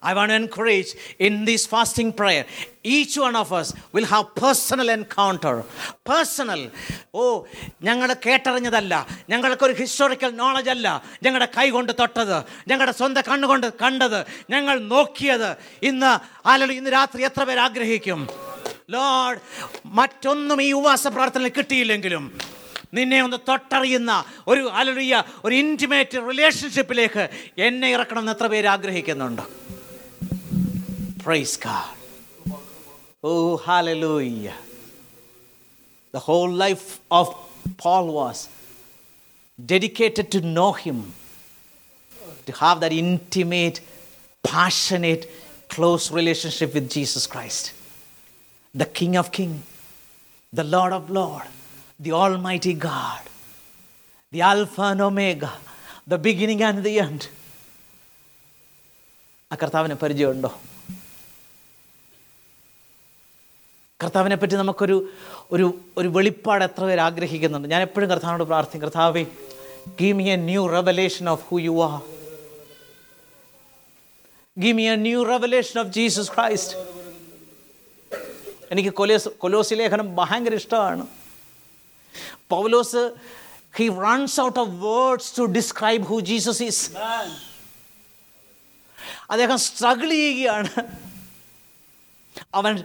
I 0.04 0.14
want 0.14 0.30
to 0.30 0.36
encourage 0.36 0.96
in 1.20 1.46
this 1.46 1.68
fasting 1.68 2.14
prayer 2.14 2.46
each 2.88 3.22
one 3.22 3.38
of 3.38 3.54
us 3.54 3.74
will 3.96 4.06
have 4.06 4.24
personal 4.24 4.92
encounter 4.92 5.64
personal 5.84 6.72
oh 7.16 7.44
ഞങ്ങൾ 7.84 8.16
കേട്ടറിഞ്ഞതല്ല. 8.26 9.08
ഞങ്ങൾക്കൊരു 9.30 9.74
historical 9.74 10.30
knowledge 10.30 10.70
അല്ല. 10.70 11.04
ഞങ്ങളുടെ 11.24 11.48
കൈ 11.58 11.70
കൊണ്ട് 11.70 11.94
തൊട്ടത്. 12.00 12.44
ഞങ്ങളുടെ 12.68 12.92
സ്വന്തം 12.92 13.22
കണ്ണുകൊണ്ട് 13.30 13.74
കണ്ടത്. 13.82 14.26
ഞങ്ങൾ 14.50 14.80
നോക്കിയത് 14.80 15.56
ഇന്ന് 15.84 16.20
ആലോ 16.48 16.68
ഇന്ന് 16.68 16.92
രാത്രി 16.92 17.24
എത്ര 17.24 17.44
പേർ 17.44 17.60
ആഗ്രഹിക്കും? 17.60 18.30
ലോഡ് 18.90 19.40
മറ്റൊന്നും 19.86 20.62
ഈ 20.62 20.72
ഉപവാസ 20.72 21.08
പ്രാർത്ഥനയിൽ 21.08 21.52
കിട്ടിയില്ലെങ്കിലും 21.58 22.38
നിന്നെ 22.94 23.24
ഒന്ന് 23.24 23.38
തൊട്ടറിയുന്ന 23.48 24.26
ഒരു 24.48 24.70
അലറിയ 24.74 25.24
ഒരു 25.46 25.56
ഇന്റിമേറ്റ് 25.56 26.18
റിലേഷൻഷിപ്പിലേക്ക് 26.18 27.30
എന്നെ 27.58 27.92
ഇറക്കണമെന്ന് 27.92 28.32
എത്ര 28.32 28.48
പേര് 28.48 28.68
ആഗ്രഹിക്കുന്നുണ്ട്? 28.68 29.42
Praise 31.24 31.60
God. 31.60 32.01
Oh, 33.23 33.57
hallelujah. 33.57 34.55
The 36.13 36.21
whole 36.21 36.51
life 36.51 37.01
of 37.11 37.35
Paul 37.77 38.13
was 38.13 38.49
dedicated 39.65 40.31
to 40.33 40.41
know 40.41 40.73
him, 40.73 41.13
to 42.47 42.53
have 42.53 42.81
that 42.81 42.93
intimate, 42.93 43.81
passionate, 44.43 45.31
close 45.69 46.11
relationship 46.11 46.73
with 46.75 46.91
Jesus 46.91 47.27
Christ, 47.27 47.73
the 48.75 48.87
King 48.87 49.17
of 49.17 49.33
Kings, 49.33 49.63
the 50.53 50.65
Lord 50.65 50.93
of 50.93 51.11
Lords, 51.11 51.49
the 51.99 52.13
Almighty 52.13 52.75
God, 52.75 53.23
the 54.31 54.43
Alpha 54.43 54.83
and 54.83 55.01
Omega, 55.01 55.53
the 56.07 56.19
beginning 56.19 56.63
and 56.63 56.85
the 56.85 56.95
end. 57.01 57.29
ആ 59.53 59.55
കർത്താവിനെ 59.55 59.95
പരിചയമുണ്ടോ 59.95 60.51
കർത്താവിനെ 64.04 64.36
പറ്റി 64.36 64.56
നമുക്കൊരു 64.56 64.98
ഒരു 65.52 65.66
ഒരു 65.98 66.08
വെളിപ്പാട് 66.08 66.64
എത്ര 66.64 66.84
പേർ 66.84 67.00
ആഗ്രഹിക്കുന്നുണ്ട്. 67.08 67.68
ഞാൻ 67.68 67.82
എപ്പോഴും 67.82 68.10
കർത്താവിനോട് 68.10 68.44
പ്രാർത്ഥിക്കും 68.44 68.82
കർത്താവേ 68.82 69.24
give 70.00 70.16
me 70.20 70.24
a 70.24 70.36
new 70.36 70.64
revelation 70.78 71.30
of 71.30 71.44
who 71.50 71.58
you 71.60 71.74
are 71.88 71.98
give 74.58 74.76
me 74.80 74.86
a 74.94 74.96
new 75.08 75.20
revelation 75.34 75.80
of 75.82 75.90
Jesus 75.98 76.32
Christ 76.36 76.76
എനിക്ക് 78.72 78.92
കൊലോസ് 79.00 79.30
കൊലോസി 79.44 79.76
ലേഖനം 79.76 80.16
ഭയങ്കര 80.16 80.54
ഇഷ്ടമാണ്. 80.62 81.06
Paulose 82.54 83.02
he 83.78 83.86
runs 84.06 84.38
out 84.42 84.60
of 84.60 84.72
words 84.86 85.32
to 85.38 85.44
describe 85.58 86.04
who 86.04 86.20
Jesus 86.32 86.64
is 86.70 86.84
അദ്ദേഹം 89.32 89.58
സ്ട്രഗിൾ 89.68 90.10
ചെയ്യുകയാണ്. 90.10 90.72
അവൻ 92.60 92.84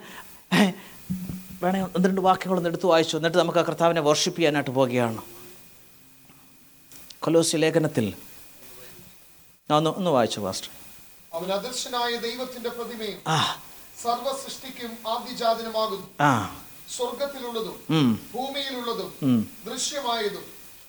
വേണേ 1.62 1.80
ഒന്ന് 1.82 2.08
രണ്ട് 2.08 2.20
വാക്യങ്ങളൊന്ന് 2.20 2.70
എടുത്തു 2.70 2.86
വായിച്ചു. 2.86 3.16
എന്നിട്ട് 3.16 3.38
നമുക്ക് 3.38 3.58
ആ 3.58 3.62
കർത്താവിനെ 3.62 4.00
വർഷിപ്പ് 4.00 4.38
ചെയ്യാനായിട്ട് 4.38 4.70
പോവുകയാണ്. 4.70 5.22
കൊലോസി 7.20 7.56
ലേഖനത്തിൽ 7.56 8.14
ആ, 9.70 9.76
ഒന്ന് 9.76 9.90
ഒന്ന് 9.90 10.10
വായിച്ചു 10.10 10.40
മാസ്റ്റർ 10.40 10.70
അവൻ 11.34 11.52
അദർശനായ 11.52 12.16
ദൈവത്തിന്റെ 12.16 12.68
പ്രതിമയും 12.68 13.20
സർവ 14.02 14.26
സൃഷ്ടിക്കും 14.44 15.08
ആദ്യജാതനുമാകുന്നു. 15.08 16.06
സ്വർഗത്തിലുള്ളതും 16.96 17.76
ഭൂമിയിലുള്ളതും 18.34 19.10
ദൃശ്യമായതും 19.66 20.44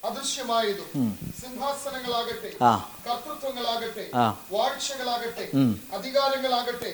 അദൃശ്യമായതും 0.05 0.89
സിംഹാസനങ്ങളാകട്ടെ. 1.41 2.51
കർത്തൃത്വങ്ങളാകട്ടെ. 3.07 4.05
വാഴ്ചകളാകട്ടെ 4.51 5.45
അധികാരങ്ങളാകട്ടെ 5.97 6.91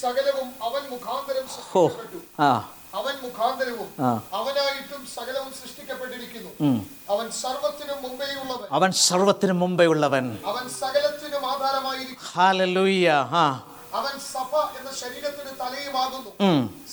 സകലവും 0.00 0.50
അവൻ 0.62 0.82
മുഖാന്തരം 0.90 1.46
സൃഷ്ടിക്കപ്പെട്ടു. 1.48 2.20
അവൻ 2.98 3.14
മുഖാന്തരവും. 3.24 3.90
അവനായിട്ടും 4.40 5.02
സകലവും 5.16 5.52
സൃഷ്ടിക്കപ്പെട്ടിരിക്കുന്നു. 5.60 6.50
അവൻ 7.14 7.26
സർവത്തിനും 7.42 7.98
മുമ്പേയുള്ളവൻ. 8.04 8.68
അവൻ 8.78 8.90
സർവത്തിനും 9.08 9.58
മുമ്പേ 9.62 9.86
ഉള്ളവൻ 9.92 10.24
അവൻ 10.52 10.64
സകലത്തിനും 10.82 11.44
ആധാരമായിരിക്കും 11.52 12.18
അവൻ 14.00 14.14
സഭ 14.32 14.52
എന്ന 14.78 14.90
ശരീരത്തിന് 15.00 15.52
തലയുമാകുന്നു. 15.62 16.30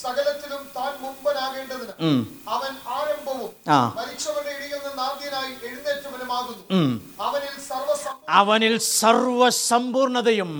സകലത്തിലും 0.03 0.63
താൻ 0.77 0.91
മുമ്പനാകേണ്ടതിന് 1.03 1.93
അവൻ 2.55 2.73
ആരംഭവും 2.97 3.51
മരിച്ചവരുടെ 3.99 4.51
ഇടയിൽ 4.57 4.81
നിന്ന് 4.87 5.03
ആദ്യനായി 5.09 5.53
എഴുന്നേറ്റവനുമാകുന്നു. 5.67 6.63
അവനിൽ 7.27 7.55
സർവ 7.69 7.89
അവനിൽ 8.39 8.75
സർവസമ്പൂർണതയും 8.99 10.51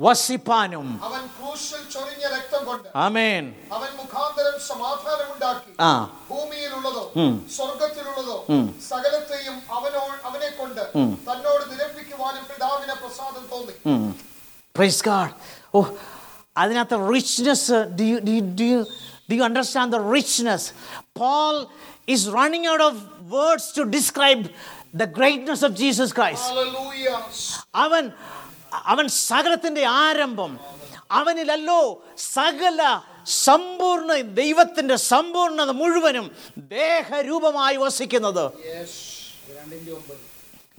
വസിപ്പാനും. 0.00 1.00
അവൻ 1.02 1.26
ക്രൂശിൽ 1.26 1.92
ചൊരിഞ്ഞ 1.92 2.36
രക്തം 2.36 2.64
കൊണ്ട് 2.64 2.88
ആമേൻ. 2.96 3.54
അവൻ 3.72 3.96
മുഖാന്തരം 3.96 4.60
സമാധാനമുണ്ടാക്കി 4.68 5.72
ആ. 5.80 6.10
ഭൂമിയിലുള്ളതോ 6.30 7.12
ഉം. 7.16 7.46
സ്വർഗത്തിലുള്ളതോ 7.56 8.44
ഉം. 8.48 8.80
സകലത്തെയും 8.88 9.62
അവനോ 9.72 10.08
അവനെ 10.24 10.50
കൊണ്ട് 10.50 10.92
ഉം. 10.94 11.10
തന്നോട് 11.32 11.70
നിരപ്പിക്കുവാനും 11.70 12.44
പിതാവിന് 12.44 12.92
പ്രസാദം 12.92 13.48
തോന്നി. 13.52 14.14
പ്രൈസ് 14.76 15.04
ഗാഡ് 15.04 15.30
ഓ 15.74 15.82
അതിനകത്ത് 16.56 17.14
richness 17.14 17.72
do 17.72 18.02
you 18.02 18.18
do 18.18 18.40
do 18.54 18.62
you 18.62 18.84
do 19.30 19.34
you 19.34 19.42
understand 19.42 19.92
the 19.92 19.96
richness 20.12 20.72
Paul 21.18 21.66
is 22.08 22.26
running 22.28 22.70
out 22.70 22.84
of 22.84 22.96
words 23.20 23.78
to 23.78 23.82
describe 23.82 24.44
the 24.94 25.04
greatness 25.04 25.64
of 25.64 25.72
Jesus 25.72 26.16
Christ 26.16 26.48
Hallelujah. 26.48 27.20
അവൻ 27.74 28.04
അവൻ 28.72 29.08
സകലത്തിന്റെ 29.08 29.84
ആരംഭം. 29.86 30.60
അവനിലല്ലോ 31.10 32.04
സകല 32.18 33.00
സമ്പൂർണ 33.26 34.20
ദൈവത്തിന്റെ 34.20 34.96
സമ്പൂർണത 34.96 35.70
മുഴുവനും 35.70 36.36
ദേഹരൂപമായി 36.58 37.76
വസിക്കുന്നത്. 37.76 38.50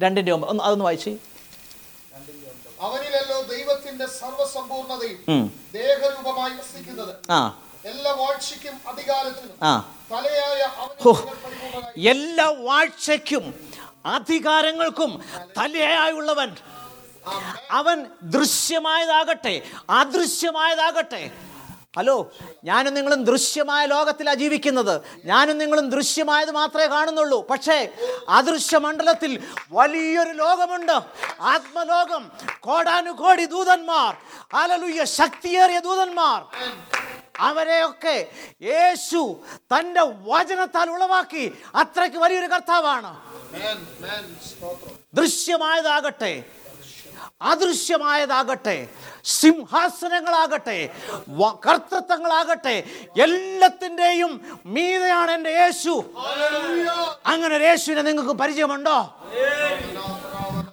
രണ്ടിന്റെ 0.02 0.32
ഒമ്പത്. 0.32 0.50
ഒന്ന് 0.50 0.64
അതൊന്ന് 0.64 0.86
വായിച്ചേ. 0.86 1.18
അവനിലല്ലോ 2.82 3.42
ദൈവത്തിന്റെ 3.42 4.06
സർവസമ്പൂർണതയും. 4.06 5.54
ദേഹരൂപമായി 5.74 6.52
വസിക്കുന്നത്. 6.52 7.16
എല്ലാ 7.86 8.12
വാഴ്ചയ്ക്കും 8.12 8.82
അധികാരത്തിനും 8.88 9.86
തലയായ 10.12 10.70
എല്ലാ 12.10 12.50
വാഴ്ചയ്ക്കും 12.50 13.72
അധികാരങ്ങൾക്കും 14.06 15.24
തലയായുള്ളവൻ 15.58 16.56
അവൻ 17.72 18.06
ദൃശ്യമായതാകട്ടെ 18.22 19.62
അദൃശ്യമായതാകട്ടെ. 19.90 21.32
ഹലോ 21.98 22.32
ഞാനും 22.64 22.94
നിങ്ങളും 22.94 23.24
ദൃശ്യമായ 23.24 23.86
ലോകത്തിലാണ് 23.86 24.38
ജീവിക്കുന്നത്. 24.38 25.02
ഞാനും 25.26 25.58
നിങ്ങളും 25.58 25.90
ദൃശ്യമായത് 25.90 26.52
മാത്രമേ 26.52 26.86
കാണുന്നുള്ളൂ. 26.86 27.48
പക്ഷേ 27.48 27.90
അദൃശ്യ 28.30 28.78
മണ്ഡലത്തിൽ 28.78 29.44
വലിയൊരു 29.72 30.30
ലോകമുണ്ട്. 30.30 31.00
ആത്മലോകം 31.42 32.32
കോടാനുകോടി 32.60 33.46
ദൂതന്മാർ 33.46 34.18
അലലുയ്യ 34.54 35.04
ശക്തിയേറിയ 35.04 35.80
ദൂതന്മാർ. 35.80 36.40
അവരെയൊക്കെ 37.40 38.18
യേശു 38.62 39.40
തന്റെ 39.74 40.02
വചനത്താൽ 40.02 40.90
ഉളവാക്കി 40.90 41.58
അത്രയ്ക്ക് 41.76 42.18
വലിയൊരു 42.18 42.46
കർത്താവാണ്. 42.46 43.12
ദൃശ്യമായതാകട്ടെ 45.14 46.44
അദൃശ്യമായതാകട്ടെ 47.42 48.88
സിംഹാസനങ്ങളാകട്ടെ 49.26 50.78
കർത്തൃത്വങ്ങളാകട്ടെ 51.66 52.76
എല്ലാത്തിന്റെയും 53.26 54.32
മീതയാണ് 54.66 55.32
എന്റെ 55.32 55.50
യേശു. 55.50 55.94
അങ്ങനെ 57.26 57.56
ഒരു 57.56 57.64
യേശുവിനെ 57.64 58.02
നിങ്ങൾക്ക് 58.02 58.34
പരിചയമുണ്ടോ? 58.42 58.98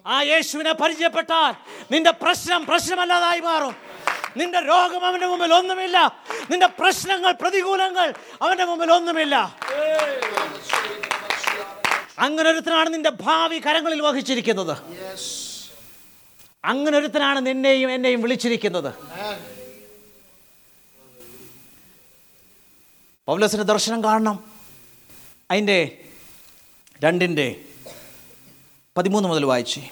ആ 0.07 0.23
യേശുവിനെ 0.23 0.73
പരിചയപ്പെട്ടാൽ 0.73 1.53
നിന്റെ 1.93 2.11
പ്രശ്നം 2.11 2.67
പ്രശ്നമല്ലാതായി 2.67 3.41
മാറും. 3.41 3.75
നിന്റെ 4.37 4.61
രോഗം 4.61 5.05
അവന്റെ 5.07 5.27
മുമ്പിൽ 5.27 5.55
ഒന്നുമില്ല. 5.55 5.99
നിന്റെ 6.51 6.67
പ്രശ്നങ്ങൾ 6.67 7.33
പ്രതികൂലങ്ങൾ 7.33 8.15
അവന്റെ 8.43 8.65
മുമ്പിൽ 8.65 8.93
ഒന്നുമില്ല. 8.93 9.37
അങ്ങനെ 12.19 12.51
ഒരുത്തനാണ് 12.51 12.95
നിന്റെ 12.95 13.11
ഭാവി 13.11 13.59
കരങ്ങളിൽ 13.59 14.01
വഹിച്ചിരിക്കുന്നത്. 14.03 14.75
അങ്ങനെ 16.65 16.99
ഒരുത്തനാണ് 16.99 17.47
നിന്നെയും 17.47 17.93
എന്നെയും 17.93 18.23
വിളിച്ചിരിക്കുന്നത്. 18.23 18.95
പൗലോസിന്റെ 23.29 23.65
ദർശനം 23.65 24.05
കാണണം. 24.05 24.45
അതിന്റെ 25.51 26.05
രണ്ടിന്റെ 27.05 27.65
പതിമൂന്ന് 28.97 29.29
മുതൽ 29.29 29.45
വായിച്ചേ. 29.45 29.91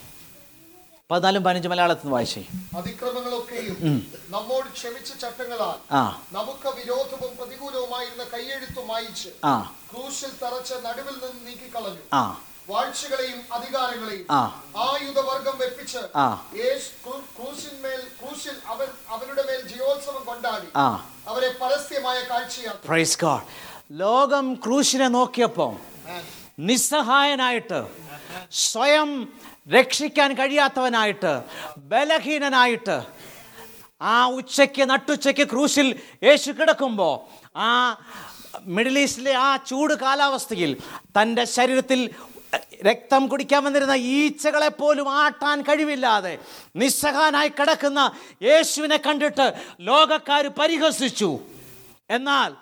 പതിനാലും 1.10 1.44
പതിനഞ്ച് 1.44 1.68
മലയാളത്തിൽ 1.68 2.00
നിന്ന് 2.00 2.12
വായിച്ചേ. 2.12 2.44
അതിക്രമങ്ങളൊക്കെയും 2.76 4.08
നമ്മോട് 4.28 4.72
ക്ഷമിച്ച 4.72 5.12
ചട്ടങ്ങളാൽ 5.22 5.94
നമുക്ക് 6.34 6.68
വിരോധവും 6.68 7.36
പ്രതികൂലവുമായിരുന്ന 7.36 8.24
കയ്യെഴുത്തു 8.24 8.80
മായിച്ച് 8.80 9.28
ആ. 9.44 9.74
ക്രൂശിൽ 9.92 10.30
തറച്ച 10.42 10.72
നടുവിൽ 10.72 11.12
നിന്ന് 11.12 11.46
നീക്കിക്കളഞ്ഞു. 11.46 12.00
വാഴ്ചകളെയും 12.68 13.40
അധികാരങ്ങളെയും. 13.52 14.26
ആയുധവർഗം 14.86 15.56
വെപ്പിച്ച് 15.58 16.00
ക്രൂശിന്മേൽ 17.36 18.02
ക്രൂശിൽ 18.20 18.56
അവർ 18.66 18.88
അവരുടെ 19.08 19.42
മേൽ 19.48 19.60
ജയോത്സവം 19.72 20.22
കൊണ്ടാടി. 20.26 20.68
അവരെ 21.28 21.50
പരസ്യമായ 21.62 22.18
കാഴ്ചയാണ് 22.30 22.78
ലോകം 24.02 24.46
ക്രൂശിനെ 24.54 25.08
നോക്കിയപ്പോൾ 25.08 25.72
നിസ്സഹായനായിട്ട് 26.58 27.80
സ്വയം 28.66 29.10
രക്ഷിക്കാൻ 29.72 30.30
കഴിയാത്തവനായിട്ട് 30.34 31.32
ബലഹീനനായിട്ട് 31.90 32.96
ആ 34.00 34.26
ഉച്ചയ്ക്ക് 34.38 34.84
നട്ടുച്ചയ്ക്ക് 34.90 35.44
ക്രൂശിൽ 35.50 35.88
യേശു 36.24 36.50
കിടക്കുമ്പോൾ 36.50 37.14
ആ 37.56 37.68
മിഡിൽ 38.66 38.98
ഈസ്റ്റിലെ 38.98 39.34
ആ 39.44 39.56
ചൂട് 39.68 39.94
കാലാവസ്ഥയിൽ 39.94 40.72
തന്റെ 41.16 41.44
ശരീരത്തിൽ 41.44 42.00
രക്തം 42.86 43.28
കുടിക്കാൻ 43.28 43.64
വന്നിരുന്ന 43.64 43.92
ഈച്ചകളെ 43.92 44.68
പോലും 44.68 45.08
ആട്ടാൻ 45.08 45.62
കഴിവില്ലാതെ 45.62 46.38
നിസ്സഹാനായി 46.76 47.48
കിടക്കുന്ന 47.48 48.12
യേശുവിനെ 48.42 48.96
കണ്ടിട്ട് 48.96 49.52
ലോകക്കാർ 49.80 50.46
പരിഹസിച്ചു. 50.46 51.40
എന്നാൽ 52.10 52.52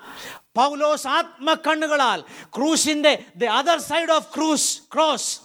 പൗലോസ് 0.56 1.06
ആത്മക്കണ്ണുകളാൽ 1.08 2.24
ക്രൂശിന്റെ 2.56 3.24
the 3.36 3.46
other 3.46 3.78
side 3.78 4.10
of 4.10 4.34
cross 4.34 4.80
cross 4.94 5.40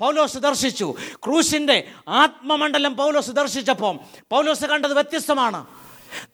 Paulose 0.00 0.38
ദർശിച്ചു. 0.38 0.94
ക്രൂശിന്റെ 1.24 1.88
ആത്മമണ്ഡലം 2.08 2.96
പൗലോസ് 2.96 3.30
ദർശിച്ചപ്പോൾ 3.30 3.94
പൗലോസ് 4.30 4.64
കണ്ടത് 4.64 4.94
വ്യത്യസ്തമാണ്. 4.94 5.77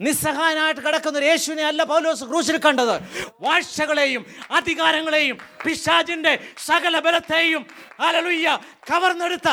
നിസ്സഹായനായിട്ട് 0.04 0.80
കിടക്കുന്ന 0.86 1.18
ഒരു 1.18 1.26
യേശുവിനെ 1.32 1.64
അല്ല 1.70 1.84
പൗലോസ് 1.92 2.24
ക്രൂശിൽ 2.30 2.58
കണ്ടത്. 2.66 2.96
വാഴ്ചകളെയും 3.44 4.22
അധികാരങ്ങളെയും 4.58 5.36
പിശാജിന്റെ 5.64 6.32
സകല 6.66 6.94
ബലത്തെയും 7.06 7.62
അലലുയ്യ 8.06 8.48
കവർന്നെടുത്ത. 8.90 9.48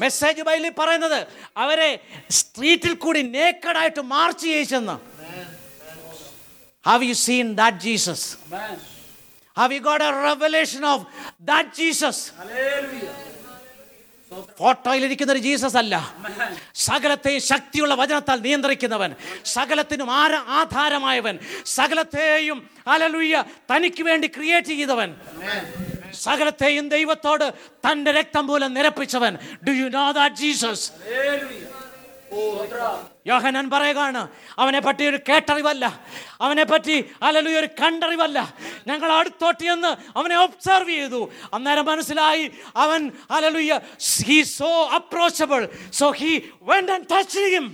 മെസ്സേജ് 0.00 0.42
ബൈലിൽ 0.48 0.72
പറയുന്നത് 0.78 1.20
അവരെ 1.62 1.90
സ്ട്രീറ്റിൽ 2.38 2.94
കൂടി 3.04 3.22
നേക്കഡായിട്ട് 3.36 4.02
march 4.14 4.44
ചെയ്യിച്ചെന്ന്. 4.44 4.96
Have 6.86 7.04
you 7.10 7.16
seen 7.26 7.48
that 7.60 7.82
Jesus 7.86 8.26
have 9.56 9.74
you 9.74 9.80
got 9.88 10.04
a 10.04 10.10
revelation 10.28 10.82
of 10.92 11.04
that 11.50 11.74
Jesus 11.80 12.22
ഫോട്ടോയിലിരിക്കുന്ന 14.58 15.32
ഒരു 15.32 15.38
ജീസസ് 15.38 15.76
അല്ല. 15.76 15.94
സകലത്തെയും 16.74 17.40
ശക്തിയുള്ള 17.40 17.94
വചനത്താൽ 17.94 18.40
നിയന്ത്രിക്കുന്നവൻ 18.40 19.14
സകലത്തിനും 19.44 20.10
ആര 20.10 20.34
ആധാരമായവൻ 20.34 21.38
സകലത്തെയും 21.66 22.68
അലലുയ്യ 22.86 23.44
തനിക്ക് 23.74 24.02
വേണ്ടി 24.02 24.26
ക്രിയേറ്റ് 24.26 24.68
ചെയ്തവൻ 24.68 25.10
സകലത്തെയും 26.14 26.88
ദൈവത്തോട് 26.88 27.54
തന്റെ 27.86 28.12
രക്തം 28.12 28.46
പോലെ 28.46 28.68
നിരപ്പിച്ചവൻ. 28.68 29.38
Do 29.68 29.70
you 29.70 29.88
know 29.88 30.10
that 30.10 30.36
Jesus 30.36 30.86
Yohannan 33.26 33.66
പറയുകയാണ് 33.70 34.22
അവനെ 34.62 34.80
പറ്റി 34.80 35.04
ഒരു 35.04 35.18
കേട്ടറിവല്ല 35.28 35.84
അവനെ 36.40 36.64
പറ്റി 36.64 36.96
അലലു 37.22 37.50
ഒരു 37.60 37.68
കണ്ടറിവല്ല. 37.80 38.38
ഞങ്ങൾ 38.86 39.12
അടുത്തോട്ട് 39.12 39.64
എന്ന് 39.74 40.18
അവനെ 40.18 40.36
ഒബ്സർവ് 40.36 40.90
ചെയ്തു. 40.90 41.20
അന്നേരം 41.54 41.86
മനസ്സിലായി 41.86 42.44
അവൻ 42.84 43.00
hallelujah 43.30 43.80
he 44.28 44.38
so 44.42 44.70
approachable 44.98 45.68
so 46.00 46.08
he 46.20 46.32
went 46.70 46.92
and 46.92 47.06
touch 47.12 47.34
ചെയ്യും 47.34 47.66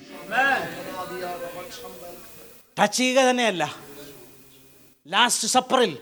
ടച്ച് 2.79 2.99
ചെയ്യുക 2.99 3.21
തന്നെയല്ല. 3.29 3.65
Last 5.07 5.49
സപ്പറിൽ 5.49 5.93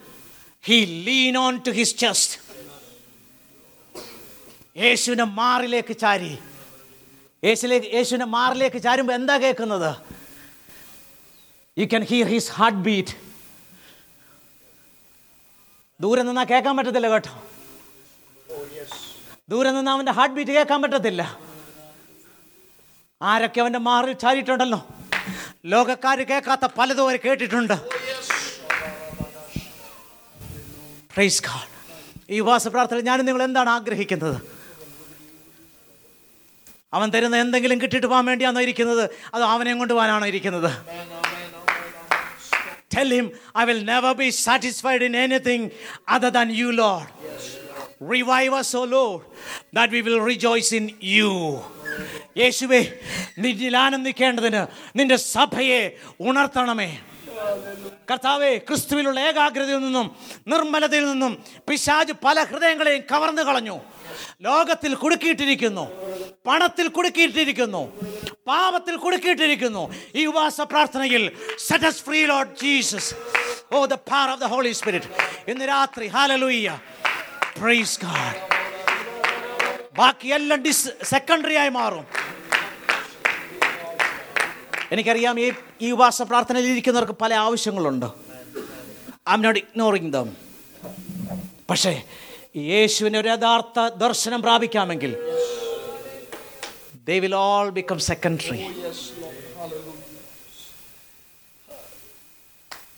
he 0.64 0.78
lean 1.10 1.38
on 1.38 1.60
to 1.66 1.70
his 1.80 1.96
chest 2.04 2.40
യേശുവിനെ 4.82 5.24
മാറിലേക്ക് 5.24 5.94
ചാരി. 5.96 6.32
യേശുലേക്ക് 7.44 7.88
യേശുവിന്റെ 7.94 8.26
മാറിലേക്ക് 8.34 8.78
ചാരുമ്പോൾ 8.82 9.12
എന്താ 9.12 9.34
കേൾക്കുന്നത്? 9.44 9.90
You 11.78 11.84
can 11.84 12.04
hear 12.10 12.26
his 12.34 12.52
heart 12.58 12.82
beat 12.86 13.14
ദൂരെ 16.00 16.22
നിന്നാ 16.22 16.44
കേൾക്കാൻ 16.44 16.76
പറ്റത്തില്ല 16.76 17.08
കേട്ടോ. 17.14 17.32
ദൂരെ 19.48 19.70
നിന്ന് 19.70 19.90
അവന്റെ 19.90 20.12
ഹാർട്ട് 20.12 20.34
ബീറ്റ് 20.36 20.50
കേൾക്കാൻ 20.50 20.82
പറ്റത്തില്ല. 20.82 21.22
ആരൊക്കെ 23.22 23.60
അവന്റെ 23.60 23.78
മാറിൽ 23.88 24.12
ചാരിയിട്ടുണ്ടല്ലോ? 24.12 24.80
ലോകക്കാർ 25.72 26.18
കേൾക്കാത്ത 26.30 26.64
പലതും 26.78 27.02
അവർ 27.04 27.16
കേട്ടിട്ടുണ്ട്. 27.26 27.76
ഈ 32.30 32.40
ഉപവാസ 32.40 32.68
പ്രാർത്ഥന 32.68 33.00
ഞാനും 33.10 33.26
നിങ്ങൾ 33.26 33.42
എന്താണ് 33.42 33.70
ആഗ്രഹിക്കുന്നത്? 33.70 34.53
അവൻ 36.94 37.08
തരുന്ന 37.10 37.36
എന്തെങ്കിലും 37.36 37.78
കിട്ടിയിട്ട് 37.80 38.06
പോകാൻ 38.06 38.26
വേണ്ടിയാണോ 38.26 38.60
ഇരിക്കുന്നത് 38.60 39.04
അത് 39.34 39.44
അവനെ 39.44 39.74
കൊണ്ട് 39.74 39.94
പോകാനാണോ 39.94 40.26
ഇരിക്കുന്നത് 40.26 40.70
Tell 42.90 43.10
him, 43.10 43.26
I 43.54 43.64
will 43.64 43.82
never 43.84 44.14
be 44.14 44.30
satisfied 44.30 45.02
in 45.02 45.14
anything 45.16 45.62
other 46.08 46.30
than 46.30 46.48
you, 46.50 46.68
Lord. 46.72 47.08
Revive 48.00 48.52
us, 48.52 48.70
O 48.74 48.84
Lord, 48.86 49.22
that 49.72 49.90
we 49.90 50.00
will 50.02 50.20
rejoice 50.22 50.70
in 50.72 50.86
you. 51.00 51.32
നിന്നിൽ 53.38 53.74
ആനന്ദിക്കേണ്ടതിന് 53.76 54.62
നിന്റെ 54.96 55.16
സഭയെ 55.16 55.82
ഉണർത്തണമേ 56.20 56.88
കർത്താവെ 58.10 58.52
ക്രിസ്തുവിലുള്ള 58.58 59.20
ഏകാഗ്രതയിൽ 59.20 59.78
നിന്നും 59.78 60.06
നിർമ്മലതയിൽ 60.46 61.06
നിന്നും 61.06 61.32
പിശാജ് 61.68 62.14
പല 62.24 62.44
ഹൃദയങ്ങളെയും 62.44 63.02
കവർന്നു 63.12 63.42
കളഞ്ഞു 63.42 63.76
ലോകത്തിൽ 64.42 64.94
കുടുക്കിയിട്ടിരിക്കുന്നു. 64.94 65.84
പണത്തിൽ 66.46 66.88
കുടുക്കിയിട്ടിരിക്കുന്നു. 66.88 67.82
പാപത്തിൽ 68.46 68.96
കുടുക്കിയിട്ടിരിക്കുന്നു. 68.96 69.94
ഈ 70.14 70.26
ഉപവാസ 70.26 70.60
പ്രാർത്ഥനയിൽ 70.60 71.30
set 71.58 71.90
free 71.90 72.26
Lord 72.26 72.56
Jesus 72.62 73.14
oh 73.74 73.84
the 73.84 73.94
power 73.94 74.30
of 74.30 74.44
Holy 74.44 74.72
Spirit 74.72 75.06
ഇന്ന് 75.50 75.68
രാത്രി 75.68 76.06
ഹാലലൂയ്യ 76.06 76.78
പ്രൈസ് 77.60 78.00
ഗാഡ് 78.00 78.40
ബാക്കി 79.98 80.28
എല്ലാം 80.28 80.62
ഡിസ് 80.62 80.88
സെക്കൻഡറി 81.02 81.54
ആയി 81.54 81.68
മാറും. 81.68 82.06
എനിക്കറിയാം 84.92 85.40
ഈ 85.40 85.52
ഈ 85.82 85.90
ഉപവാസ 85.90 86.22
പ്രാർത്ഥനയിൽ 86.22 86.66
ഇരിക്കുന്നവർക്ക് 86.66 87.16
പല 87.20 87.34
ആവശ്യങ്ങളുണ്ട്. 87.34 88.06
I 89.30 89.32
am 89.32 89.42
not 89.42 89.60
ignoring 89.60 90.12
them 90.12 90.36
പക്ഷേ 91.70 92.02
യേശുവിന് 92.54 93.18
ഒരു 93.18 93.28
യഥാർത്ഥ 93.28 93.86
ദർശനം 93.88 94.42
പ്രാപിക്കാമെങ്കിൽ 94.42 95.12
they 97.06 97.18
will 97.18 97.34
all 97.34 97.68
become 97.70 97.98
secondary 98.00 98.60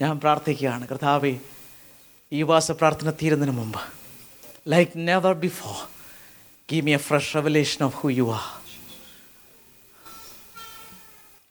ഞാൻ 0.00 0.18
പ്രാർത്ഥിക്കുകയാണ് 0.18 0.88
കർത്താവെ 0.88 1.38
ഈ 2.32 2.42
വാസ 2.42 2.70
പ്രാർത്ഥന 2.70 3.10
തീരുന്നതിന് 3.10 3.56
മുമ്പ് 3.56 3.80
like 4.68 4.92
never 5.08 5.32
before 5.32 5.76
give 6.68 6.84
me 6.86 6.90
a 6.90 6.96
fresh 6.96 7.34
revelation 7.34 7.84
of 7.84 7.96
who 7.96 8.08
you 8.10 8.26
are 8.30 8.46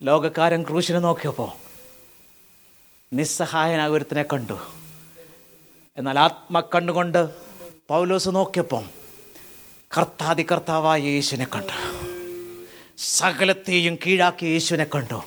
ലോകക്കാരൻ 0.01 0.63
ക്രൂശിനെ 0.63 0.99
നോക്കിയപ്പോൾ 0.99 1.51
നിസ്സഹായനായ 3.13 3.87
ഒരുത്തനെ 3.87 4.23
കണ്ടു. 4.23 4.57
എന്നാൽ 5.97 6.19
ആത്മക്കണ്ണുകൊണ്ട് 6.19 7.44
പൗലോസ് 7.89 8.29
നോക്കിയപ്പം 8.29 8.89
കർത്താതി 9.97 10.45
കർത്താവായ 10.51 11.01
യേശുവിനെ 11.01 11.45
കണ്ടു. 11.45 11.73
സകലത്തെയും 12.97 13.95
കീഴാക്കിയ 13.95 14.49
യേശുവിനെ 14.49 14.83
കണ്ടു. 14.83 15.23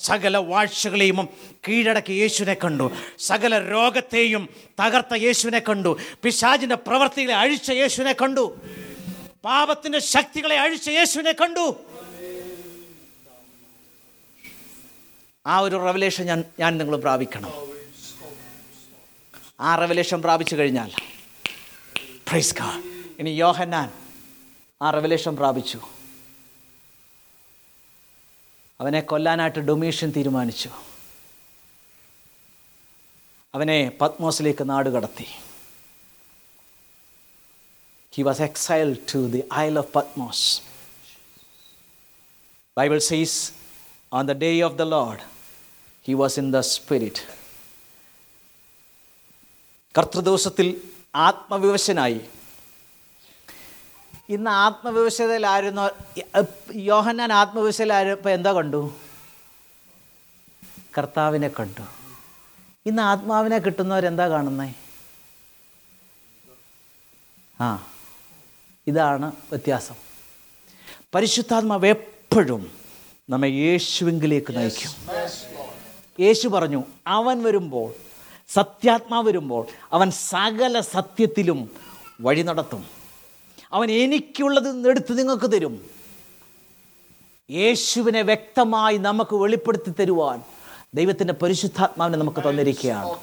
സകല 0.00 0.36
വാഴ്ചകളെയും 0.36 1.28
കീഴടക്കി 1.68 2.12
യേശുവിനെ 2.12 2.54
കണ്ടു. 2.54 2.90
സകല 3.18 3.70
രോഗത്തെയും 3.70 4.48
തകർത്ത 4.80 5.14
യേശുവിനെ 5.14 5.58
കണ്ടു. 5.58 5.98
പിശാചിന്റെ 6.22 6.74
പ്രവൃത്തികളെ 6.74 7.34
അഴിച്ച 7.34 7.70
യേശുവിനെ 7.70 8.12
കണ്ടു. 8.12 8.60
പാപത്തിന്റെ 9.44 9.98
ശക്തികളെ 9.98 10.58
അഴിച്ച 10.58 10.88
യേശുവിനെ 10.88 11.32
കണ്ടു. 11.32 11.76
ആ 15.46 15.58
ഒരു 15.58 15.76
റെവലേഷൻ 15.76 16.24
ഞാൻ 16.24 16.44
ഞാൻ 16.60 16.78
നിങ്ങൾ 16.78 16.96
പ്രാപിക്കണം. 16.96 17.52
ആ 19.60 19.76
റെവലേഷൻ 19.76 20.22
പ്രാപിച്ചു 20.22 20.56
കഴിഞ്ഞാൽ 20.56 21.11
പ്രൈസ് 22.32 22.54
കാ 22.54 22.82
ഇനി 23.18 23.30
യോഹന്നാൻ 23.30 23.88
ആ 24.82 24.90
റെവലേഷൻ 24.90 25.36
പ്രാപിച്ചു. 25.36 25.78
അവനെ 28.80 29.00
കൊല്ലാനായിട്ട് 29.00 29.58
ഡൊമീഷ്യൻ 29.58 30.10
തീരുമാനിച്ചു. 30.16 30.70
അവനെ 33.54 33.92
പത്മോസിലേക്ക് 34.00 34.68
നാട് 34.70 34.88
കടത്തി. 34.88 35.26
He 38.14 38.22
was 38.22 38.42
exile 38.42 38.94
to 39.14 39.18
the 39.34 39.42
isle 39.54 39.78
of 39.78 39.92
Patmos 39.94 40.60
Bible 42.78 42.98
says 42.98 43.52
on 44.12 44.26
the 44.26 44.32
day 44.32 44.62
of 44.62 44.74
the 44.74 44.82
Lord 44.82 45.20
he 46.08 46.14
was 46.22 46.38
in 46.38 46.52
the 46.52 46.60
spirit 46.60 47.22
കർത്തൃദിവസത്തിൽ 49.98 50.91
ആത്മവിവശനായി. 51.14 52.20
ഇന്ന് 54.28 54.50
ആത്മവിവശതയിലായിരുന്ന? 54.50 55.90
യോഹന്നാൻ 56.74 57.32
ആത്മവിവശയിലായപ്പോൾ 57.32 58.30
എന്താ 58.30 58.52
കണ്ടു? 58.52 58.94
കർത്താവിനെ 60.98 61.48
കണ്ടു. 61.48 61.82
ഇന്ന് 62.86 63.02
ആത്മാവിനെ 63.02 63.58
കിട്ടുന്നവരെന്താ 63.58 64.28
കാണുന്നേ? 64.28 64.74
ആ 67.60 67.86
ഇതാണ് 68.86 69.26
വ്യത്യാസം. 69.26 69.94
പരിശുദ്ധാത്മാവ് 71.14 71.86
എപ്പോഴും 71.86 72.70
നമ്മെ 73.30 73.48
യേശുവിങ്കിലേക്ക് 73.48 74.56
നയിക്കും. 74.56 74.90
യേശു 76.20 76.48
പറഞ്ഞു 76.48 76.84
അവൻ 77.06 77.42
വരുമ്പോൾ 77.42 78.11
സത്യാത്മാവ് 78.52 79.28
വരുമ്പോൾ 79.28 79.66
അവൻ 79.92 80.10
സകല 80.10 80.80
സത്യത്തിലും 80.80 81.70
വഴി 82.20 82.42
നടത്തും. 82.42 82.86
അവൻ 83.72 83.90
എനിക്കുള്ളത് 83.90 84.88
എടുത്ത് 84.88 85.18
നിങ്ങൾക്ക് 85.18 85.52
തരും. 85.52 85.90
യേശുവിനെ 87.50 88.22
വ്യക്തമായി 88.22 88.96
നമുക്ക് 88.96 89.34
വെളിപ്പെടുത്തി 89.34 89.90
തരുവാൻ 89.90 90.42
ദൈവത്തിന്റെ 90.94 91.34
പരിശുദ്ധാത്മാവിനെ 91.34 92.18
നമുക്ക് 92.18 92.40
തന്നിരിക്കുകയാണ്. 92.40 93.16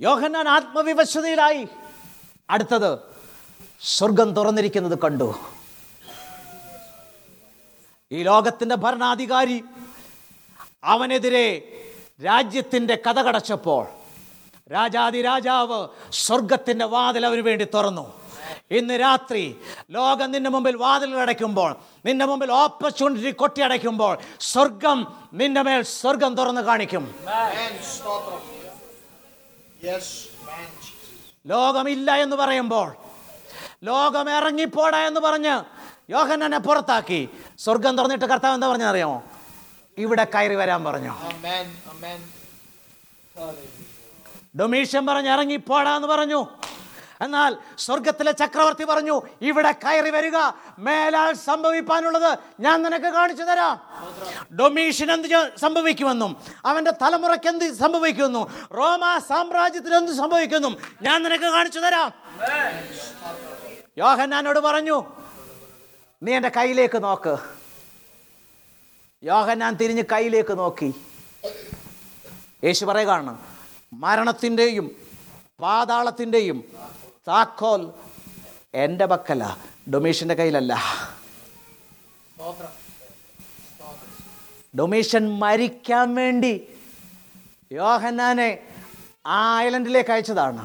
യോഹന്നാൻ 0.00 0.48
ആത്മവിവശതയിലായി. 0.48 1.68
അടുത്തത് 2.50 2.98
സ്വർഗം 3.80 4.34
തുറന്നിരിക്കുന്നത് 4.34 4.98
കണ്ടു. 4.98 5.34
ഈ 8.12 8.22
ലോകത്തിന്റെ 8.22 8.74
ഭരണാധികാരി 8.74 9.64
അവനെതിരെ 10.84 11.68
രാജ്യത്തിന്റെ 12.24 12.94
കഥ 13.06 13.18
കടച്ചപ്പോൾ 13.22 13.86
രാജാതി 14.72 15.22
രാജാവ് 15.22 15.88
സ്വർഗത്തിന്റെ 16.12 16.84
വാതിൽ 16.84 17.26
അവന് 17.26 17.40
വേണ്ടി 17.40 17.64
തുറന്നു. 17.74 18.14
ഇന്ന് 18.70 19.00
രാത്രി 19.00 19.56
ലോകം 19.90 20.32
നിന്റെ 20.32 20.50
മുമ്പിൽ 20.50 20.76
വാതിൽ 20.76 21.16
അടയ്ക്കുമ്പോൾ 21.16 21.76
നിന്റെ 22.06 22.24
മുമ്പിൽ 22.24 22.52
ഓപ്പർച്യൂണിറ്റി 22.52 23.30
കൊട്ടി 23.30 23.60
അടയ്ക്കുമ്പോൾ 23.60 24.18
സ്വർഗം 24.40 25.16
നിന്റെ 25.32 25.62
മേൽ 25.62 25.82
സ്വർഗം 25.82 26.34
തുറന്ന് 26.34 26.60
കാണിക്കും. 26.60 27.14
ലോകമില്ല 31.46 32.14
എന്ന് 32.14 32.36
പറയുമ്പോൾ 32.36 32.94
ലോകം 33.84 34.30
ഇറങ്ങിപ്പോടാ 34.30 35.06
എന്ന് 35.06 35.20
പറഞ്ഞ് 35.20 35.54
യോഹനെ 36.10 36.58
പുറത്താക്കി. 36.58 37.28
സ്വർഗം 37.58 37.96
തുറന്നിട്ട് 37.96 38.24
കർത്താവ് 38.24 38.54
എന്താ 38.54 38.68
പറഞ്ഞറിയാമോ 38.68 39.22
ഇവിടെ 39.98 40.24
കയറി 40.24 40.54
വരാൻ 40.54 40.84
പറഞ്ഞു. 40.84 41.14
ഡൊമീഷ്യൻ 44.56 45.06
പറഞ്ഞ് 45.06 45.28
ഇറങ്ങി 45.28 45.56
എന്ന് 45.96 46.08
പറഞ്ഞു. 46.08 46.46
എന്നാൽ 47.20 47.56
സ്വർഗത്തിലെ 47.78 48.32
ചക്രവർത്തി 48.32 48.84
പറഞ്ഞു 48.84 49.22
ഇവിടെ 49.42 49.72
കയറി 49.72 50.10
വരിക. 50.10 50.36
മേലാൽ 50.78 51.32
സംഭവിപ്പാനുള്ളത് 51.32 52.38
ഞാൻ 52.60 52.82
നിനക്ക് 52.82 53.10
കാണിച്ചു 53.14 53.42
തരാം. 53.42 53.74
ഡൊമീഷ്യൻ 54.58 55.12
എന്ത് 55.12 55.58
സംഭവിക്കുമെന്നും 55.60 56.36
അവന്റെ 56.66 56.90
തലമുറയ്ക്ക് 56.90 57.46
എന്ത് 57.46 57.72
സംഭവിക്കുന്നു 57.72 58.50
റോമ 58.78 59.18
സാമ്രാജ്യത്തിന് 59.28 59.94
എന്ത് 59.94 60.12
സംഭവിക്കുന്നു 60.12 60.68
ഞാൻ 61.02 61.22
നിനക്ക് 61.22 61.44
കാണിച്ചു 61.44 61.78
തരാം. 61.78 62.12
യോഹന്നാനോട് 63.98 64.58
പറഞ്ഞു 64.58 65.04
നീ 66.22 66.32
എന്റെ 66.34 66.48
കയ്യിലേക്ക് 66.48 67.04
നോക്ക്. 67.04 67.61
യോഹന്നാൻ 69.22 69.74
തിരിഞ്ഞ് 69.74 70.04
കയ്യിലേക്ക് 70.12 70.58
നോക്കി 70.58 70.90
യേശു 72.64 72.84
പറയുകയാണ് 72.84 73.32
മരണത്തിന്റെയും 73.92 74.86
പാതാളത്തിന്റെയും 75.60 76.58
താക്കോൽ 77.28 77.82
എന്റെ 78.74 79.06
പക്കല 79.06 79.42
ഡൊമീഷന്റെ 79.88 80.34
കയ്യിലല്ല. 80.34 80.72
ഡൊമീഷൻ 84.74 85.38
മരിക്കാൻ 85.38 86.14
വേണ്ടി 86.14 86.52
യോഹന്നാനെ 87.70 88.50
ആ 89.26 89.58
ഐലൻഡിലേക്ക് 89.60 90.10
അയച്ചതാണ് 90.10 90.62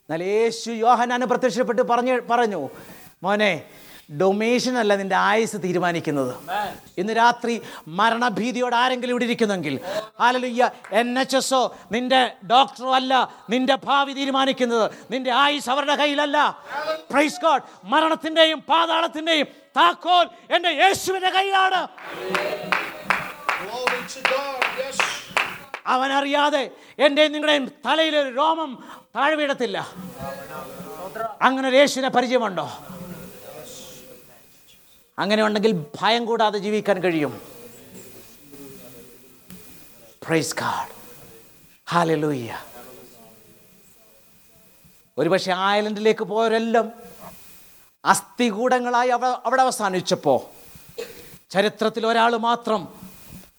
എന്നാൽ 0.00 0.22
യേശു 0.22 0.70
യോഹന്നാനെ 0.70 1.26
പ്രത്യക്ഷപ്പെട്ട് 1.26 1.82
പറഞ്ഞു 1.82 2.20
പറഞ്ഞു 2.28 2.60
മോനെ 3.22 3.52
ഡൊമേഷൻ 4.10 4.78
അല്ല 4.78 4.96
നിന്റെ 4.96 5.16
ആയുസ് 5.16 5.56
തീരുമാനിക്കുന്നത്. 5.62 6.34
ഇന്ന് 6.98 7.12
രാത്രി 7.16 7.62
മരണഭീതിയോട് 7.88 8.74
ആരെങ്കിലും 8.74 9.12
ഇവിടെ 9.12 9.24
ഇരിക്കുന്നെങ്കിൽ 9.24 9.80
ഹാലലുയ്യ 10.20 10.70
എൻ 10.92 11.18
എച്ച് 11.18 11.36
എസോ 11.36 11.76
നിന്റെ 11.92 12.32
ഡോക്ടറോ 12.50 12.94
അല്ല 12.94 13.32
നിന്റെ 13.50 13.74
ഭാവി 13.84 14.12
തീരുമാനിക്കുന്നത് 14.12 14.90
നിന്റെ 15.10 15.32
ആയുസ് 15.32 15.70
അവരുടെ 15.70 15.96
കയ്യിലല്ല. 15.96 16.38
പ്രൈസ് 17.12 17.40
ഗോഡ് 17.40 17.62
മരണത്തിന്റെയും 17.84 18.60
പാതാളത്തിന്റെയും 18.60 19.46
താക്കോൽ 19.76 20.54
എന്റെ 20.54 20.68
യേശുവിന്റെ 20.68 21.30
കയ്യിലാണ്. 21.30 21.88
അവനറിയാതെ 25.86 26.70
എന്റെ 26.98 27.28
നിങ്ങളുടെയും 27.28 27.72
തലയിലൊരു 27.86 28.34
രോമം 28.34 28.84
താഴ്വീടത്തില്ല. 29.16 29.88
അങ്ങനെ 31.42 31.68
ഒരു 31.68 31.76
യേശുവിനെ 31.76 32.08
പരിചയമുണ്ടോ? 32.08 32.78
അങ്ങനെ 35.18 35.42
ഉണ്ടെങ്കിൽ 35.42 35.84
ഭയം 36.00 36.26
കൂടാതെ 36.26 36.58
ജീവിക്കാൻ 36.58 37.02
കഴിയും. 37.02 37.42
പ്രൈസ് 40.26 40.56
കാർഡ് 40.56 40.92
ഹാലലൂയ്യ 41.90 42.58
ഒരുപക്ഷെ 45.18 45.52
ഐലൻഡിലേക്ക് 45.52 46.24
പോയവരെല്ലാം 46.24 46.92
അസ്ഥികൂടങ്ങളായി 48.04 49.08
അവ 49.08 49.24
അവിടെ 49.24 49.62
അവസാനിച്ചപ്പോൾ 49.62 50.40
ചരിത്രത്തിൽ 51.50 52.06
ഒരാൾ 52.06 52.36
മാത്രം 52.36 52.88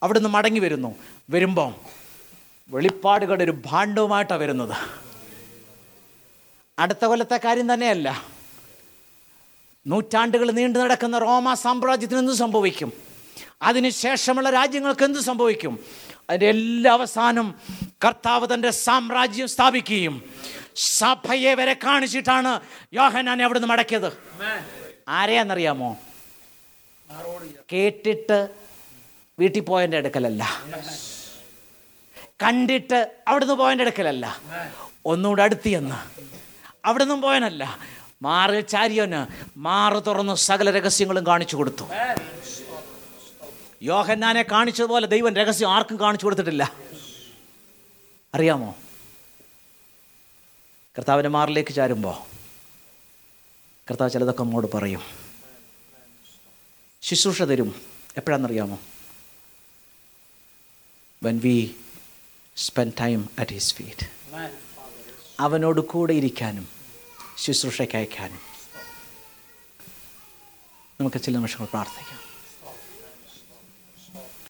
അവിടുന്ന് 0.02 0.28
മടങ്ങി 0.28 0.60
വരുന്നു. 0.60 0.94
വരുമ്പം 1.30 1.74
വെളിപ്പാടുകളുടെ 2.68 3.44
ഒരു 3.44 3.62
ഭാണ്ഡവുമായിട്ടാണ് 3.66 4.40
വരുന്നത്. 4.40 4.76
അടുത്ത 6.78 7.04
കൊല്ലത്തെ 7.04 7.40
കാര്യം 7.44 7.74
തന്നെയല്ല. 7.74 8.24
നൂറ്റാണ്ടുകൾ 9.86 10.50
നീണ്ടു 10.50 10.78
നടക്കുന്ന 10.78 11.18
റോമ 11.18 11.54
സാമ്രാജ്യത്തിന് 11.54 12.18
എന്ത് 12.18 12.32
സംഭവിക്കും? 12.32 12.92
അതിനുശേഷമുള്ള 13.62 14.50
രാജ്യങ്ങൾക്ക് 14.50 15.04
എന്ത് 15.04 15.18
സംഭവിക്കും? 15.18 15.78
അതിന്റെ 16.30 16.48
എല്ലാ 16.48 16.92
അവസാനം 16.92 17.54
കർത്താവ് 18.04 18.54
തന്റെ 18.54 18.70
സാമ്രാജ്യം 18.70 19.48
സ്ഥാപിക്കുകയും 19.48 20.30
സഭയെ 20.76 21.54
വരെ 21.54 21.76
കാണിച്ചിട്ടാണ് 21.84 22.60
യോഹനാനെ 22.92 23.44
അവിടുന്ന് 23.44 23.68
മടക്കിയത്. 23.68 24.18
ആരെയാണെന്നറിയാമോ? 25.08 25.96
കേട്ടിട്ട് 27.72 28.48
വീട്ടിൽ 29.38 29.60
പോയതിന്റെ 29.60 29.96
അടുക്കലല്ല. 29.96 30.64
കണ്ടിട്ട് 32.42 33.16
അവിടുന്ന് 33.28 33.54
പോയതിന്റെ 33.54 33.84
അടുക്കലല്ല. 33.84 34.40
ഒന്നുകൂടെ 35.04 35.42
അടുത്ത് 35.42 35.68
ചെന്ന്. 35.68 36.28
അവിടുന്ന് 36.84 37.14
പോയനല്ല 37.14 37.78
മാറിൽ 38.24 38.60
ചാരിയോന് 38.60 39.20
മാറ് 39.58 39.98
തുറന്ന് 40.06 40.34
സകല 40.34 40.70
രഹസ്യങ്ങളും 40.70 41.26
കാണിച്ചു 41.26 41.56
കൊടുത്തു. 41.56 41.84
യോഹന്നാനെ 43.82 44.42
കാണിച്ചതുപോലെ 44.42 45.06
ദൈവം 45.06 45.34
രഹസ്യം 45.36 45.70
ആർക്കും 45.70 46.00
കാണിച്ചു 46.00 46.26
കൊടുത്തിട്ടില്ല. 46.26 46.72
അറിയാമോ? 48.34 48.70
കർത്താവിന്റെ 50.98 51.28
മാറിലേക്ക് 51.28 51.74
ചാരുമ്പോൾ 51.74 52.16
കർത്താവ് 53.90 54.10
ചിലതൊക്കെ 54.10 54.42
നമ്മോട് 54.42 54.68
പറയും. 54.74 55.02
ശുശ്രൂഷ 57.02 57.42
തരും. 57.42 57.70
എപ്പോഴാണെന്നറിയാമോ? 58.16 58.78
When 61.22 61.40
we 61.44 61.56
spend 62.56 62.92
time 63.00 63.28
at 63.38 63.52
his 63.52 63.74
feet 63.74 64.06
അവനോട് 65.40 65.80
കൂടെ 65.80 66.14
ഇരിക്കാനും. 66.14 66.83
ശുശ്രൂഷയ്ക്ക് 67.42 67.96
അയക്കാനും 67.96 68.42
നമുക്ക് 71.00 71.18
ചില 71.20 71.32
നിമിഷങ്ങൾ 71.32 71.66
പ്രാർത്ഥിക്കാം. 71.66 72.23